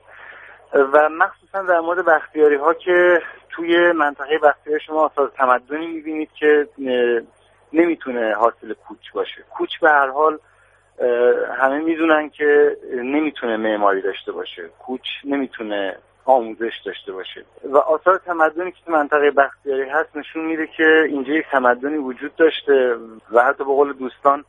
و 0.73 1.09
مخصوصا 1.09 1.61
در 1.61 1.79
مورد 1.79 2.05
بختیاری 2.05 2.55
ها 2.55 2.73
که 2.73 3.21
توی 3.49 3.91
منطقه 3.91 4.37
بختیاری 4.37 4.79
شما 4.79 5.05
آثار 5.05 5.31
تمدنی 5.37 5.87
می‌بینید 5.87 6.29
که 6.39 6.67
نمی‌تونه 7.73 8.33
حاصل 8.33 8.73
کوچ 8.73 9.11
باشه. 9.13 9.43
کوچ 9.57 9.69
به 9.81 9.89
هر 9.89 10.07
حال 10.07 10.39
همه 11.59 11.79
می‌دونن 11.79 12.29
که 12.29 12.77
نمی‌تونه 12.95 13.57
معماری 13.57 14.01
داشته 14.01 14.31
باشه. 14.31 14.69
کوچ 14.79 15.07
نمی‌تونه 15.25 15.97
آموزش 16.27 16.73
داشته 16.85 17.11
باشه. 17.11 17.45
و 17.63 17.77
آثار 17.77 18.17
تمدنی 18.17 18.71
که 18.71 18.77
تو 18.85 18.91
منطقه 18.91 19.31
بختیاری 19.31 19.89
هست 19.89 20.17
نشون 20.17 20.45
میده 20.45 20.67
که 20.77 20.83
اینجا 21.09 21.33
یک 21.33 21.45
تمدنی 21.51 21.97
وجود 21.97 22.35
داشته 22.35 22.95
و 23.31 23.43
حتی 23.43 23.57
به 23.57 23.63
قول 23.63 23.93
دوستان 23.93 24.43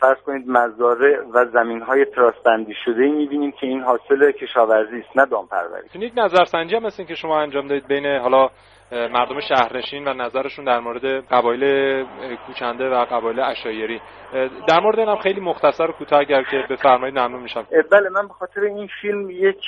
فرض 0.00 0.16
کنید 0.26 0.48
مزارع 0.48 1.22
و 1.32 1.44
زمین 1.44 1.82
های 1.82 2.04
تراسبندی 2.04 2.74
شده 2.84 3.02
ای 3.02 3.10
می‌بینیم 3.10 3.52
که 3.52 3.66
این 3.66 3.82
حاصل 3.82 4.30
کشاورزی 4.30 4.98
است 4.98 5.16
نه 5.16 5.26
دامپروری. 5.26 5.88
یک 5.94 6.12
نظرسنجی 6.16 6.76
هم 6.76 6.82
مثل 6.82 7.04
که 7.04 7.14
شما 7.14 7.40
انجام 7.40 7.68
دادید 7.68 7.86
بین 7.86 8.06
حالا 8.06 8.48
مردم 8.92 9.40
شهرنشین 9.40 10.08
و 10.08 10.14
نظرشون 10.14 10.64
در 10.64 10.80
مورد 10.80 11.04
قبایل 11.04 12.04
کوچنده 12.46 12.88
و 12.88 13.04
قبایل 13.04 13.40
اشایری. 13.40 14.00
در 14.68 14.80
مورد 14.80 14.98
اینم 14.98 15.16
خیلی 15.16 15.40
مختصر 15.40 15.90
و 15.90 15.92
کوتاه 15.92 16.20
اگر 16.20 16.42
که 16.42 16.64
بفرمایید 16.70 17.18
ممنون 17.18 17.42
میشم. 17.42 17.66
بله 17.92 18.08
من 18.08 18.26
به 18.26 18.34
خاطر 18.34 18.60
این 18.60 18.88
فیلم 19.00 19.30
یک 19.30 19.62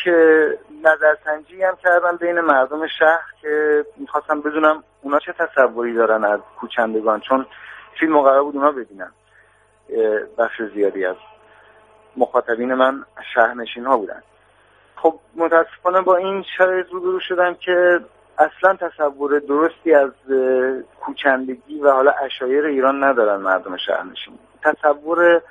نظرسنجی 0.84 1.62
هم 1.62 1.76
کردم 1.84 2.16
بین 2.16 2.40
مردم 2.40 2.86
شهر 2.86 3.24
که 3.42 3.84
می‌خواستم 3.96 4.40
بدونم 4.40 4.82
اونا 5.02 5.18
چه 5.18 5.32
تصوری 5.32 5.94
دارن 5.94 6.24
از 6.24 6.40
کوچندگان 6.60 7.20
چون 7.20 7.46
فیلم 8.00 8.20
قرار 8.20 8.42
بود 8.42 8.56
اونا 8.56 8.72
ببینن. 8.72 9.10
بخش 10.38 10.62
زیادی 10.74 11.04
از 11.04 11.16
مخاطبین 12.16 12.74
من 12.74 13.04
شهرنشین 13.34 13.86
ها 13.86 13.96
بودن. 13.96 14.22
خب 14.96 15.14
متاسفانه 15.36 16.00
با 16.00 16.16
این 16.16 16.44
شرایط 16.58 16.86
روبرو 16.90 17.20
شدم 17.20 17.54
که 17.54 18.00
اصلا 18.38 18.74
تصور 18.74 19.38
درستی 19.38 19.94
از 19.94 20.10
کوچندگی 21.00 21.80
و 21.80 21.90
حالا 21.90 22.10
اشایر 22.10 22.64
ایران 22.64 23.04
ندارن 23.04 23.40
مردم 23.40 23.76
شهرنشین. 23.76 24.38
تصور 24.62 25.42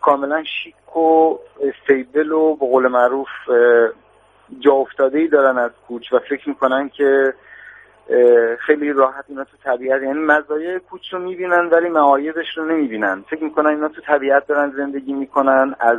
کاملا 0.00 0.42
شیک 0.44 0.96
و 0.96 1.38
استیبل 1.60 2.32
و 2.32 2.54
به 2.56 2.66
قول 2.66 2.88
معروف 2.88 3.28
جا 4.58 4.72
افتاده 4.72 5.18
ای 5.18 5.28
دارن 5.28 5.58
از 5.58 5.70
کوچ 5.88 6.12
و 6.12 6.18
فکر 6.18 6.48
می‌کنن 6.48 6.88
که 6.88 7.34
خیلی 8.58 8.92
راحت 8.92 9.24
اینا 9.28 9.44
تو 9.44 9.56
طبیعت 9.64 10.02
یعنی 10.02 10.18
مزایای 10.18 10.78
کوچ 10.78 11.12
رو 11.12 11.18
می‌بینن 11.18 11.68
ولی 11.72 11.88
معایبش 11.88 12.46
رو 12.56 12.64
نمی‌بینن. 12.64 13.24
فکر 13.30 13.44
می‌کنن 13.44 13.70
اینا 13.70 13.88
تو 13.88 14.00
طبیعت 14.00 14.46
دارن 14.46 14.72
زندگی 14.76 15.12
می‌کنن 15.12 15.74
از 15.80 15.98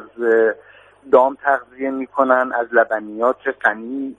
دام 1.12 1.38
تغذیه 1.43 1.89
می‌کنن 1.89 2.52
از 2.56 2.68
لبنیات 2.72 3.38
غنی 3.62 4.16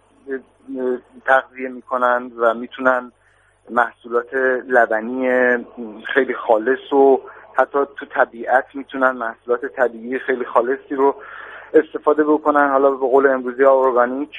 تغذیه 1.27 1.69
می‌کنن 1.69 2.33
و 2.39 2.55
می‌تونن 2.55 3.13
محصولات 3.71 4.35
لبنی 4.69 5.29
خیلی 6.15 6.35
خالص 6.35 6.93
و 6.93 7.21
حتی 7.59 7.79
تو 7.97 8.07
طبیعت 8.07 8.65
می‌تونن 8.75 9.11
محصولات 9.11 9.67
طبیعی 9.67 10.19
خیلی 10.19 10.45
خالصی 10.45 10.95
رو 10.95 11.15
استفاده 11.75 12.25
بکنن. 12.25 12.71
حالا 12.71 12.91
به 12.91 12.97
قول 12.97 13.27
امروزی 13.27 13.65
ارگانیک 13.65 14.31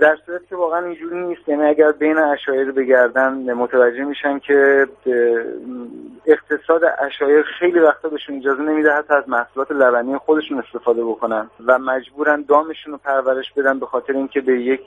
در 0.00 0.16
صورت 0.26 0.48
که 0.48 0.56
واقعا 0.56 0.86
اینجوری 0.86 1.20
نیست. 1.20 1.48
یعنی 1.48 1.62
اگر 1.64 1.92
بین 1.92 2.18
اشایر 2.18 2.72
بگردن 2.72 3.52
متوجه 3.52 4.04
میشن 4.04 4.38
که 4.38 4.86
اقتصاد 6.26 6.80
اشایر 6.98 7.42
خیلی 7.58 7.78
وقتا 7.78 8.08
بهشون 8.08 8.36
اجازه 8.36 8.62
نمیده 8.62 8.92
حتی 8.92 9.14
از 9.14 9.28
محصولات 9.28 9.72
لبنی 9.72 10.18
خودشون 10.18 10.58
استفاده 10.58 11.04
بکنن 11.04 11.50
و 11.66 11.78
مجبورن 11.78 12.44
دامشون 12.48 12.92
رو 12.92 12.98
پرورش 12.98 13.52
بدن 13.56 13.78
به 13.78 13.86
خاطر 13.86 14.12
اینکه 14.12 14.40
به 14.40 14.60
یک 14.60 14.86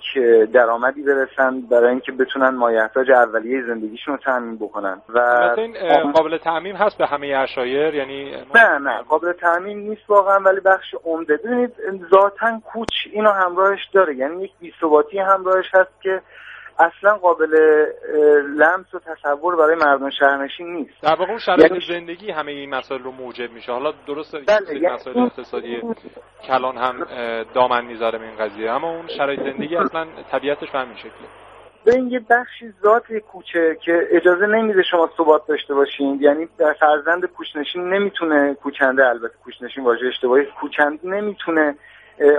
درآمدی 0.53 1.03
برسن 1.03 1.61
برای 1.61 1.89
اینکه 1.89 2.11
بتونن 2.11 2.49
مایحتاج 2.49 3.11
اولیه 3.11 3.61
زندگیشون 3.67 4.13
رو 4.13 4.19
تامین 4.19 4.55
بکنن. 4.55 5.01
و 5.09 5.19
این 5.57 6.11
قابل 6.11 6.37
تعمیم 6.37 6.75
هست 6.75 6.97
به 6.97 7.05
همه 7.05 7.27
اشایر 7.27 7.95
یعنی 7.95 8.31
نه 8.55 8.77
نه. 8.77 9.01
قابل 9.01 9.31
تعمیم 9.31 9.79
نیست 9.79 10.09
واقعا 10.09 10.39
ولی 10.39 10.59
بخش 10.59 10.95
عمده. 11.03 11.37
ببینید 11.37 11.73
ذاتا 12.11 12.59
کوچ 12.73 12.89
اینو 13.11 13.29
همراهش 13.29 13.79
داره. 13.93 14.15
یعنی 14.15 14.51
بیثباتی 14.59 15.19
همراهش 15.19 15.65
هست 15.73 16.01
که 16.01 16.21
اصلا 16.79 17.17
قابل 17.17 17.55
لمس 18.57 18.93
و 18.93 18.99
تصور 18.99 19.55
برای 19.55 19.75
مردم 19.75 20.09
شهرنشین 20.09 20.73
نیست. 20.73 21.01
در 21.01 21.15
واقع 21.15 21.29
اون 21.29 21.39
شرایط 21.39 21.71
یعنی... 21.71 21.85
زندگی 21.87 22.31
همه 22.31 22.51
این 22.51 22.69
مسائل 22.69 23.01
رو 23.01 23.11
موجب 23.11 23.51
میشه. 23.51 23.71
حالا 23.71 23.93
درست 24.07 24.35
بله 24.35 24.73
یعنی 24.73 24.87
مسائل 24.87 25.19
اقتصادی 25.19 25.81
کلان 26.47 26.77
هم 26.77 27.05
دامن 27.53 27.85
می‌ذاره 27.85 28.19
به 28.19 28.25
این 28.25 28.37
قضیه. 28.37 28.71
اما 28.71 28.89
اون 28.89 29.07
شرایط 29.07 29.39
زندگی 29.39 29.75
اصلا 29.75 30.07
طبیعتش 30.31 30.71
به 30.71 30.79
همین 30.79 30.95
شکله. 30.97 31.27
به 31.85 31.95
این 31.95 32.09
یه 32.09 32.19
بخشی 32.29 32.73
ذات 32.83 33.13
کوچه 33.13 33.77
که 33.85 34.07
اجازه 34.11 34.45
نمیده 34.45 34.83
شما 34.91 35.09
ثبات 35.17 35.47
داشته 35.47 35.73
باشین 35.73 36.17
یعنی 36.21 36.47
در 36.57 36.73
فرزند 36.73 37.25
کوچنشین 37.25 37.89
نمی‌تونه 37.93 38.53
کوچنده 38.53 39.07
البته 39.07 39.33
کوچنشین 39.43 39.83
واژه 39.83 40.05
اشتباهی 40.07 40.45
کوچنده 40.45 41.07
نمی‌تونه 41.07 41.75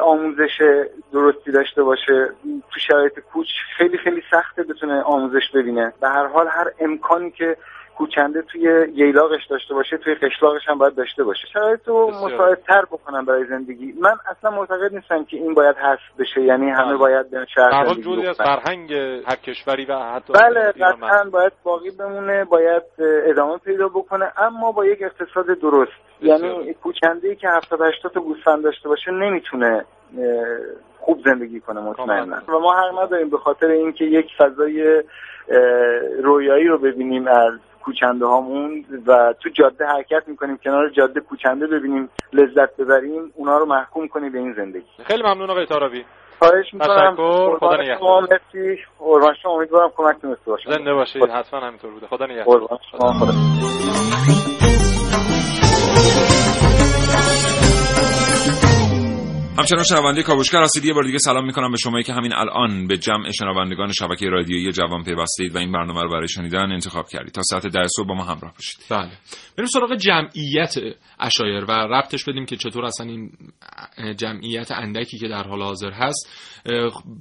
آموزش 0.03 0.85
درستی 1.13 1.53
داشته 1.53 1.83
باشه 1.83 2.31
تو 2.43 2.81
شرایط 2.89 3.21
کوچ 3.33 3.47
خیلی 3.77 3.99
خیلی 3.99 4.23
سخته 4.31 4.63
بتونه 4.63 5.03
آموزش 5.03 5.51
ببینه. 5.55 5.93
به 6.01 6.09
هر 6.09 6.27
حال 6.27 6.49
هر 6.49 6.73
امکانی 6.81 7.31
که 7.31 7.57
کوچنده 7.97 8.43
توی 8.43 8.87
ییلاقش 8.95 9.47
داشته 9.51 9.75
باشه 9.75 9.97
توی 9.97 10.15
قشلاقش 10.15 10.69
هم 10.69 10.79
باید 10.79 10.95
داشته 10.95 11.25
باشه. 11.25 11.49
شرایط 11.53 11.89
رو 11.89 12.11
مساعدتر 12.11 12.83
بکنم 12.83 13.25
برای 13.25 13.45
زندگی. 13.45 13.95
من 14.01 14.15
اصلا 14.31 14.51
معتقد 14.51 14.95
نیستم 14.95 15.25
که 15.25 15.37
این 15.37 15.55
باید 15.55 15.77
حذف 15.77 16.19
بشه 16.19 16.41
یعنی 16.41 16.71
همه 16.71 16.97
باید 16.97 17.31
به 17.31 17.47
شهر 17.55 17.95
جزئی 17.95 18.27
از 18.27 18.37
فرهنگ 18.37 18.93
هر 19.27 19.37
کشوری 19.37 19.85
و 19.85 19.99
حتی 19.99 20.33
بله 20.33 20.73
قطعا 20.73 21.31
باید 21.31 21.53
باقی 21.65 21.91
بمونه 21.91 22.45
باید 22.45 22.83
ادامه 23.01 23.59
پیدا 23.59 23.89
بکنه 23.89 24.33
اما 24.37 24.73
با 24.73 24.87
یک 24.87 24.99
اقتصاد 25.03 25.47
درست. 25.47 26.10
یعنی 26.23 26.75
کوچنده 26.75 27.29
ای 27.29 27.37
که 27.37 27.49
70 27.49 27.81
80 27.81 28.13
تا 28.13 28.21
گوسفند 28.21 28.65
داشته 28.65 28.89
باشه 28.89 29.11
نمی‌تونه 29.11 29.85
خوب 30.99 31.21
زندگی 31.25 31.61
کنه 31.61 31.81
مطمئنا. 31.81 32.37
و 32.49 32.59
ما 32.59 32.75
حق 32.75 33.03
نداریم 33.03 33.31
به 33.31 33.39
خاطر 33.39 33.67
اینکه 33.67 34.05
یک 34.05 34.27
فضای 34.39 35.03
رویایی 36.23 36.65
رو 36.65 36.79
ببینیم 36.79 37.29
از 37.29 37.53
کوچنده 37.85 38.27
هامون 38.27 38.85
و 39.07 39.35
تو 39.43 39.49
جاده 39.49 39.87
حرکت 39.87 40.23
می‌کنیم 40.27 40.59
کنار 40.65 40.89
جاده 40.89 41.21
کوچنده 41.21 41.67
ببینیم 41.67 42.11
لذت 42.33 42.77
ببریم 42.77 43.33
اونا 43.35 43.59
رو 43.59 43.67
محکوم 43.67 44.09
کنیم 44.09 44.33
به 44.33 44.39
این 44.39 44.53
زندگی. 44.53 44.87
خیلی 45.05 45.23
ممنون 45.23 45.51
آقای 45.51 45.67
تارابی 45.67 46.05
خواهش 46.39 46.75
می‌کنم. 46.75 47.15
خدا 47.59 47.77
نگهدار. 47.77 48.39
قربان 48.99 49.35
شما 49.43 49.53
امیدوارم 49.53 49.91
کمکتون 49.97 50.37
باشه 50.47 50.71
زنده 50.71 50.95
باشید. 50.95 51.23
حتما 51.23 51.61
همینطور 51.61 51.91
بوده. 51.91 52.07
خدا 52.07 52.27
نگهدار. 52.27 52.69
همچنان 59.61 59.85
شنونده 59.85 60.23
کاوشگر 60.23 60.63
هستید. 60.63 60.85
یه 60.85 60.93
بار 60.93 61.05
دیگه 61.05 61.19
سلام 61.19 61.47
می‌کنم 61.47 61.71
به 61.71 61.77
شمایی 61.77 62.05
که 62.05 62.13
همین 62.13 62.35
الان 62.35 62.87
به 62.87 62.99
جمع 62.99 63.31
شنوندگان 63.31 63.93
شبکه 63.93 64.27
رادیویی 64.27 64.73
جوان 64.73 65.05
پیوستید 65.05 65.55
و 65.55 65.59
این 65.59 65.73
برنامه 65.73 66.03
رو 66.03 66.11
برای 66.11 66.29
شنیدن 66.29 66.73
انتخاب 66.73 67.09
کردید. 67.09 67.33
تا 67.33 67.43
ساعت 67.43 67.67
ده 67.67 67.87
صبح 67.97 68.07
با 68.07 68.15
ما 68.15 68.25
همراه 68.25 68.53
باشید. 68.53 68.81
بله. 68.91 69.11
بریم 69.57 69.67
سراغ 69.67 69.95
جمعیت 69.95 70.75
اشایر 71.21 71.65
و 71.65 71.73
ربطش 71.73 72.25
بدیم 72.25 72.47
که 72.47 72.57
چطور 72.57 72.85
اصلا 72.85 73.07
این 73.07 73.31
جمعیت 74.17 74.73
اندکی 74.73 75.19
که 75.19 75.29
در 75.29 75.43
حال 75.43 75.63
حاضر 75.63 75.91
هست 75.91 76.29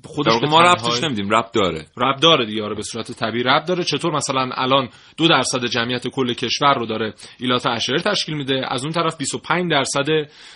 خودش 0.03 0.33
ما 0.49 0.61
ربطش 0.61 1.03
نمیدیم 1.03 1.29
ربط 1.29 1.53
داره. 1.53 1.85
ربط 1.97 2.21
داره 2.21 2.45
دیگه 2.45 2.63
آره 2.63 2.75
به 2.75 2.83
صورت 2.83 3.11
طبیعی 3.11 3.43
ربط 3.43 3.67
داره. 3.67 3.83
چطور 3.83 4.15
مثلا 4.15 4.49
الان 4.53 4.89
دو 5.17 5.27
درصد 5.27 5.65
جمعیت 5.65 6.07
کل 6.07 6.33
کشور 6.33 6.73
رو 6.73 6.85
داره 6.85 7.13
ایلات 7.39 7.67
اشایر 7.67 7.99
تشکیل 7.99 8.35
میده؟ 8.35 8.61
از 8.69 8.83
اون 8.83 8.93
طرف 8.93 9.17
25 9.17 9.71
درصد 9.71 10.05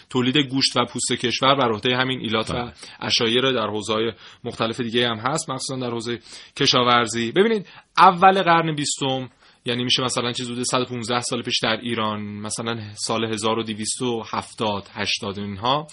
تولید 0.10 0.38
گوشت 0.38 0.78
و 0.78 0.86
پوست 0.86 1.12
کشور 1.12 1.56
بر 1.56 1.72
عهده 1.74 1.98
همین 1.98 2.20
ایلات 2.20 2.52
و 2.52 2.54
بله. 2.54 2.74
اشایر 3.00 3.52
در 3.52 3.68
حوزه‌های 3.68 4.12
مختلف 4.44 4.82
دیگه 4.82 5.08
هم 5.08 5.18
هست 5.18 5.50
مخصوصا 5.50 5.76
در 5.80 5.92
حوزه 5.92 6.20
کشاورزی 6.58 7.32
ببینید 7.32 7.68
اول 7.98 8.42
قرن 8.42 8.76
بیستم 8.76 9.30
یعنی 9.66 9.84
میشه 9.84 10.04
مثلا 10.04 10.32
چیز 10.32 10.52
حدود 10.52 10.64
115 10.64 11.20
سال 11.20 11.42
پیش 11.42 11.60
در 11.64 11.78
ایران 11.82 12.22
مثلا 12.22 12.80
سال 12.94 13.26
1270 13.26 14.88
80 14.94 15.40
اینها. 15.40 15.88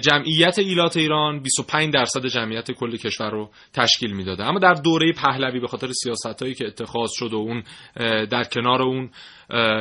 جمعیت 0.00 0.58
ایلات 0.58 0.96
ایران 0.96 1.40
25 1.42 1.94
درصد 1.94 2.26
جمعیت 2.26 2.72
کل 2.72 2.96
کشور 2.96 3.30
رو 3.30 3.50
تشکیل 3.72 4.12
می‌داده. 4.12 4.44
اما 4.44 4.58
در 4.58 4.74
دوره 4.74 5.12
پهلوی 5.12 5.60
به 5.60 5.66
خاطر 5.66 5.88
سیاست 5.92 6.42
هایی 6.42 6.54
که 6.54 6.66
اتخاذ 6.66 7.10
شد 7.14 7.32
و 7.32 7.36
اون 7.36 7.62
در 8.26 8.44
کنار 8.44 8.82
اون 8.82 9.10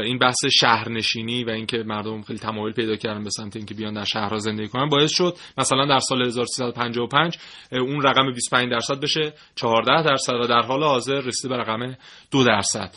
این 0.04 0.20
بحث 0.20 0.46
شهرنشینی 0.60 1.44
و 1.44 1.50
اینکه 1.50 1.78
مردم 1.78 2.22
خیلی 2.22 2.40
تمایل 2.40 2.74
پیدا 2.74 2.96
کردن 2.96 3.24
به 3.24 3.30
سمت 3.30 3.56
اینکه 3.56 3.74
بیان 3.74 3.94
در 3.94 4.04
شهرها 4.04 4.38
زندگی 4.38 4.68
کنن 4.68 4.90
باعث 4.90 5.12
شد 5.12 5.38
مثلا 5.58 5.86
در 5.86 6.00
سال 6.00 6.22
1355 6.22 7.38
اون 7.72 8.02
رقم 8.02 8.34
25 8.34 8.72
درصد 8.72 9.00
بشه 9.00 9.34
14 9.56 10.04
درصد 10.04 10.34
و 10.34 10.48
در 10.48 10.62
حال 10.62 10.84
حاضر 10.84 11.22
رسیده 11.22 11.56
به 11.56 11.62
رقم 11.62 11.96
2 12.32 12.44
درصد. 12.44 12.96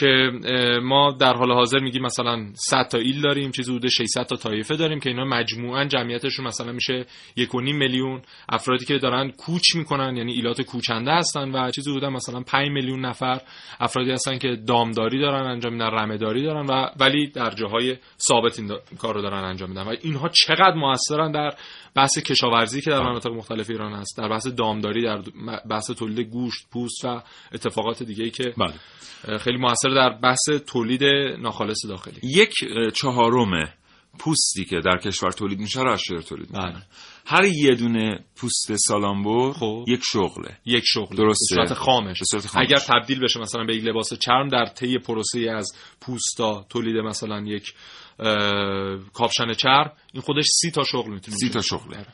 که 0.00 0.30
ما 0.82 1.16
در 1.20 1.34
حال 1.34 1.52
حاضر 1.52 1.78
میگیم 1.78 2.02
مثلا 2.02 2.46
100 2.54 2.88
تا 2.88 2.98
ایل 2.98 3.20
داریم 3.20 3.50
چیزی 3.50 3.72
حدود 3.72 3.90
600 3.90 4.22
تا 4.22 4.36
طایفه 4.36 4.76
داریم 4.76 5.00
که 5.00 5.10
اینا 5.10 5.24
مجموعا 5.24 5.84
جمعیتشون 5.84 6.46
مثلا 6.46 6.72
میشه 6.72 7.06
1.5 7.38 7.54
میلیون 7.54 8.22
افرادی 8.48 8.84
که 8.84 8.98
دارن 8.98 9.30
کوچ 9.30 9.74
می‌کنن 9.74 10.16
یعنی 10.16 10.32
ایلات 10.32 10.62
کوچنده 10.62 11.12
هستن 11.12 11.50
و 11.50 11.70
چیزی 11.70 11.90
حدود 11.90 12.04
مثلا 12.04 12.40
5 12.40 12.68
میلیون 12.68 13.00
نفر 13.04 13.40
افرادی 13.80 14.10
هستن 14.10 14.38
که 14.38 14.56
دامداری 14.66 15.20
دارن 15.20 15.46
انجام 15.46 15.72
میدن 15.72 15.86
رمهداری 15.86 16.42
دارن 16.42 16.66
و 16.66 16.86
ولی 17.00 17.30
در 17.30 17.50
جاهای 17.50 17.96
ثابت 18.18 18.58
این 18.58 18.72
کار 18.98 19.14
رو 19.14 19.22
دارن 19.22 19.44
انجام 19.44 19.68
میدن 19.68 19.82
و 19.82 19.94
اینها 20.02 20.28
چقدر 20.28 20.74
موثرن 20.74 21.32
در 21.32 21.54
بحث 21.94 22.18
کشاورزی 22.18 22.80
که 22.80 22.90
در 22.90 23.02
مناطق 23.02 23.30
مختلف 23.30 23.70
ایران 23.70 23.92
هست 23.92 24.18
در 24.18 24.28
بحث 24.28 24.46
دامداری 24.46 25.02
در 25.02 25.18
بحث 25.70 25.90
تولید 25.90 26.28
گوشت 26.28 26.66
پوست 26.72 27.04
و 27.04 27.22
اتفاقات 27.52 28.02
دیگه 28.02 28.30
که 28.30 28.54
بله. 28.58 28.74
خیلی 29.38 29.58
موثر 29.58 29.89
در 29.94 30.18
بحث 30.22 30.48
تولید 30.66 31.04
ناخالص 31.38 31.86
داخلی 31.86 32.20
یک 32.22 32.52
چهارم 32.94 33.68
پوستی 34.18 34.64
که 34.64 34.80
در 34.84 34.98
کشور 34.98 35.32
تولید 35.32 35.58
میشه 35.58 35.80
رو 35.80 35.90
از 35.90 36.00
تولید 36.28 36.50
می‌کنه 36.50 36.72
بله. 36.72 36.82
هر 37.26 37.44
یه 37.44 37.74
دونه 37.74 38.24
پوست 38.36 38.76
سالامبور 38.76 39.52
خب. 39.52 39.84
یک 39.88 40.00
شغله 40.12 40.58
یک 40.64 40.84
شغل 40.86 41.16
درسته 41.16 41.56
به 41.56 41.66
صورت 41.66 41.74
خامش. 41.74 42.22
اگر 42.54 42.78
تبدیل 42.78 43.20
بشه 43.20 43.40
مثلا 43.40 43.64
به 43.64 43.76
یک 43.76 43.84
لباس 43.84 44.14
چرم 44.14 44.48
در 44.48 44.66
طی 44.66 44.98
پروسه 44.98 45.50
از 45.50 45.72
پوستا 46.00 46.66
تولید 46.68 46.96
مثلا 46.96 47.40
یک 47.40 47.74
کاپشن 49.12 49.52
چرم 49.52 49.92
این 50.12 50.22
خودش 50.22 50.44
سی 50.60 50.70
تا 50.70 50.84
شغل 50.84 51.12
می‌تونه 51.12 51.36
سی 51.36 51.48
تا 51.48 51.60
شغله 51.60 51.96
آره. 51.96 52.06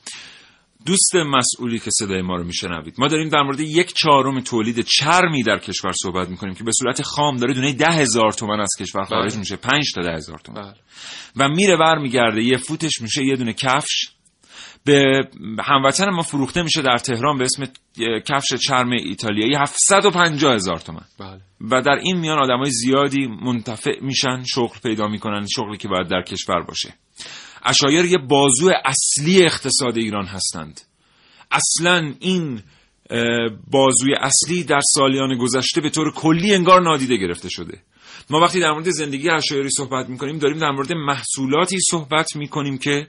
دوست 0.87 1.15
مسئولی 1.15 1.79
که 1.79 1.91
صدای 1.91 2.23
ما 2.23 2.37
رو 2.37 2.45
میشنوید 2.45 2.95
ما 2.99 3.09
داریم 3.09 3.29
در 3.29 3.43
مورد 3.43 3.61
یک 3.61 3.93
چهارم 3.93 4.41
تولید 4.41 4.81
چرمی 4.81 5.43
در 5.43 5.59
کشور 5.59 5.93
صحبت 6.03 6.29
می‌کنیم 6.29 6.55
که 6.55 6.65
به 6.65 6.73
صورت 6.79 7.03
خام 7.03 7.37
داره 7.37 7.55
دونه 7.55 7.73
ده 7.73 7.93
هزار 7.93 8.33
تومن 8.33 8.61
از 8.61 8.71
کشور 8.79 9.05
خارج 9.05 9.31
بله. 9.31 9.41
میشه 9.41 9.57
پنج 9.57 9.93
تا 9.95 10.03
ده 10.03 10.13
هزار 10.13 10.39
تومن 10.39 10.63
بله. 10.63 10.75
و 11.37 11.49
میره 11.49 11.77
برمیگرده 11.77 12.43
یه 12.43 12.57
فوتش 12.57 13.01
میشه 13.01 13.25
یه 13.25 13.37
دونه 13.37 13.53
کفش 13.53 14.11
به 14.85 15.29
هموطن 15.65 16.11
ما 16.11 16.23
فروخته 16.23 16.63
میشه 16.63 16.83
در 16.83 16.99
تهران 16.99 17.39
به 17.39 17.45
اسم 17.45 17.65
کفش 18.27 18.55
چرم 18.55 18.91
ایتالیایی 18.91 19.55
750 19.55 20.55
هزار 20.55 20.77
تومن 20.77 21.05
بله. 21.19 21.41
و 21.61 21.83
در 21.83 21.99
این 22.03 22.17
میان 22.17 22.39
آدمای 22.39 22.71
زیادی 22.71 23.27
منتفع 23.27 24.01
میشن 24.01 24.43
شغل 24.45 24.79
پیدا 24.83 25.09
می‌کنن 25.09 25.47
شغلی 25.57 25.77
که 25.77 25.89
باید 25.89 26.09
در 26.09 26.23
کشور 26.23 26.63
باشه 26.63 26.95
اشایر 27.67 28.05
یه 28.05 28.19
بازو 28.19 28.73
اصلی 28.85 29.43
اقتصاد 29.43 29.97
ایران 29.97 30.25
هستند. 30.25 30.81
اصلا 31.51 32.15
این 32.21 32.63
بازوی 33.71 34.15
اصلی 34.21 34.65
در 34.65 34.81
سالیان 34.95 35.39
گذشته 35.39 35.81
به 35.81 35.91
طور 35.91 36.13
کلی 36.13 36.55
انگار 36.55 36.83
نادیده 36.83 37.17
گرفته 37.17 37.49
شده. 37.49 37.79
ما 38.31 38.41
وقتی 38.41 38.61
در 38.61 38.73
مورد 38.73 38.91
زندگی 38.91 39.31
اشایری 39.31 39.71
صحبت 39.71 40.09
می‌کنیم 40.09 40.39
داریم 40.39 40.59
در 40.59 40.71
مورد 40.71 40.93
محصولاتی 40.93 41.79
صحبت 41.91 42.37
می‌کنیم 42.37 42.79
که 42.79 43.07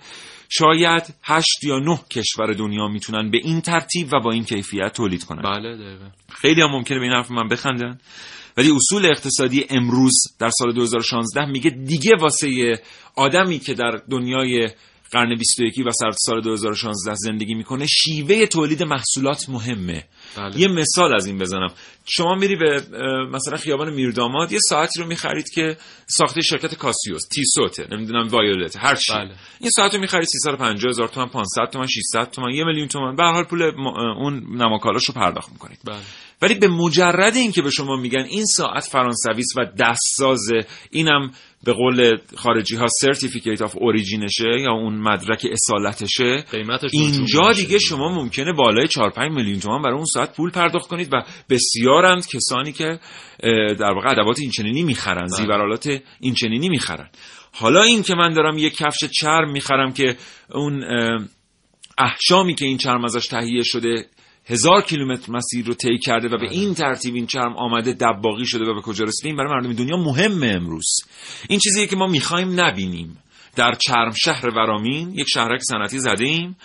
شاید 0.49 1.03
هشت 1.23 1.63
یا 1.63 1.79
نه 1.79 1.99
کشور 2.09 2.53
دنیا 2.53 2.87
می‌تونن 2.87 3.31
به 3.31 3.37
این 3.43 3.61
ترتیب 3.61 4.13
و 4.13 4.19
با 4.19 4.31
این 4.31 4.43
کیفیت 4.43 4.93
تولید 4.93 5.23
کنن. 5.23 5.41
بله 5.41 5.97
خیلی 6.41 6.61
هم 6.61 6.71
ممکنه 6.71 6.97
به 6.99 7.03
این 7.03 7.13
حرف 7.13 7.31
من 7.31 7.47
بخندن. 7.47 7.99
ولی 8.57 8.71
اصول 8.71 9.05
اقتصادی 9.05 9.65
امروز 9.69 10.13
در 10.39 10.49
سال 10.49 10.73
2016 10.73 11.45
میگه 11.45 11.69
دیگه 11.69 12.11
واسه 12.21 12.79
آدمی 13.15 13.59
که 13.59 13.73
در 13.73 14.01
دنیای 14.09 14.69
قرن 15.11 15.35
21 15.35 15.79
و 15.85 15.91
سر 15.91 16.11
سال 16.11 16.41
2016 16.41 17.15
زندگی 17.15 17.53
می‌کنه 17.53 17.85
شیوه 17.87 18.45
تولید 18.45 18.83
محصولات 18.83 19.49
مهمه 19.49 20.03
بله. 20.37 20.59
یه 20.59 20.67
مثال 20.67 21.15
از 21.15 21.25
این 21.25 21.37
بزنم 21.37 21.73
شما 22.05 22.35
میری 22.35 22.55
به 22.55 22.81
مثلا 23.33 23.57
خیابان 23.57 23.93
میرداماد 23.93 24.51
یه 24.51 24.59
ساعتی 24.69 24.99
رو 24.99 25.07
می‌خرید 25.07 25.49
که 25.49 25.77
ساخته 26.07 26.41
شرکت 26.41 26.75
کاسیوس 26.75 27.21
تیسوته 27.35 27.87
نمی‌دونم 27.91 28.27
وایولت 28.27 28.77
هر 28.79 28.95
چی 28.95 29.13
بله. 29.13 29.35
این 29.59 29.69
ساعت 29.69 29.93
رو 29.93 30.01
می‌خرید 30.01 30.27
350 30.27 30.89
هزار 30.89 31.07
تومان 31.07 31.29
500 31.29 31.71
تومان 31.71 31.87
600 31.87 32.31
تومان 32.31 32.51
یه 32.51 32.63
میلیون 32.63 32.87
تومان 32.87 33.15
به 33.15 33.23
حال 33.23 33.43
پول 33.43 33.61
اون 34.17 34.33
نماکالاش 34.55 35.05
رو 35.05 35.13
پرداخت 35.13 35.51
می‌کنید 35.51 35.79
بله. 35.85 35.97
ولی 36.41 36.55
به 36.55 36.67
مجرد 36.67 37.35
اینکه 37.35 37.61
به 37.61 37.69
شما 37.69 37.95
میگن 37.95 38.25
این 38.29 38.45
ساعت 38.45 38.83
فرانسوی 38.83 39.43
و 39.57 39.65
دستسازه 39.79 40.65
اینم 40.91 41.31
به 41.67 41.73
قول 41.73 42.17
خارجی 42.35 42.75
ها 42.75 42.87
certificate 43.01 43.61
of 43.61 43.75
origin 43.77 44.32
شه 44.32 44.59
یا 44.59 44.71
اون 44.71 44.97
مدرک 44.97 45.47
اصالتشه. 45.51 46.45
اینجا 46.93 47.51
دیگه 47.51 47.79
شما 47.79 48.15
ممکنه 48.15 48.53
بالای 48.53 48.87
4 48.87 49.09
5 49.09 49.31
میلیون 49.31 49.59
تومان 49.59 49.81
برای 49.81 49.95
اون 49.95 50.05
ساعت 50.05 50.35
پول 50.35 50.51
پرداخت 50.51 50.87
کنید 50.87 51.09
و 51.13 51.23
بسیارند 51.49 52.27
کسانی 52.27 52.71
که 52.71 52.99
در 53.79 53.91
واقع 53.91 54.09
ادوات 54.09 54.39
اینچنینی 54.39 54.83
می‌خرن 54.83 55.15
بله. 55.17 55.27
زیورالات 55.27 56.01
اینچنینی 56.19 56.69
می‌خرن 56.69 57.09
حالا 57.53 57.81
این 57.81 58.03
که 58.03 58.15
من 58.15 58.33
دارم 58.33 58.57
یک 58.57 58.75
کفش 58.75 59.05
چرم 59.19 59.51
می‌خرم 59.51 59.93
که 59.93 60.15
اون 60.51 60.83
احشامی 61.97 62.55
که 62.55 62.65
این 62.65 62.77
چرم 62.77 63.05
ازش 63.05 63.27
تهیه 63.27 63.63
شده 63.63 64.05
هزار 64.49 64.81
کیلومتر 64.81 65.31
مسیر 65.31 65.65
رو 65.65 65.73
طی 65.73 65.97
کرده 65.97 66.27
و 66.27 66.37
به. 66.37 66.51
این 66.51 66.73
ترتیب 66.73 67.15
این 67.15 67.27
چرم 67.27 67.57
آمده 67.57 67.93
دباغی 67.93 68.45
شده 68.45 68.71
و 68.71 68.73
به 68.73 68.81
کجا 68.81 69.05
رسیده 69.05 69.27
این 69.27 69.37
برای 69.37 69.49
مردم 69.49 69.73
دنیا 69.73 69.97
مهمه 69.97 70.47
امروز. 70.47 70.95
این 71.49 71.59
چیزیه 71.59 71.87
که 71.87 71.95
ما 71.95 72.07
می‌خوایم 72.07 72.61
نبینیم. 72.61 73.17
در 73.55 73.73
چرم 73.87 74.11
شهر 74.11 74.49
ورامین 74.49 75.11
یک 75.11 75.27
شهرک 75.33 75.61
صنعتی 75.61 75.99
زده 75.99 76.25
ایم 76.25 76.57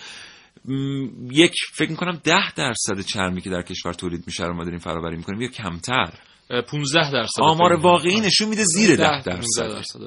یک 1.31 1.53
فکر 1.73 1.89
می‌کنم 1.89 2.21
ده 2.23 2.53
درصد 2.55 3.01
چرمی 3.13 3.41
که 3.41 3.49
در 3.49 3.61
کشور 3.61 3.93
تولید 3.93 4.23
میشه 4.27 4.43
رو 4.43 4.53
ما 4.53 4.63
داریم 4.63 4.79
فرآوری 4.79 5.17
می‌کنیم 5.17 5.41
یا 5.41 5.47
کمتر. 5.47 6.13
15 6.67 7.11
درصد 7.11 7.41
آمار 7.41 7.73
واقعی 7.73 8.19
نشون 8.19 8.49
میده 8.49 8.63
زیر 8.63 8.95
10 8.95 9.21
درصد, 9.21 9.61
درصد 9.61 9.99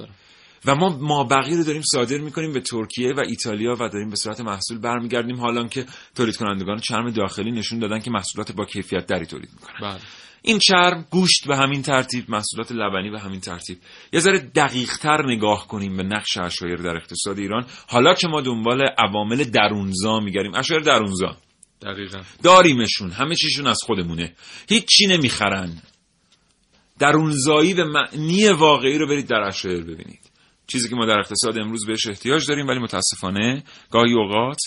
و 0.67 0.75
ما 0.75 0.99
ما 1.01 1.25
بقیه 1.25 1.57
رو 1.57 1.65
داریم 1.65 1.83
صادر 1.83 2.19
می‌کنیم 2.19 2.53
به 2.53 2.61
ترکیه 2.61 3.13
و 3.13 3.21
ایتالیا 3.21 3.73
و 3.73 3.89
داریم 3.89 4.11
به 4.11 4.17
صورت 4.17 4.41
محصول 4.41 4.79
برمیگردیم 4.79 5.41
حالا 5.41 5.69
که 5.69 5.87
تولید 6.15 6.37
کنندگان 6.37 6.81
چرم 6.81 7.11
داخلی 7.11 7.51
نشون 7.51 7.79
دادن 7.79 8.01
که 8.01 8.11
محصولات 8.11 8.53
با 8.53 8.65
کیفیت 8.65 9.07
دری 9.07 9.27
تولید 9.27 9.51
می‌کنن. 9.53 9.91
بله. 9.91 10.01
این 10.43 10.59
چرم 10.59 11.07
گوشت 11.11 11.49
به 11.49 11.57
همین 11.57 11.83
ترتیب 11.83 12.31
محصولات 12.31 12.73
لبنی 12.73 13.11
به 13.11 13.21
همین 13.21 13.41
ترتیب. 13.41 13.79
یه 14.13 14.21
ذره 14.21 14.39
دقیق 14.39 14.97
تر 14.97 15.27
نگاه 15.27 15.69
کنیم 15.69 15.97
به 15.97 16.03
نقش 16.03 16.37
اشایر 16.37 16.77
در 16.77 16.97
اقتصاد 16.97 17.39
ایران. 17.39 17.67
حالا 17.89 18.15
که 18.15 18.29
ما 18.29 18.41
دنبال 18.41 18.83
عوامل 18.99 19.45
درونزا 19.45 20.21
میگردیم 20.21 20.55
اشایر 20.55 20.81
درونزا. 20.81 21.37
دقیقا. 21.83 22.23
داریمشون 22.43 23.11
همه 23.11 23.35
چیشون 23.35 23.67
از 23.67 23.79
خودمونه. 23.83 24.35
هیچ 24.69 24.85
چی 24.85 25.07
نمی‌خرن. 25.07 25.83
درونزایی 26.99 27.75
به 27.75 27.85
معنی 27.85 28.49
واقعی 28.49 28.99
رو 28.99 29.09
برید 29.09 29.27
در 29.27 29.41
اشایر 29.41 29.83
ببینید. 29.83 30.26
چیزی 30.67 30.89
که 30.89 30.95
ما 30.97 31.07
در 31.07 31.19
اقتصاد 31.19 31.59
امروز 31.59 31.87
بهش 31.87 32.07
احتیاج 32.07 32.49
داریم 32.49 32.67
ولی 32.67 32.79
متاسفانه 32.79 33.65
گاهی 33.91 34.13
اوقات 34.13 34.59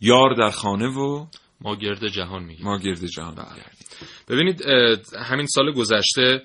یار 0.00 0.34
در 0.34 0.50
خانه 0.50 0.88
و 0.88 1.26
ما 1.60 1.76
گرد 1.76 2.08
جهان 2.08 2.44
میگیم 2.44 2.66
ما 2.66 2.78
گرد 2.78 3.06
جهان 3.06 3.34
بله. 3.34 3.64
ببینید 4.28 4.62
همین 5.18 5.46
سال 5.46 5.72
گذشته 5.72 6.42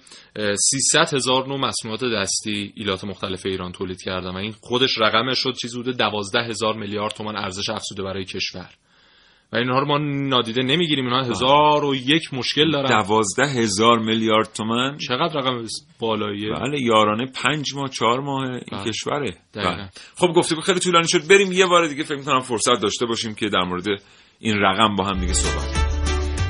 300 0.56 1.14
هزار 1.14 1.48
نوع 1.48 1.60
مصنوعات 1.60 2.04
دستی 2.04 2.74
ایلات 2.76 3.04
مختلف 3.04 3.46
ایران 3.46 3.72
تولید 3.72 4.02
کردن 4.02 4.30
و 4.30 4.38
این 4.38 4.52
خودش 4.62 4.98
رقمش 4.98 5.40
شد 5.40 5.54
چیزی 5.62 5.78
بوده 5.78 5.92
12 5.92 6.40
هزار 6.40 6.76
میلیارد 6.76 7.14
تومان 7.14 7.36
ارزش 7.36 7.70
افزوده 7.70 8.04
برای 8.04 8.26
کشور. 8.26 8.70
و 9.54 9.58
اینها 9.58 9.80
رو 9.80 9.86
ما 9.88 9.98
نادیده 10.28 10.62
نمی‌گیریم. 10.62 11.06
اینها 11.06 11.22
هزار 11.22 11.86
و 11.86 11.96
یک 11.96 12.34
مشکل 12.34 12.72
دارن. 12.72 12.90
دوازده 12.90 13.48
هزار 13.48 14.00
میلیارد 14.00 14.50
تومن 14.54 14.98
چقدر 14.98 15.40
رقم 15.40 15.66
بالاییه 16.00 16.50
بله 16.50 16.82
یارانه 16.82 17.26
پنج 17.44 17.76
ماه 17.76 17.90
چهار 17.90 18.20
ماه 18.20 18.44
این 18.44 18.62
بله. 18.72 18.84
کشوره. 18.84 19.34
بله. 19.56 19.90
خب 20.16 20.28
گفته 20.28 20.56
خیلی 20.56 20.80
طولانی 20.80 21.08
شد. 21.08 21.28
بریم 21.30 21.52
یه 21.52 21.66
بار 21.66 21.88
دیگه. 21.88 22.04
فکر 22.04 22.18
می‌کنم 22.18 22.40
فرصت 22.40 22.82
داشته 22.82 23.06
باشیم 23.06 23.36
که 23.36 23.50
در 23.50 23.64
مورد 23.64 23.86
این 24.40 24.56
رقم 24.58 24.96
با 24.96 25.04
هم 25.04 25.20
دیگه 25.20 25.34
صحبت 25.34 25.84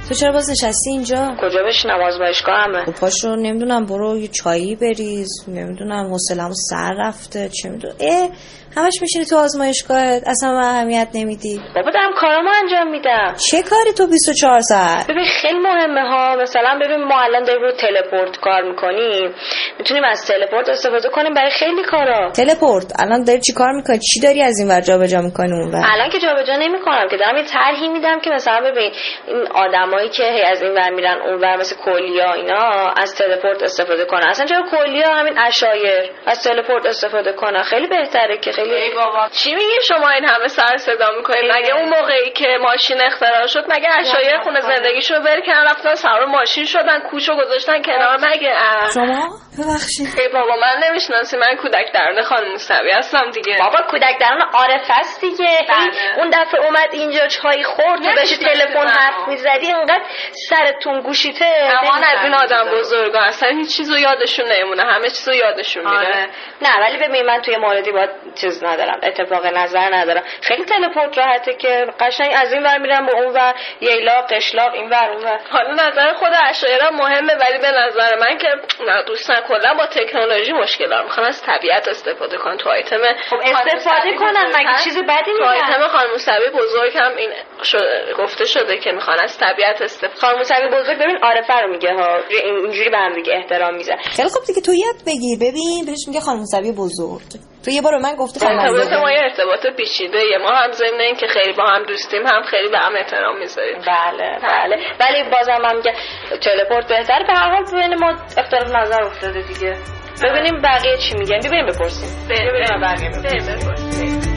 تو 0.10 0.16
چرا 0.16 0.32
باز 0.32 0.50
نشستی 0.50 0.90
اینجا؟ 0.92 1.36
کجا 1.42 1.64
بشینم 1.68 2.02
آز 2.02 2.20
باشگاه 2.20 2.56
همه. 2.56 2.86
خب 2.86 2.92
پاشو 2.92 3.36
نمی‌دونم 3.36 3.86
برو 3.86 4.18
یه 4.18 4.28
چایی 4.28 4.76
بریز. 4.76 5.30
نمی‌دونم 5.48 6.08
حوصله‌مو 6.12 6.54
سر 6.70 6.92
رفته. 6.98 7.50
چه 7.50 7.70
می‌دونم. 7.70 7.96
اه 8.00 8.30
همش 8.78 8.94
میشینی 9.02 9.26
تو 9.26 9.38
آزمایشگاهت. 9.38 10.24
اصلا 10.28 10.52
من 10.52 10.64
اهمیت 10.64 11.08
نمیدی. 11.14 11.62
بابا 11.76 11.92
دارم 11.92 12.14
کارامو 12.20 12.50
انجام 12.62 12.88
میدم. 12.88 13.34
چه 13.52 13.64
کاری 13.64 13.94
تو 13.98 14.08
24 14.08 14.60
ساعت؟ 14.60 15.08
ببین 15.12 15.26
خیلی 15.42 15.60
مهمه 15.60 16.02
ها. 16.02 16.36
مثلا 16.36 16.80
ببین 16.82 17.04
ما 17.04 17.22
الان 17.22 17.44
داریم 17.44 17.62
رو 17.62 17.72
تلپورت 17.72 18.38
کار 18.38 18.62
می‌کنیم. 18.62 19.34
می‌تونیم 19.80 20.04
از 20.04 20.26
تلپورت 20.28 20.70
استفاده 20.70 21.10
کنیم 21.10 21.34
برای 21.34 21.52
خیلی 21.52 21.84
کارا. 21.84 22.32
تلپورت؟ 22.32 22.86
الان 23.00 23.24
داری 23.24 23.40
چی 23.40 23.54
کار 23.54 23.72
می‌کنی؟ 23.72 24.00
چی 24.00 24.20
داری 24.20 24.42
از 24.42 24.60
این 24.60 24.68
ور 24.72 24.82
جابجا 24.82 25.22
می‌کنی 25.22 25.52
اون 25.52 25.76
الان 25.76 26.10
که 26.10 26.20
جابجا 26.20 26.56
نمی‌کنم 26.56 27.08
که 27.12 27.18
دارم 27.18 27.38
یه 27.38 27.44
طرحی 27.44 27.88
میدم 27.88 28.20
که 28.20 28.30
مثلا 28.30 28.62
ببین 28.72 28.92
این 29.28 29.48
آدمایی 29.56 30.10
که 30.10 30.24
از 30.52 30.62
این 30.62 30.72
ور 30.72 30.90
میرن 30.90 31.18
اون 31.22 31.42
ور 31.42 31.58
مثل 31.58 31.76
کلیا 31.86 32.34
اینا 32.34 32.90
از 32.98 33.16
تلپورت 33.16 33.64
استفاده 33.64 34.06
کنن. 34.06 34.28
اصلا 34.30 34.46
چرا 34.46 34.64
کلیا 34.72 35.14
همین 35.14 35.38
اشایر 35.38 36.12
از 36.26 36.44
تلپورت 36.44 36.86
استفاده 36.86 37.34
کنن؟ 37.34 37.64
خیلی 37.64 37.88
بهتره 37.88 38.38
که 38.38 38.52
خیلی 38.52 38.63
بابا. 38.96 39.30
چی 39.30 39.56
میگی 39.56 39.82
شما 39.88 40.10
این 40.10 40.26
همه 40.26 40.48
سر 40.48 40.78
صدا 40.78 41.08
می‌کنید؟ 41.18 41.52
مگه 41.52 41.76
اون 41.76 41.90
موقعی 41.90 42.32
که 42.32 42.58
ماشین 42.62 43.02
اختراع 43.02 43.48
شد 43.48 43.66
مگه 43.70 43.90
اشایر 43.98 44.38
خونه 44.38 44.62
زندگیشو 44.62 45.16
ول 45.16 45.42
کردن 45.42 45.70
رفتن 45.70 45.96
سوار 45.96 46.26
ماشین 46.26 46.66
شدن 46.66 47.00
کوچو 47.00 47.36
گذاشتن 47.36 47.82
کنار؟ 47.82 48.18
مگه؟ 48.22 48.54
شما؟ 48.94 49.30
ببخشید. 49.60 50.20
ای 50.20 50.28
بابا 50.28 50.56
من 50.56 50.88
نمی‌شناسی 50.88 51.38
من 51.38 51.56
کودک 51.62 51.92
درون 51.94 52.22
خانم 52.22 52.52
موسوی 52.52 52.92
هستم 52.92 53.32
دیگه. 53.32 53.58
بابا 53.60 53.82
کودک 53.92 54.20
درون 54.20 54.42
عارف 54.42 54.86
هست 54.90 55.22
دیگه. 55.22 55.60
بله. 55.70 56.18
اون 56.18 56.30
دفعه 56.30 56.66
اومد 56.66 56.90
اینجا 56.92 57.28
چای 57.28 57.64
خورد 57.64 58.02
تو 58.02 58.10
بهش 58.16 58.38
تلفن 58.38 58.88
حرف 58.88 59.28
می‌زدی 59.28 59.68
اینقدر 59.68 60.04
سرتون 60.50 61.02
گوشیته. 61.02 61.46
امان 61.84 62.04
از 62.04 62.24
این 62.24 62.34
آدم 62.34 62.72
بزرگا 62.72 63.20
اصلا 63.20 63.50
هیچ 63.50 63.78
چیزو 63.78 63.98
یادشون 63.98 64.46
نمونه 64.52 64.84
همه 64.84 65.10
چیزو 65.10 65.34
یادشون 65.34 65.84
میره. 65.84 66.08
آره. 66.08 66.28
نه 66.62 66.70
ولی 66.80 67.08
ببین 67.08 67.26
من 67.26 67.42
توی 67.42 67.58
موردی 67.58 67.92
با 67.92 68.08
چیز 68.42 68.53
ندارم 68.64 69.00
اتفاق 69.04 69.46
نظر 69.46 69.96
ندارم. 69.96 70.24
خیلی 70.42 70.66
تلپورت 70.66 71.18
راحته 71.18 71.54
که 71.54 71.86
قشنگ 72.00 72.32
از 72.36 72.54
این 72.54 72.64
ور 72.64 72.78
میرم 72.78 73.06
به 73.06 73.16
اون 73.16 73.34
ور 73.34 73.54
ییلا 73.82 74.22
قشلاق 74.22 74.74
این 74.74 74.90
ور 74.90 75.10
اون 75.10 75.24
ور. 75.24 75.40
حالا 75.52 75.74
نظر 75.74 76.14
خود 76.14 76.30
اشایرا 76.50 76.92
مهمه 76.92 77.34
ولی 77.34 77.58
به 77.62 77.72
نظر 77.72 78.16
من 78.20 78.38
که 78.38 78.48
نه 78.88 79.04
دوستان 79.08 79.42
کلا 79.48 79.74
با 79.74 79.86
تکنولوژی 79.86 80.52
مشکل 80.52 80.90
دارم. 80.90 81.04
می‌خوان 81.04 81.28
از 81.28 81.42
طبیعت 81.42 81.88
استفاده 81.88 82.38
کنن 82.38 82.58
تو 82.58 82.70
آیتم 82.70 82.98
خب 83.30 83.36
استفاده 83.44 84.18
کنن 84.20 84.46
مگه 84.56 84.84
چیزی 84.84 85.02
بدی 85.02 85.32
تو 85.38 85.44
آیتم 85.44 85.88
خانم 85.88 86.12
موسوی 86.12 86.50
بزرگ 86.54 86.98
هم 86.98 87.16
این 87.18 87.30
شده 87.64 88.14
گفته 88.18 88.46
شده 88.46 88.78
که 88.78 88.92
می‌خوان 88.92 89.20
از 89.20 89.38
طبیعت 89.38 89.82
استفاده 89.82 90.20
خانم 90.20 90.38
موسوی 90.38 90.68
بزرگ 90.68 90.98
ببین 90.98 91.18
عارفه 91.18 91.54
رو 91.54 91.72
میگه 91.72 91.94
ها 91.94 92.18
اینجوری 92.44 92.90
به 92.90 92.98
هم 92.98 93.16
دیگه 93.16 93.34
احترام 93.34 93.76
می‌ذاره. 93.76 94.02
خیلی 94.02 94.30
خوب 94.30 94.44
دیگه 94.48 94.62
تو 94.62 94.74
یاد 94.74 94.96
بگیر. 95.08 95.40
ببین 95.40 95.86
بهش 95.86 96.08
میگه 96.08 96.20
خانم 96.20 96.40
موسوی 96.40 96.72
بزرگ. 96.72 97.53
تو 97.66 97.72
یه 97.72 97.82
بار 97.82 97.98
من 97.98 98.16
گفتی 98.16 98.46
ارتباط 98.46 98.94
ما 98.94 99.12
یه 99.12 99.20
ارتباط 99.20 99.76
پیچیده 99.78 100.20
ما 100.44 100.50
هم 100.50 100.72
ضمن 100.72 101.00
این 101.00 101.16
که 101.16 101.28
خیلی 101.28 101.54
با 101.54 101.66
هم 101.66 101.84
دوستیم 101.84 102.26
هم 102.28 102.44
خیلی 102.44 102.70
به 102.70 102.80
هم 102.80 102.96
احترام 102.96 103.40
می‌ذاریم. 103.40 103.78
بله 103.78 104.40
بله. 104.44 104.76
ولی 105.00 105.24
بازم 105.32 105.66
هم 105.66 105.82
که 105.82 105.94
تلپورت 106.38 106.88
بهتر. 106.88 107.24
به 107.28 107.34
هر 107.34 107.50
حال 107.50 107.82
بین 107.82 107.96
ما 107.96 108.16
اختلاف 108.38 108.76
نظر 108.76 109.04
افتاده 109.04 109.42
دیگه. 109.42 109.78
ببینیم 110.24 110.62
بقیه 110.62 110.98
چی 110.98 111.18
میگن. 111.18 111.40
ببینیم 111.40 111.66
بپرسیم. 111.66 112.28
ببینیم 112.30 112.82
بقیه 112.82 113.10
بپرسیم. 113.10 114.34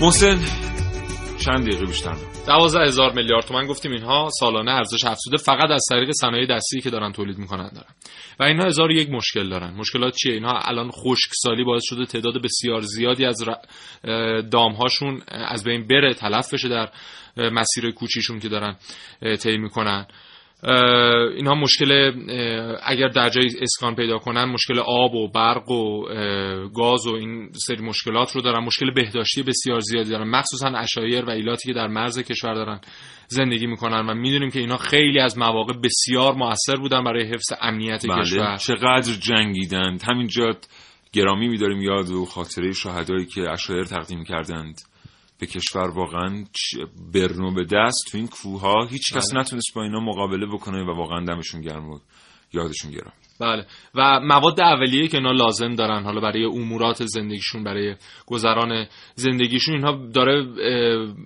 محسن 0.00 0.59
چند 1.40 1.66
دقیقه 1.66 1.86
بیشتر. 1.86 2.16
دوازده 2.46 2.82
هزار 2.82 3.12
میلیارد 3.12 3.44
تومن 3.44 3.66
گفتیم 3.66 3.92
اینها 3.92 4.28
سالانه 4.40 4.70
ارزش 4.70 5.04
افزوده 5.04 5.36
فقط 5.36 5.70
از 5.70 5.84
طریق 5.90 6.10
صنایع 6.12 6.46
دستی 6.46 6.80
که 6.80 6.90
دارن 6.90 7.12
تولید 7.12 7.38
می‌کنن 7.38 7.70
دارن. 7.74 7.94
و 8.40 8.42
اینها 8.42 8.66
هزار 8.66 8.90
یک 8.90 9.10
مشکل 9.10 9.48
دارن. 9.48 9.74
مشکلات 9.74 10.14
چیه؟ 10.14 10.34
اینها 10.34 10.60
الان 10.64 10.90
خشکسالی 10.90 11.64
باعث 11.64 11.82
شده 11.84 12.06
تعداد 12.06 12.42
بسیار 12.42 12.80
زیادی 12.80 13.24
از 13.24 13.44
دامهاشون 14.50 15.22
از 15.28 15.64
بین 15.64 15.86
بره 15.86 16.14
تلف 16.14 16.54
بشه 16.54 16.68
در 16.68 16.88
مسیر 17.36 17.90
کوچیشون 17.90 18.38
که 18.38 18.48
دارن 18.48 18.76
طی 19.42 19.58
می‌کنن. 19.58 20.06
اینها 21.36 21.54
مشکل 21.54 22.12
اگر 22.82 23.08
در 23.08 23.28
جای 23.28 23.46
اسکان 23.60 23.94
پیدا 23.94 24.18
کنن 24.18 24.44
مشکل 24.44 24.78
آب 24.78 25.14
و 25.14 25.28
برق 25.28 25.70
و 25.70 26.04
گاز 26.68 27.06
و 27.06 27.14
این 27.14 27.50
سری 27.66 27.82
مشکلات 27.82 28.32
رو 28.32 28.40
دارن. 28.40 28.64
مشکل 28.64 28.90
بهداشتی 28.90 29.42
بسیار 29.42 29.80
زیادی 29.80 30.10
دارن. 30.10 30.28
مخصوصا 30.28 30.68
اشایر 30.68 31.24
و 31.24 31.30
ایلاتی 31.30 31.68
که 31.68 31.74
در 31.74 31.86
مرز 31.86 32.18
کشور 32.18 32.54
دارن 32.54 32.80
زندگی 33.28 33.66
می‌کنن 33.66 34.10
و 34.10 34.14
می‌دونیم 34.14 34.50
که 34.50 34.58
اینا 34.58 34.76
خیلی 34.76 35.20
از 35.20 35.38
مواقع 35.38 35.72
بسیار 35.84 36.34
موثر 36.34 36.76
بودن 36.76 37.04
برای 37.04 37.24
حفظ 37.24 37.52
امنیت 37.60 38.06
بله. 38.06 38.22
کشور. 38.22 38.56
چقدر 38.56 39.12
جنگیدند. 39.12 40.02
همینجا 40.08 40.56
گرامی 41.12 41.48
میداریم. 41.48 41.82
یاد 41.82 42.10
و 42.10 42.24
خاطره 42.24 42.72
شهدایی 42.72 43.26
که 43.26 43.50
اشایر 43.50 43.84
تقدیم 43.84 44.24
کردند. 44.24 44.89
به 45.40 45.46
کشور 45.46 45.90
واقعا 45.90 46.44
برنو 47.12 47.54
به 47.54 47.64
دست 47.64 47.98
تو 48.10 48.18
این 48.18 48.28
کوه 48.28 48.60
ها 48.60 48.86
هیچ 48.86 49.14
کس 49.14 49.32
بله. 49.32 49.40
نتونست 49.40 49.74
با 49.74 49.82
اینا 49.82 50.00
مقابله 50.00 50.46
بکنه 50.46 50.82
و 50.82 50.96
واقعا 50.96 51.24
دمشون 51.24 51.60
گرم 51.60 51.90
و 51.90 51.98
یادشون 52.52 52.90
گرم. 52.90 53.12
بله 53.40 53.66
و 53.94 54.20
مواد 54.20 54.60
اولیه 54.60 55.08
که 55.08 55.16
اینا 55.16 55.32
لازم 55.32 55.74
دارن 55.74 56.02
حالا 56.02 56.20
برای 56.20 56.44
امورات 56.44 57.04
زندگیشون 57.04 57.64
برای 57.64 57.94
گذران 58.26 58.86
زندگیشون 59.14 59.74
اینها 59.74 60.08
داره 60.14 60.46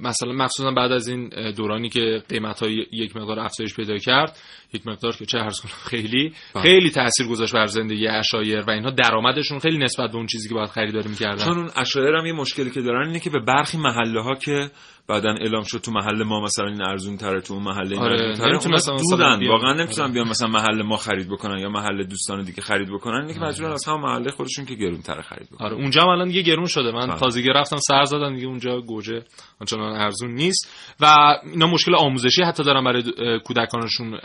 مثلا 0.00 0.32
مخصوصا 0.32 0.70
بعد 0.70 0.92
از 0.92 1.08
این 1.08 1.30
دورانی 1.56 1.88
که 1.88 2.22
قیمت 2.28 2.62
های 2.62 2.86
یک 2.92 3.16
مقدار 3.16 3.40
افزایش 3.40 3.74
پیدا 3.74 3.98
کرد 3.98 4.38
یک 4.72 4.86
مقدار 4.86 5.16
که 5.16 5.26
چه 5.26 5.38
کنم 5.38 5.50
خیلی 5.90 6.32
بله. 6.54 6.62
خیلی 6.62 6.90
تاثیر 6.90 7.26
گذاشت 7.26 7.54
بر 7.54 7.66
زندگی 7.66 8.08
اشایر 8.08 8.60
و 8.60 8.70
اینها 8.70 8.90
درآمدشون 8.90 9.58
خیلی 9.58 9.78
نسبت 9.78 10.10
به 10.10 10.16
اون 10.16 10.26
چیزی 10.26 10.48
که 10.48 10.54
باید 10.54 10.70
خریداری 10.70 11.08
می‌کردن 11.08 11.44
چون 11.44 11.58
اون 11.58 11.70
اشایر 11.76 12.14
هم 12.14 12.26
یه 12.26 12.32
مشکلی 12.32 12.70
که 12.70 12.80
دارن 12.80 13.06
اینه 13.06 13.20
که 13.20 13.30
به 13.30 13.40
برخی 13.40 13.78
محله 13.78 14.22
ها 14.22 14.34
که 14.34 14.70
بعدا 15.08 15.34
اعلام 15.40 15.62
شد 15.62 15.78
تو 15.78 15.90
محل 15.90 16.22
ما 16.22 16.40
مثلا 16.40 16.66
این 16.66 16.82
ارزون 16.82 17.16
تره 17.16 17.40
تو 17.40 17.54
اون 17.54 17.62
محله 17.62 17.98
آره 17.98 18.56
مثلا 18.72 18.96
دورن 18.96 19.48
واقعا 19.48 19.72
نمی‌تونن 19.72 20.12
بیان 20.12 20.28
مثلا 20.28 20.48
محل 20.48 20.82
ما 20.82 20.96
خرید 20.96 21.28
بکنن 21.28 21.58
یا 21.58 21.68
محل 21.68 22.04
دوستان 22.04 22.42
دیگه 22.42 22.62
خرید 22.62 22.88
بکنن. 22.88 23.24
اینکه 23.24 23.40
آره. 23.40 23.48
مجبورن 23.48 23.72
از 23.72 23.84
هم 23.84 24.00
محله 24.00 24.30
خودشون 24.30 24.64
که 24.64 24.74
گرون 24.74 25.02
تره 25.02 25.22
خرید 25.22 25.50
بکنن. 25.50 25.66
آره 25.66 25.76
اونجا 25.76 26.02
الان 26.02 26.28
دیگه 26.28 26.42
گرون 26.42 26.66
شده. 26.66 26.92
من 26.92 27.10
آره. 27.10 27.20
تازگی 27.20 27.48
رفتم 27.48 27.76
سر 27.76 28.04
زدم 28.04 28.34
دیگه 28.34 28.46
اونجا 28.46 28.80
گوجه 28.80 29.22
آنچنان 29.60 29.92
ارزون 30.00 30.34
نیست. 30.34 30.94
و 31.00 31.06
اینا 31.52 31.66
مشکل 31.66 31.94
آموزشی 31.94 32.42
حتی 32.42 32.62
دارن 32.62 32.84
برای 32.84 33.02
کودکانشون 33.44 34.20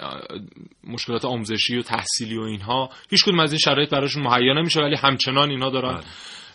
مشکلات 0.83 1.25
آموزشی 1.25 1.77
و 1.77 1.81
تحصیلی 1.81 2.37
و 2.37 2.41
اینها. 2.41 2.89
هیچ 3.09 3.23
کدوم 3.23 3.39
از 3.39 3.51
این 3.51 3.59
شرایط 3.59 3.89
براشون 3.89 4.23
مهیا 4.23 4.53
نمیشه 4.53 4.81
ولی 4.81 4.95
همچنان 4.95 5.49
اینها 5.49 5.69
دارن 5.69 5.93
بله. 5.93 6.03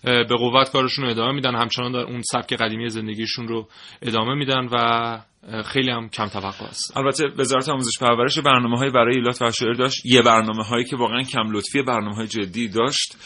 به 0.04 0.36
قوت 0.38 0.72
کارشون 0.72 1.04
رو 1.04 1.10
ادامه 1.10 1.32
میدن. 1.32 1.54
همچنان 1.54 1.92
در 1.92 1.98
اون 1.98 2.22
سبک 2.22 2.52
قدیمی 2.52 2.88
زندگیشون 2.88 3.48
رو 3.48 3.68
ادامه 4.02 4.34
میدن 4.34 4.68
و 4.72 5.18
خیلی 5.62 5.90
هم 5.90 6.08
کم 6.08 6.26
توقع 6.26 6.64
است. 6.64 6.96
البته 6.96 7.24
وزارت 7.38 7.68
آموزش 7.68 7.98
پرورش 8.00 8.38
برنامه 8.38 8.78
های 8.78 8.90
برای 8.90 9.16
ایلات 9.16 9.42
و 9.42 9.50
شعر 9.50 9.72
داشت. 9.72 10.06
یه 10.06 10.22
برنامه 10.22 10.64
هایی 10.64 10.84
که 10.84 10.96
واقعا 10.96 11.22
کم 11.22 11.50
لطفی 11.52 11.82
برنامه 11.82 12.14
های 12.16 12.26
جدی 12.26 12.68
داشت. 12.68 13.16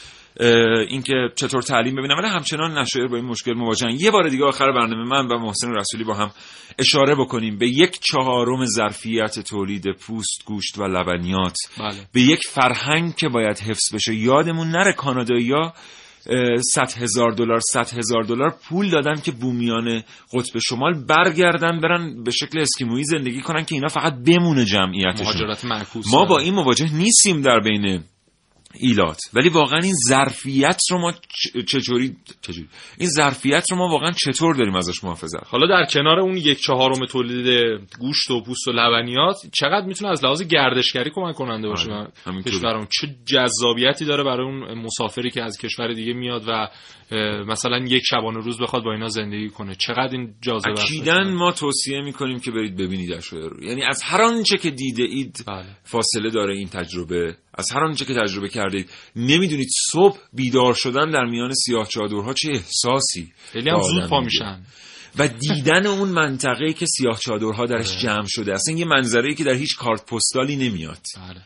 اینکه 0.89 1.14
چطور 1.35 1.62
تعلیم 1.62 1.97
ببینم 1.97 2.16
ولی 2.18 2.26
همچنان 2.26 2.79
نشایر 2.79 3.09
با 3.09 3.16
این 3.16 3.24
مشکل 3.24 3.53
مواجهن. 3.53 3.97
یه 4.01 4.11
بار 4.11 4.29
دیگه 4.29 4.45
آخر 4.45 4.72
برنامه 4.72 5.09
من 5.09 5.26
و 5.26 5.39
محسن 5.39 5.74
رسولی 5.74 6.05
با 6.05 6.14
هم 6.14 6.31
اشاره 6.79 7.14
بکنیم. 7.14 7.59
به 7.59 7.68
یک 7.68 7.99
چهارم 8.01 8.64
ظرفیت 8.64 9.39
تولید 9.39 9.85
پوست 9.93 10.45
گوشت 10.47 10.79
و 10.79 10.83
لبنیات. 10.85 11.57
بله. 11.79 12.09
به 12.12 12.20
یک 12.20 12.41
فرهنگ 12.43 13.14
که 13.14 13.29
باید 13.29 13.59
حفظ 13.59 13.95
بشه. 13.95 14.14
یادمون 14.14 14.68
نره 14.68 14.93
کانادایی 14.93 15.53
100 16.74 16.93
هزار 17.03 17.31
دلار 17.31 17.61
100 17.61 17.99
هزار 17.99 18.22
دلار 18.22 18.55
پول 18.68 18.91
دادن 18.91 19.14
که 19.14 19.33
بومیان 19.33 20.03
قطب 20.33 20.59
شمال 20.59 20.95
برگردن 21.05 21.81
برن 21.81 22.22
به 22.24 22.31
شکل 22.31 22.59
اسکیمویی 22.59 23.05
زندگی 23.05 23.41
کنن 23.41 23.64
که 23.64 23.74
اینا 23.74 23.89
فقط 23.89 24.14
بمونه 24.26 24.64
جمعیتشون. 24.64 25.26
مهاجرت 25.26 25.64
ما 26.12 26.24
با 26.24 26.39
این 26.39 26.55
مواجه 26.55 26.95
نیستیم 26.95 27.43
در 27.43 27.61
بین 27.61 28.03
ایلات. 28.74 29.18
ولی 29.34 29.48
واقعا 29.48 29.80
این 29.80 29.94
ظرفیت 30.08 30.80
رو 30.90 30.98
ما 30.98 31.12
چطوری 31.66 32.16
چجوری 32.42 32.68
این 32.98 33.08
ظرفیت 33.08 33.70
رو 33.70 33.76
ما 33.76 33.88
واقعا 33.88 34.12
چطور 34.12 34.54
داریم 34.54 34.74
ازش 34.74 35.04
محافظت 35.04 35.46
حالا 35.46 35.66
در 35.66 35.86
کنار 35.92 36.18
اون 36.18 36.36
یک 36.36 36.58
چهارم 36.58 37.06
تولید 37.06 37.78
گوشت 37.98 38.30
و 38.30 38.42
پوست 38.42 38.68
و 38.68 38.72
لبنیات 38.72 39.36
چقدر 39.52 39.86
می‌تونه 39.86 40.10
از 40.10 40.24
لحاظ 40.24 40.42
گردشگری 40.42 41.10
کمک 41.14 41.34
کننده 41.34 41.68
باشه؟ 41.68 41.92
آره، 41.92 42.42
کشورمون 42.46 42.86
چه 43.00 43.14
جذابیتی 43.24 44.04
داره 44.04 44.24
برای 44.24 44.46
اون 44.46 44.78
مسافری 44.78 45.30
که 45.30 45.42
از 45.42 45.58
کشور 45.58 45.92
دیگه 45.92 46.12
میاد 46.12 46.42
و 46.48 46.68
مثلا 47.46 47.78
یک 47.78 48.02
شبانه 48.06 48.38
روز 48.38 48.61
بخواد 48.61 48.84
با 48.84 48.92
اینا 48.92 49.09
زندگی 49.09 49.48
کنه. 49.48 49.74
چقدر 49.74 50.09
این 50.12 50.34
جاذبه 50.40 50.70
اکیداً 50.70 51.24
ما 51.24 51.52
توصیه 51.52 52.00
می‌کنیم 52.00 52.40
که 52.40 52.50
برید 52.50 52.76
ببینید 52.76 53.12
رو 53.30 53.64
یعنی 53.64 53.82
از 53.82 54.02
هر 54.02 54.22
آنچه 54.22 54.59
که 54.59 54.70
دیده 54.70 55.02
اید 55.02 55.44
بله. 55.46 55.66
فاصله 55.84 56.30
داره 56.30 56.54
این 56.54 56.68
تجربه. 56.68 57.36
از 57.54 57.66
هر 57.72 57.84
آنچه 57.84 58.04
که 58.04 58.14
تجربه 58.14 58.48
کردید 58.48 58.90
نمی‌دونید 59.16 59.68
صبح 59.90 60.18
بیدار 60.32 60.74
شدن 60.74 61.11
در 61.11 61.24
میان 61.24 61.52
سیاه 61.54 61.88
چادرها 61.88 62.32
چه 62.32 62.48
احساسی 62.52 63.32
خیلی 63.52 63.70
هم 63.70 63.80
زود 63.80 64.09
پا 64.09 64.20
میشن. 64.20 64.62
و 65.18 65.28
دیدن 65.28 65.86
اون 65.86 66.08
منطقه 66.08 66.72
که 66.72 66.86
سیاه 66.86 67.18
چادرها 67.18 67.66
درش 67.66 67.90
آره. 67.90 68.00
جمع 68.00 68.26
شده 68.28 68.52
اصلا 68.52 68.74
یه 68.74 68.84
منظره 68.84 69.34
که 69.34 69.44
در 69.44 69.54
هیچ 69.54 69.76
کارت 69.76 70.06
پستالی 70.06 70.56
نمیاد 70.56 71.00
بله 71.16 71.42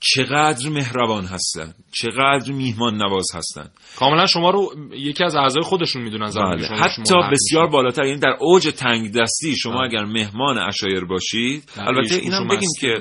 چقدر 0.00 0.68
مهربان 0.68 1.24
هستن 1.24 1.74
چقدر 1.92 2.52
میهمان 2.52 2.96
نواز 2.96 3.26
هستن 3.34 3.70
کاملا 3.96 4.26
شما 4.26 4.50
رو 4.50 4.70
یکی 4.92 5.24
از 5.24 5.34
اعضای 5.34 5.62
خودشون 5.62 6.02
می‌دونن 6.02 6.30
بله. 6.30 6.66
حتی 6.66 7.14
بسیار 7.32 7.66
بالاتر 7.66 8.04
یعنی 8.04 8.20
در 8.20 8.36
اوج 8.40 8.68
تنگ 8.76 9.12
دستی 9.12 9.56
شما 9.56 9.72
بله. 9.72 9.84
اگر 9.84 10.04
مهمان 10.04 10.58
اشایر 10.58 11.04
باشید. 11.04 11.70
البته 11.76 12.14
اینم 12.14 12.48
بگیم 12.48 12.70
که 12.80 12.94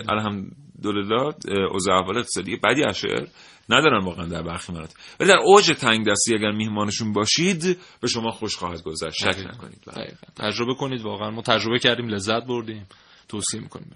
الحمدلله 0.85 1.33
اوضاع 1.71 1.99
احوال 1.99 2.17
اقتصادی 2.17 2.55
بعدی 2.55 2.83
اشایر 2.83 3.27
ندارن 3.69 4.05
واقعا 4.05 4.25
در 4.25 4.41
برخی 4.41 4.73
مناطق 4.73 4.95
ولی 5.19 5.29
در 5.29 5.39
اوج 5.43 5.65
تنگ 5.65 6.07
دستی 6.07 6.35
اگر 6.35 6.51
میهمانشون 6.51 7.13
باشید 7.13 7.77
به 8.01 8.07
شما 8.07 8.31
خوش 8.31 8.55
خواهد 8.55 8.83
گذشت. 8.83 9.15
شک 9.15 9.39
نکنید. 9.39 9.81
بله. 9.87 10.13
تجربه 10.35 10.73
کنید 10.73 11.01
واقعا. 11.01 11.31
ما 11.31 11.41
تجربه 11.41 11.79
کردیم 11.79 12.07
لذت 12.07 12.45
بردیم. 12.45 12.87
توصیه 13.29 13.59
می‌کنیم 13.59 13.93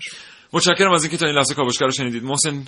متشکرم 0.54 0.92
از 0.92 1.04
اینکه 1.04 1.18
تا 1.18 1.26
این 1.26 1.36
لحظه 1.36 1.56
کاوشگر 1.56 1.86
رو 1.86 1.92
شنیدید. 1.92 2.24
محسن 2.24 2.66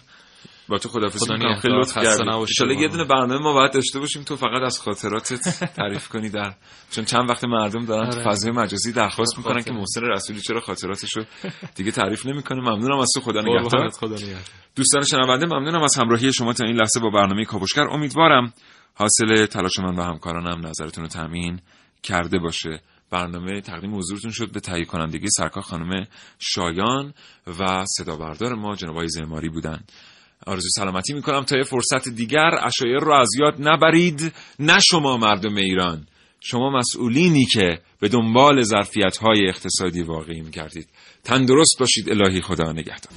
با 0.70 0.78
تو 0.78 0.90
خدافظی 0.90 1.34
می‌کنم. 1.34 1.56
خیلی 1.56 1.80
لطف 1.80 1.94
کردی. 1.94 2.82
یه 2.82 2.88
دونه 2.88 3.04
برنامه 3.04 3.44
ما 3.44 3.54
باید 3.54 3.74
داشته 3.74 4.00
باشیم 4.00 4.24
تو 4.24 4.36
فقط 4.36 4.62
از 4.66 4.80
خاطراتت 4.80 5.74
تعریف 5.76 6.08
کنی 6.08 6.30
در 6.30 6.54
چون 6.92 7.06
چند 7.06 7.30
وقت 7.30 7.44
مردم 7.44 7.86
دارن 7.86 8.10
تو 8.10 8.20
آره. 8.20 8.32
فضای 8.32 8.52
مجازی 8.52 8.94
درخواست 8.94 9.38
می‌کنن 9.38 9.64
که 9.64 9.72
محسن 9.72 10.02
رسولی 10.02 10.42
چرا 10.42 10.60
خاطراتش 10.60 11.18
رو 11.18 11.24
دیگه 11.76 11.92
تعریف 11.92 12.26
نمی‌کنه. 12.26 12.62
ممنونم 12.62 13.00
از 13.00 13.10
تو 13.14 13.22
خدا 13.22 13.42
نگهدار. 13.42 13.92
دوستان 14.76 15.04
شنونده 15.04 15.46
ممنونم 15.46 15.84
از 15.84 15.98
همراهی 15.98 16.34
شما 16.34 16.54
تا 16.54 16.66
این 16.66 16.76
لحظه 16.76 17.00
با 17.00 17.10
برنامه 17.10 17.46
کاوشگر. 17.46 17.88
امیدوارم 17.88 18.54
حاصل 18.94 19.46
تلاش 19.46 19.80
من 19.80 19.96
و 19.96 20.04
همکارانم 20.04 20.68
نظرتون 20.68 21.04
رو 21.04 21.10
تامین 21.10 21.60
کرده 22.04 22.40
باشه. 22.40 22.82
برنامه 23.12 23.62
تقدیم 23.62 23.96
حضورتون 23.96 24.32
شد 24.32 24.52
به 24.52 24.60
تهیه 24.60 24.86
کنندگی 24.86 25.28
سرکار 25.30 25.64
خانم 25.64 26.08
شایان 26.40 27.14
و 27.60 27.86
صدا 27.98 28.16
بردار 28.16 28.56
ما 28.56 28.76
جناب 28.76 29.08
زماری 29.08 29.50
بودن. 29.50 29.84
آرزو 30.48 30.68
سلامتی 30.76 31.14
می‌کنم 31.14 31.44
تا 31.44 31.58
یه 31.58 31.64
فرصت 31.64 32.10
دیگر 32.10 32.52
اشایر 32.62 33.00
رو 33.00 33.14
از 33.14 33.30
یاد 33.40 33.56
نبرید 33.60 34.34
نه 34.60 34.80
شما 34.80 35.18
مردم 35.18 35.56
ایران. 35.56 36.08
شما 36.40 36.70
مسئولینی 36.70 37.46
که 37.46 37.80
به 38.00 38.08
دنبال 38.08 38.62
ظرفیت 38.62 39.18
های 39.18 39.50
اقتصادی 39.50 40.02
واقعی 40.02 40.42
می‌کردید 40.42 40.88
تندرست 41.24 41.76
باشید 41.80 42.10
الهی 42.10 42.42
خدا 42.42 42.72
نگهدار. 42.72 43.14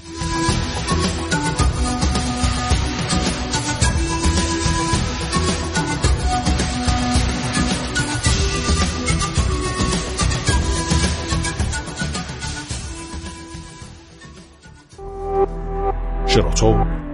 شراطو 16.27 17.02